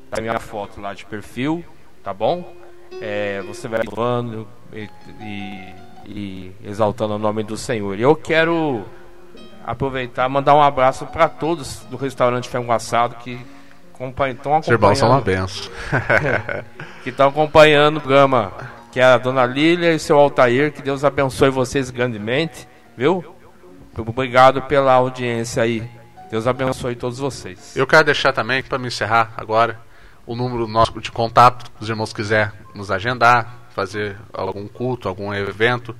Tá 0.09 0.21
minha 0.21 0.39
foto 0.39 0.81
lá 0.81 0.93
de 0.93 1.05
perfil, 1.05 1.63
tá 2.03 2.13
bom? 2.13 2.53
É, 2.99 3.41
você 3.43 3.67
vai 3.67 3.81
falando 3.83 4.47
e, 4.73 4.89
e, 5.21 5.75
e 6.05 6.55
exaltando 6.63 7.15
o 7.15 7.19
nome 7.19 7.43
do 7.43 7.55
Senhor. 7.55 7.97
E 7.97 8.01
eu 8.01 8.15
quero 8.15 8.83
aproveitar 9.63 10.27
e 10.27 10.31
mandar 10.31 10.55
um 10.55 10.63
abraço 10.63 11.05
para 11.05 11.29
todos 11.29 11.81
do 11.91 11.97
restaurante 11.97 12.49
Frango 12.49 12.71
Assado 12.71 13.15
que 13.17 13.39
estão 14.31 14.55
acompanhando. 14.55 14.95
são 14.95 15.09
uma 15.09 15.21
benção. 15.21 15.71
que 17.03 17.09
estão 17.09 17.27
acompanhando 17.29 17.97
o 17.97 18.01
programa, 18.01 18.51
que 18.91 18.99
é 18.99 19.03
a 19.03 19.17
dona 19.17 19.45
Lília 19.45 19.93
e 19.93 19.99
seu 19.99 20.17
Altair. 20.17 20.71
Que 20.71 20.81
Deus 20.81 21.03
abençoe 21.03 21.49
vocês 21.49 21.89
grandemente, 21.89 22.67
viu? 22.97 23.23
Obrigado 23.97 24.61
pela 24.63 24.93
audiência 24.93 25.63
aí. 25.63 25.89
Deus 26.29 26.47
abençoe 26.47 26.95
todos 26.95 27.17
vocês. 27.19 27.75
Eu 27.75 27.87
quero 27.87 28.05
deixar 28.05 28.31
também, 28.31 28.61
para 28.61 28.77
me 28.77 28.87
encerrar 28.87 29.33
agora, 29.35 29.79
o 30.25 30.35
número 30.35 30.67
nosso 30.67 30.99
de 31.01 31.11
contato, 31.11 31.71
os 31.79 31.89
irmãos 31.89 32.13
quiserem 32.13 32.51
nos 32.75 32.91
agendar, 32.91 33.67
fazer 33.75 34.15
algum 34.31 34.67
culto, 34.67 35.09
algum 35.09 35.33
evento, 35.33 35.95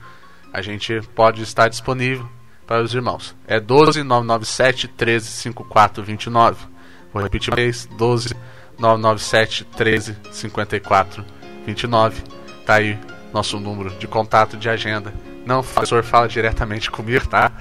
a 0.54 0.62
gente 0.62 1.02
pode 1.16 1.42
estar 1.42 1.68
disponível 1.68 2.28
para 2.68 2.84
os 2.84 2.94
irmãos. 2.94 3.36
É 3.48 3.60
12997 3.60 4.88
135429. 4.88 6.68
Vou 7.12 7.24
repetir 7.24 7.56
vez: 7.56 7.88
12 7.98 8.36
997 8.78 9.66
13 9.66 10.16
54 10.32 11.26
29. 11.66 12.39
Tá 12.70 12.76
aí 12.76 13.00
nosso 13.34 13.60
número 13.60 13.90
de 13.90 14.08
contato 14.08 14.56
de 14.56 14.70
agenda. 14.70 15.12
Não, 15.44 15.62
o 15.62 15.64
professor 15.64 16.04
fala 16.04 16.28
diretamente 16.28 16.92
comigo, 16.92 17.28
tá? 17.28 17.52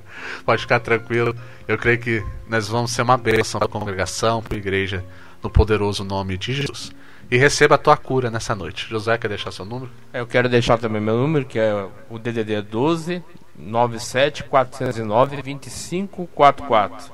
Pode 0.44 0.60
ficar 0.60 0.78
tranquilo. 0.78 1.34
Eu 1.66 1.78
creio 1.78 1.98
que 1.98 2.22
nós 2.46 2.68
vamos 2.68 2.90
ser 2.90 3.00
uma 3.00 3.16
bênção 3.16 3.58
para 3.58 3.66
a 3.66 3.70
congregação, 3.72 4.42
para 4.42 4.54
a 4.54 4.58
igreja, 4.58 5.02
no 5.42 5.48
poderoso 5.48 6.04
nome 6.04 6.36
de 6.36 6.52
Jesus. 6.52 6.92
E 7.30 7.38
receba 7.38 7.76
a 7.76 7.78
tua 7.78 7.96
cura 7.96 8.30
nessa 8.30 8.54
noite. 8.54 8.86
José, 8.90 9.16
quer 9.16 9.28
deixar 9.28 9.52
seu 9.52 9.64
número? 9.64 9.90
Eu 10.12 10.26
quero 10.26 10.50
deixar 10.50 10.76
também 10.76 11.00
meu 11.00 11.16
número, 11.16 11.46
que 11.46 11.58
é 11.58 11.86
o 12.10 12.18
DDD 12.18 12.60
12 12.60 13.24
97 13.56 14.44
409 14.44 15.36
2544. 15.36 17.10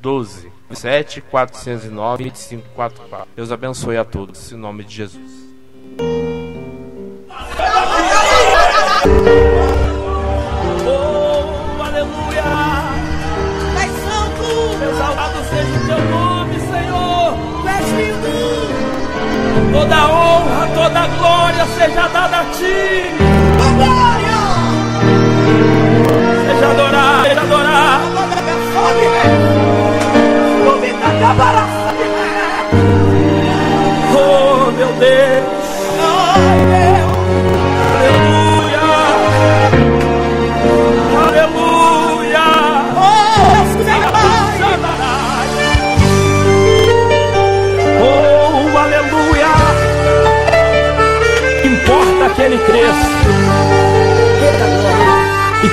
12 0.00 0.50
7 0.72 1.20
409 1.20 2.24
2544. 2.24 3.28
Deus 3.36 3.52
abençoe 3.52 3.96
a 3.96 4.04
todos, 4.04 4.50
em 4.50 4.56
nome 4.56 4.82
de 4.82 4.96
Jesus. 4.96 6.35
Oh, 10.86 11.82
aleluia! 11.84 12.44
Pai 13.74 13.88
Santo, 14.04 14.48
exaltado 14.82 15.38
seja 15.50 15.76
o 15.76 15.86
teu 15.86 16.00
nome, 16.10 16.56
Senhor. 16.60 17.36
Tu 17.62 17.68
és 17.68 17.88
lindo. 17.92 18.38
Toda 19.72 19.98
honra, 20.08 20.66
toda 20.74 21.06
glória 21.08 21.66
seja 21.76 22.08
dada 22.08 22.38
a 22.40 22.44
ti. 22.46 23.12
Glória! 23.76 24.40
Seja 26.46 26.66
adorado, 26.70 27.22
seja 27.24 27.42
adorado. 27.42 28.16
Oh, 30.68 30.76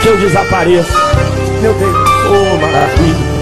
que 0.03 0.09
eu 0.09 0.17
desapareça. 0.17 0.93
Meu 1.61 1.73
Deus, 1.75 2.09
oh 2.27 2.57
maravilha. 2.57 3.33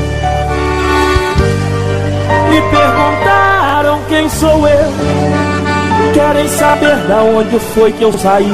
Me 2.49 2.61
perguntaram 2.61 3.99
quem 4.07 4.29
sou 4.29 4.67
eu. 4.67 4.91
Querem 6.13 6.47
saber 6.47 6.95
da 7.07 7.23
onde 7.23 7.59
foi 7.73 7.91
que 7.91 8.03
eu 8.03 8.13
saí. 8.13 8.53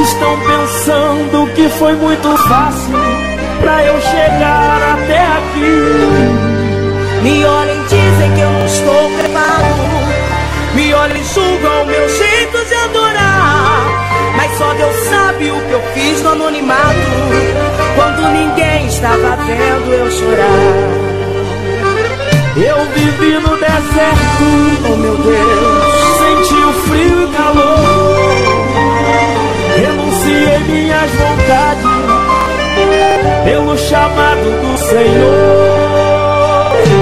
Estão 0.00 0.38
pensando 0.38 1.52
que 1.54 1.68
foi 1.68 1.94
muito 1.94 2.36
fácil 2.48 2.94
pra 3.60 3.84
eu 3.84 4.00
chegar 4.00 4.98
até 5.02 5.18
aqui. 5.18 5.82
Me 7.22 7.44
olhem, 7.44 7.82
dizem 7.88 8.34
que 8.36 8.40
eu 8.40 8.52
não 8.52 8.66
estou 8.66 9.10
preparado. 9.18 9.88
Me 10.74 10.94
olhem, 10.94 11.24
julgam 11.24 11.86
meu 11.86 12.08
jeito 12.08 12.64
de 12.68 12.74
adorar. 12.74 13.07
Só 14.58 14.74
Deus 14.74 14.96
sabe 15.08 15.50
o 15.52 15.60
que 15.60 15.72
eu 15.72 15.80
fiz 15.94 16.20
no 16.22 16.30
anonimato. 16.30 16.98
Quando 17.94 18.28
ninguém 18.32 18.88
estava 18.88 19.36
vendo 19.36 19.92
eu 19.92 20.10
chorar. 20.10 20.98
Eu 22.56 22.84
vivi 22.86 23.38
no 23.38 23.56
deserto, 23.56 24.44
oh 24.92 24.96
meu 24.96 25.16
Deus. 25.16 25.94
Senti 26.18 26.54
o 26.54 26.72
frio 26.88 27.22
e 27.22 27.28
calor. 27.36 27.78
Renunciei 29.76 30.58
minhas 30.58 31.10
vontades 31.12 31.86
pelo 33.44 33.78
chamado 33.78 34.42
do 34.60 34.76
Senhor. 34.88 35.68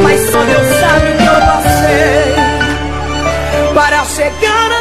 Mas 0.03 0.21
só 0.31 0.43
Deus 0.45 0.67
sabe 0.79 1.11
o 1.11 1.17
que 1.17 1.25
eu 1.25 1.41
passei 1.41 2.37
para 3.75 4.05
chegar 4.05 4.73
a 4.73 4.76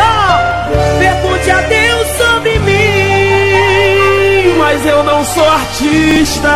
Oh, 0.00 0.98
pergunte 0.98 1.50
a 1.50 1.60
Deus 1.62 2.06
sobre 2.16 2.58
mim. 2.60 4.54
Mas 4.58 4.84
eu 4.86 5.02
não 5.04 5.24
sou 5.24 5.48
artista. 5.48 6.48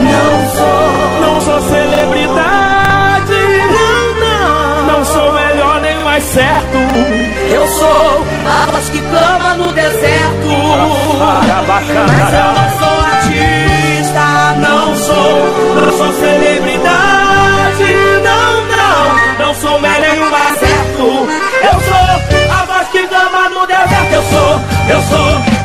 Não 0.00 0.50
sou. 0.56 1.20
Não 1.20 1.40
sou 1.40 1.60
celebridade. 1.62 3.32
Não, 3.72 4.14
não. 4.20 4.86
Não 4.86 5.04
sou 5.04 5.32
melhor 5.32 5.80
nem 5.80 5.98
mais 6.04 6.24
certo. 6.24 6.78
Eu 7.50 7.66
sou 7.68 8.24
a 8.46 8.66
voz 8.70 8.88
que 8.90 9.00
clama 9.00 9.54
no 9.54 9.72
deserto. 9.72 10.48
Mas 11.66 11.88
eu 11.88 12.52
não 12.52 12.70
sou 12.78 13.01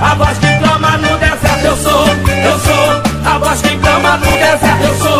a 0.01 0.15
voz 0.15 0.37
que 0.37 0.57
clama 0.59 0.97
no 0.97 1.17
deserto. 1.17 1.65
Eu 1.65 1.77
sou. 1.77 2.07
Eu 2.07 2.59
sou 2.59 3.31
a 3.31 3.37
voz 3.39 3.61
que 3.61 3.77
clama 3.77 4.17
no 4.17 4.31
deserto. 4.31 4.83
Eu 4.83 4.95
sou. 4.97 5.16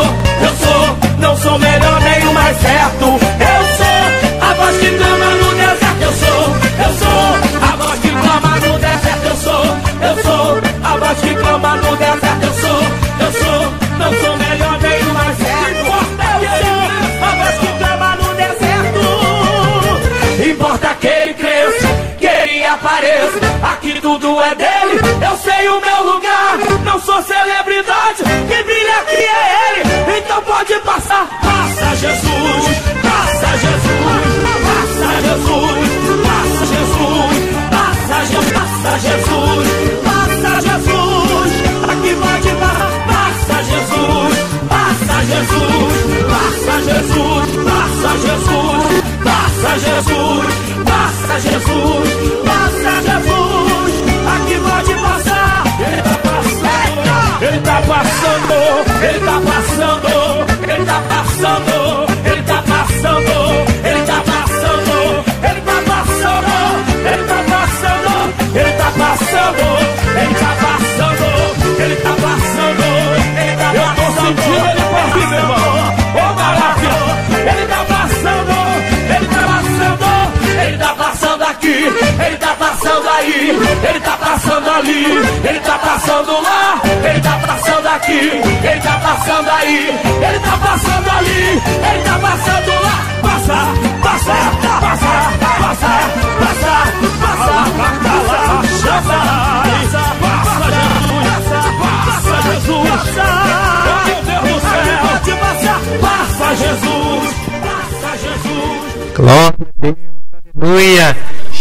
Tudo 24.08 24.42
é 24.42 24.56
dele. 24.56 25.02
Eu 25.30 25.38
sei 25.38 25.68
o 25.68 25.82
meu 25.82 26.14
lugar. 26.14 26.58
Não 26.86 26.98
sou 27.02 27.22
celebridade. 27.24 28.24
Quem 28.48 28.64
brilha 28.64 28.96
aqui 29.02 29.22
é 29.22 29.82
ele. 29.82 30.20
Então 30.20 30.42
pode 30.44 30.74
passar. 30.80 31.28
Passa 31.44 31.94
Jesus. 31.98 32.66
Passa 33.04 33.50
Jesus. 33.64 34.24
Passa 34.64 35.10
Jesus. 35.28 35.78
Passa 36.24 36.64
Jesus. 36.72 37.36
Passa 37.76 38.18
Jesus. 38.32 38.52
Passa 38.56 38.92
Jesus. 39.06 39.68
Passa 40.08 40.52
Jesus. 40.68 41.52
Aqui 41.92 42.12
pode 42.16 42.52
passar. 42.62 42.92
Passa 43.12 43.58
Jesus. 43.70 44.32
Passa 44.70 45.18
Jesus. 45.32 45.92
Passa 46.32 46.76
Jesus. 46.88 47.46
Passa 47.68 48.12
Jesus. 48.26 48.88
Passa 49.26 49.72
Jesus. 49.80 50.48
Passa 50.86 51.40
Jesus. 51.42 52.47
Ele 57.48 57.60
tá 57.62 57.82
passando. 57.82 58.54
Ele 59.02 59.20
tá 59.20 59.40
passando. 59.40 60.12
Ele 60.70 60.86
tá 60.86 61.02
passando. 61.08 61.78
Ele 62.26 62.44
tá 62.44 62.62
passando. 62.68 63.38
Ele 63.88 64.02
tá 64.06 64.22
passando. 64.28 64.98
Ele 65.44 65.62
tá 65.62 65.78
passando. 65.88 66.52
Ele 67.08 67.24
tá 67.24 67.40
passando. 67.48 68.04
Ele 68.58 68.74
tá 68.74 68.76
passando. 68.76 68.76
Ele 68.76 68.76
tá 68.76 68.92
passando. 68.98 69.66
Ele 70.18 70.36
tá 70.36 70.52
passando. 70.60 71.28
Ele 71.80 71.96
tá 71.96 72.14
passando. 72.22 72.88
Eu 73.78 73.88
tô 73.96 74.08
sentindo 74.22 74.66
ele 74.68 74.84
aqui, 74.98 75.24
meu 75.28 75.40
irmão. 75.40 75.77
Aqui. 81.58 81.90
Ele 82.26 82.38
tá 82.38 82.56
passando 82.56 83.10
aí. 83.10 83.50
Ele 83.90 84.00
tá 84.00 84.18
passando 84.18 84.70
ali. 84.70 85.06
Ele 85.44 85.60
tá 85.60 85.78
passando 85.80 86.32
lá. 86.42 86.82
Ele 86.84 87.22
tá 87.22 87.40
passando 87.46 87.88
aqui. 87.88 88.32
Ele 88.64 88.82
tá 88.82 89.00
passando 89.00 89.50
aí. 89.50 90.00
Ele 90.28 90.40
tá 90.40 90.58
passando 90.58 91.10
ali. 91.18 91.62
Ele 91.92 92.04
tá 92.04 92.20
passando 92.20 92.84
lá. 92.84 92.98
Passa, 93.22 93.58
passa, 94.04 94.38
passa, 94.82 95.08
passa, 95.08 95.12
passa, 95.60 95.94
passa, 96.40 96.74
passa, 97.22 97.56
passa, 97.58 98.08
passa, 102.08 102.36
Jesus, 102.48 102.88
passa, 102.88 103.28
meu 104.06 104.20
Deus 104.24 104.42
do 104.42 104.60
céu, 104.60 104.98
pode 105.02 105.34
passar, 105.38 105.80
passa 106.02 106.48
Jesus, 106.56 107.26
passa 107.62 108.10
Jesus. 108.18 109.14
Glória. 109.16 109.57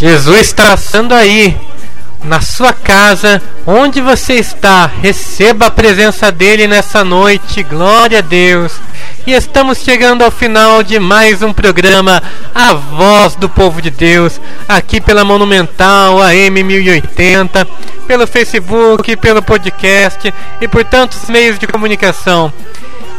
Jesus 0.09 0.43
está 0.43 0.71
passando 0.71 1.13
aí, 1.13 1.57
na 2.23 2.41
sua 2.41 2.73
casa, 2.73 3.43
onde 3.67 4.01
você 4.01 4.35
está. 4.35 4.87
Receba 4.87 5.67
a 5.67 5.71
presença 5.71 6.31
dele 6.31 6.69
nessa 6.69 7.03
noite. 7.03 7.65
Glória 7.65 8.21
a 8.21 8.23
Deus. 8.23 8.73
E 9.27 9.33
estamos 9.33 9.79
chegando 9.79 10.23
ao 10.23 10.31
final 10.31 10.85
de 10.85 11.01
mais 11.01 11.43
um 11.43 11.53
programa, 11.53 12.23
A 12.55 12.73
Voz 12.73 13.35
do 13.35 13.49
Povo 13.49 13.83
de 13.83 13.91
Deus, 13.91 14.41
aqui 14.69 15.01
pela 15.01 15.25
Monumental 15.25 16.23
AM 16.23 16.63
1080, 16.63 17.67
pelo 18.07 18.29
Facebook, 18.29 19.17
pelo 19.17 19.43
podcast 19.43 20.33
e 20.61 20.69
por 20.69 20.85
tantos 20.85 21.29
meios 21.29 21.59
de 21.59 21.67
comunicação. 21.67 22.53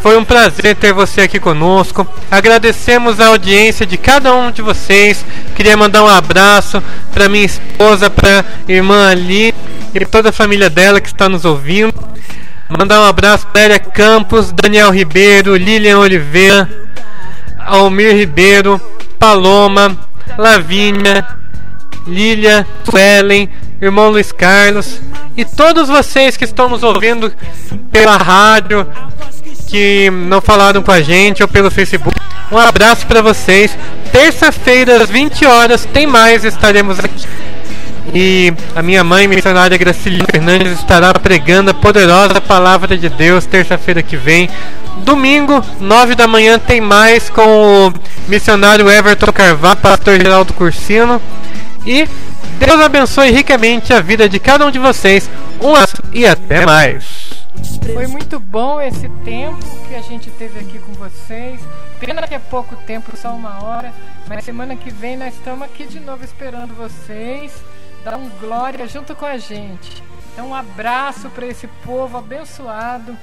Foi 0.07 0.15
um 0.15 0.23
prazer 0.23 0.73
ter 0.73 0.93
você 0.93 1.19
aqui 1.19 1.37
conosco. 1.37 2.07
Agradecemos 2.31 3.19
a 3.19 3.27
audiência 3.27 3.85
de 3.85 3.97
cada 3.97 4.33
um 4.33 4.51
de 4.51 4.61
vocês. 4.61 5.25
Queria 5.53 5.75
mandar 5.75 6.01
um 6.01 6.07
abraço 6.07 6.81
para 7.11 7.27
minha 7.27 7.43
esposa, 7.43 8.09
para 8.09 8.45
irmã 8.69 9.09
Ali 9.09 9.53
e 9.93 10.05
toda 10.05 10.29
a 10.29 10.31
família 10.31 10.69
dela 10.69 11.01
que 11.01 11.09
está 11.09 11.27
nos 11.27 11.43
ouvindo. 11.43 11.93
Mandar 12.69 13.01
um 13.01 13.03
abraço 13.03 13.47
para 13.47 13.65
Elia 13.65 13.79
Campos, 13.79 14.53
Daniel 14.53 14.91
Ribeiro, 14.91 15.57
Lilian 15.57 15.99
Oliveira, 15.99 16.69
Almir 17.59 18.15
Ribeiro, 18.15 18.79
Paloma, 19.19 19.93
Lavínia, 20.37 21.27
Lilia, 22.07 22.65
Suelen, 22.89 23.49
irmão 23.81 24.09
Luiz 24.09 24.31
Carlos 24.31 25.01
e 25.35 25.43
todos 25.43 25.89
vocês 25.89 26.37
que 26.37 26.45
estão 26.45 26.69
nos 26.69 26.81
ouvindo 26.81 27.31
pela 27.91 28.17
rádio, 28.17 28.87
que 29.67 30.09
não 30.09 30.41
falaram 30.41 30.81
com 30.81 30.91
a 30.91 31.01
gente 31.01 31.43
ou 31.43 31.47
pelo 31.47 31.69
Facebook. 31.69 32.17
Um 32.51 32.57
abraço 32.57 33.05
para 33.05 33.21
vocês. 33.21 33.77
Terça-feira 34.11 35.03
às 35.03 35.09
20 35.09 35.45
horas 35.45 35.85
tem 35.85 36.07
mais, 36.07 36.43
estaremos 36.43 36.97
aqui. 36.99 37.27
E 38.13 38.53
a 38.73 38.81
minha 38.81 39.03
mãe, 39.03 39.27
missionária 39.27 39.77
Gracilina 39.77 40.25
Fernandes, 40.31 40.79
estará 40.79 41.13
pregando 41.13 41.71
a 41.71 41.73
poderosa 41.73 42.39
palavra 42.39 42.97
de 42.97 43.09
Deus 43.09 43.45
terça-feira 43.45 44.01
que 44.01 44.15
vem. 44.15 44.49
Domingo, 45.03 45.63
9 45.79 46.15
da 46.15 46.25
manhã, 46.25 46.57
tem 46.57 46.79
mais 46.79 47.29
com 47.29 47.87
o 47.87 47.93
missionário 48.27 48.89
Everton 48.89 49.31
Carvalho, 49.31 49.77
pastor 49.77 50.17
Geraldo 50.17 50.53
Cursino. 50.53 51.21
E 51.85 52.07
Deus 52.59 52.81
abençoe 52.81 53.29
ricamente 53.31 53.93
a 53.93 53.99
vida 53.99 54.27
de 54.27 54.39
cada 54.39 54.65
um 54.65 54.71
de 54.71 54.79
vocês. 54.79 55.29
Um 55.61 55.75
abraço 55.75 56.01
e 56.13 56.25
até 56.25 56.65
mais. 56.65 57.36
Foi 57.93 58.07
muito 58.07 58.39
bom 58.39 58.81
esse 58.81 59.07
tempo 59.23 59.59
que 59.87 59.95
a 59.95 60.01
gente 60.01 60.29
teve 60.31 60.59
aqui 60.59 60.79
com 60.79 60.93
vocês. 60.93 61.59
Pena 61.99 62.27
que 62.27 62.35
é 62.35 62.39
pouco 62.39 62.75
tempo, 62.75 63.15
só 63.15 63.29
uma 63.33 63.63
hora. 63.63 63.93
Mas 64.27 64.43
semana 64.43 64.75
que 64.75 64.91
vem 64.91 65.17
nós 65.17 65.33
estamos 65.33 65.63
aqui 65.63 65.85
de 65.85 65.99
novo 65.99 66.23
esperando 66.23 66.75
vocês. 66.75 67.53
Dá 68.03 68.17
um 68.17 68.29
glória 68.39 68.87
junto 68.87 69.15
com 69.15 69.25
a 69.25 69.37
gente. 69.37 70.03
Então 70.33 70.49
um 70.49 70.55
abraço 70.55 71.29
para 71.29 71.47
esse 71.47 71.67
povo 71.85 72.17
abençoado 72.17 73.17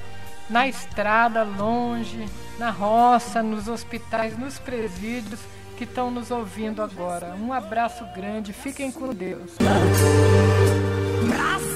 na 0.49 0.69
estrada, 0.69 1.43
longe, 1.43 2.27
na 2.59 2.71
roça, 2.71 3.43
nos 3.43 3.69
hospitais, 3.69 4.37
nos 4.39 4.59
presídios 4.59 5.41
que 5.77 5.85
estão 5.85 6.11
nos 6.11 6.31
ouvindo 6.31 6.83
agora. 6.83 7.35
Um 7.41 7.53
abraço 7.53 8.05
grande, 8.15 8.53
fiquem 8.53 8.93
com 8.93 9.13
Deus. 9.13 9.57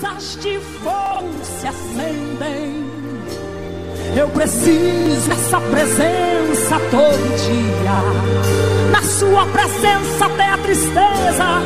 Brasas 0.00 0.38
de 0.40 0.58
fogo 0.82 1.28
se 1.42 1.66
acendem. 1.66 2.86
Eu 4.16 4.28
preciso 4.28 5.28
dessa 5.28 5.60
presença 5.60 6.80
todo 6.90 7.36
dia. 7.36 8.90
Na 8.92 9.02
sua 9.02 9.46
presença 9.46 10.26
até 10.26 10.44
a 10.44 10.58
tristeza 10.58 11.62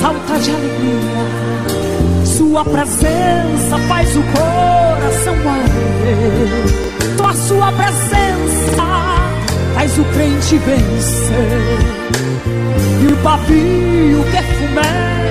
salta 0.00 0.38
de 0.40 0.50
alegria. 0.50 2.24
Sua 2.24 2.64
presença 2.64 3.78
faz 3.88 4.16
o 4.16 4.22
coração 4.22 5.34
arder. 5.48 7.16
Com 7.18 7.26
a 7.26 7.34
sua 7.34 7.72
presença 7.72 8.82
faz 9.74 9.98
o 9.98 10.04
crente 10.04 10.58
vencer. 10.58 11.78
E 13.02 13.12
o 13.12 13.16
pavio 13.22 14.24
que 14.24 14.42
fumega 14.54 15.25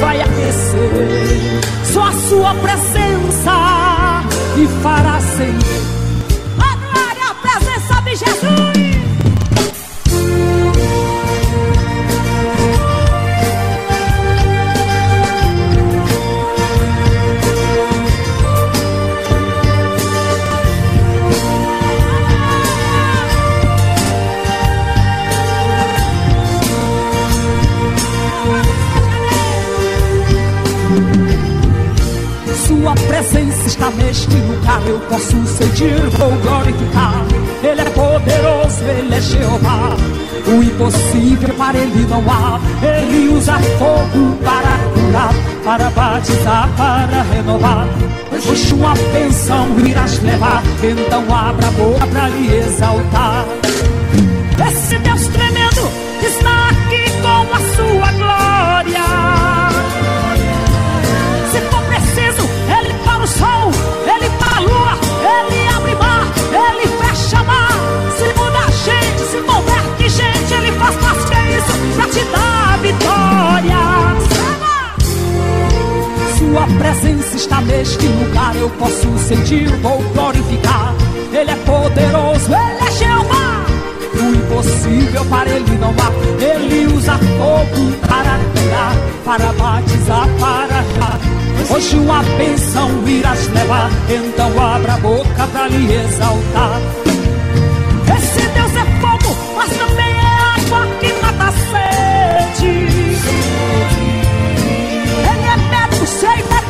vai 0.00 0.20
aquecer. 0.20 1.60
Só 1.92 2.02
a 2.02 2.12
sua 2.12 2.54
presença 2.54 4.22
me 4.56 4.66
fará 4.82 5.16
acender. 5.16 5.82
A 6.58 6.76
glória, 6.76 7.30
a 7.30 7.34
presença 7.34 8.00
de 8.02 8.16
Jesus. 8.16 8.67
Neste 33.96 34.34
lugar. 34.36 34.82
Eu 34.86 34.98
posso 35.00 35.46
sentir, 35.46 35.98
vou 36.18 36.30
glorificar. 36.30 37.24
Ele 37.62 37.80
é 37.80 37.84
poderoso, 37.84 38.84
ele 38.84 39.14
é 39.14 39.20
Jeová. 39.20 39.96
O 40.46 40.62
impossível 40.62 41.54
para 41.54 41.78
ele 41.78 42.06
não 42.08 42.24
há. 42.30 42.60
Ele 42.82 43.28
usa 43.28 43.58
fogo 43.78 44.36
para 44.42 44.78
curar, 44.94 45.34
para 45.64 45.90
batizar, 45.90 46.68
para 46.76 47.22
renovar. 47.22 47.86
Hoje 48.48 48.74
uma 48.74 48.94
bênção 49.12 49.66
irás 49.84 50.22
levar. 50.22 50.62
Então 50.82 51.24
abra 51.34 51.66
a 51.66 51.70
boca 51.72 52.06
para 52.06 52.28
lhe 52.28 52.56
exaltar. 52.56 53.44
Esse 54.70 54.97
está 77.38 77.60
neste 77.60 78.04
lugar, 78.04 78.54
eu 78.56 78.68
posso 78.70 79.16
sentir, 79.18 79.68
vou 79.76 80.02
glorificar. 80.12 80.92
Ele 81.32 81.50
é 81.50 81.56
poderoso, 81.64 82.50
ele 82.52 82.88
é 82.88 82.90
Jeová. 82.90 83.64
O 84.14 84.34
impossível 84.34 85.24
para 85.26 85.48
ele 85.48 85.78
não 85.78 85.90
há. 85.90 86.44
Ele 86.44 86.92
usa 86.92 87.16
fogo 87.16 87.92
para 88.00 88.38
curar, 88.54 88.96
para 89.24 89.52
batizar, 89.52 90.28
para 90.40 90.80
rar. 90.98 91.20
Hoje 91.70 91.96
uma 91.96 92.22
bênção 92.36 92.90
irás 93.06 93.46
levar, 93.48 93.90
então 94.10 94.60
abra 94.60 94.94
a 94.94 94.98
boca 94.98 95.46
para 95.52 95.68
lhe 95.68 95.94
exaltar. 95.94 97.07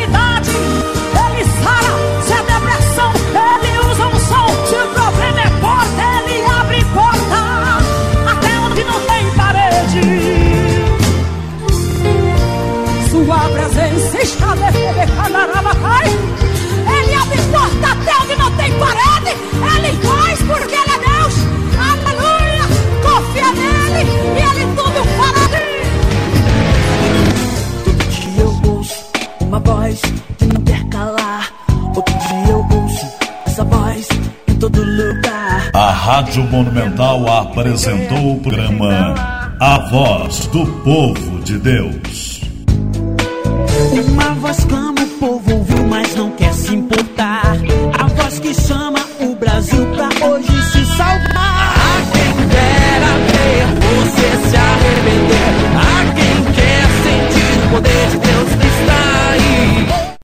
Ele 0.09 1.45
sara, 1.63 1.93
se 2.23 2.33
é 2.33 2.43
depressão, 2.43 3.13
ele 3.63 3.79
usa 3.91 4.07
um 4.07 4.19
som. 4.21 4.49
Se 4.67 4.75
o 4.75 4.89
problema 4.89 5.41
é 5.41 5.51
porta, 5.61 6.03
ele 6.19 6.37
abre 6.47 6.85
porta. 6.95 7.41
Até 8.31 8.53
onde 8.61 8.85
não 8.85 9.01
tem 9.01 9.31
parede. 9.37 10.01
Sua 13.11 13.41
presença 13.49 14.19
está 14.23 14.49
canarabacai. 15.17 16.09
Ele 16.97 17.15
abre 17.15 17.43
porta 17.53 17.87
até 17.93 18.13
onde 18.23 18.35
não 18.37 18.51
tem 18.53 18.73
parede. 18.79 19.31
Ele 19.77 19.93
faz 20.07 20.39
porque 20.43 20.75
ele 20.75 20.88
voz 29.69 30.01
que 30.39 30.47
não 30.47 30.61
quer 30.63 30.85
calar. 30.89 31.53
Outro 31.95 32.15
dia 32.19 32.51
eu 32.51 32.67
ouço 32.81 33.07
essa 33.47 33.65
voz 33.65 34.09
em 34.49 34.55
todo 34.55 34.81
lugar. 34.83 35.71
A 35.75 35.91
Rádio 35.91 36.43
Monumental 36.45 37.29
apresentou 37.29 38.37
o 38.37 38.41
programa 38.41 39.55
A 39.61 39.79
Voz 39.91 40.47
do 40.47 40.67
Povo 40.83 41.41
de 41.41 41.59
Deus. 41.59 42.41
Uma 44.11 44.35
voz 44.35 44.65
clama, 44.65 45.01
o 45.01 45.07
povo 45.19 45.58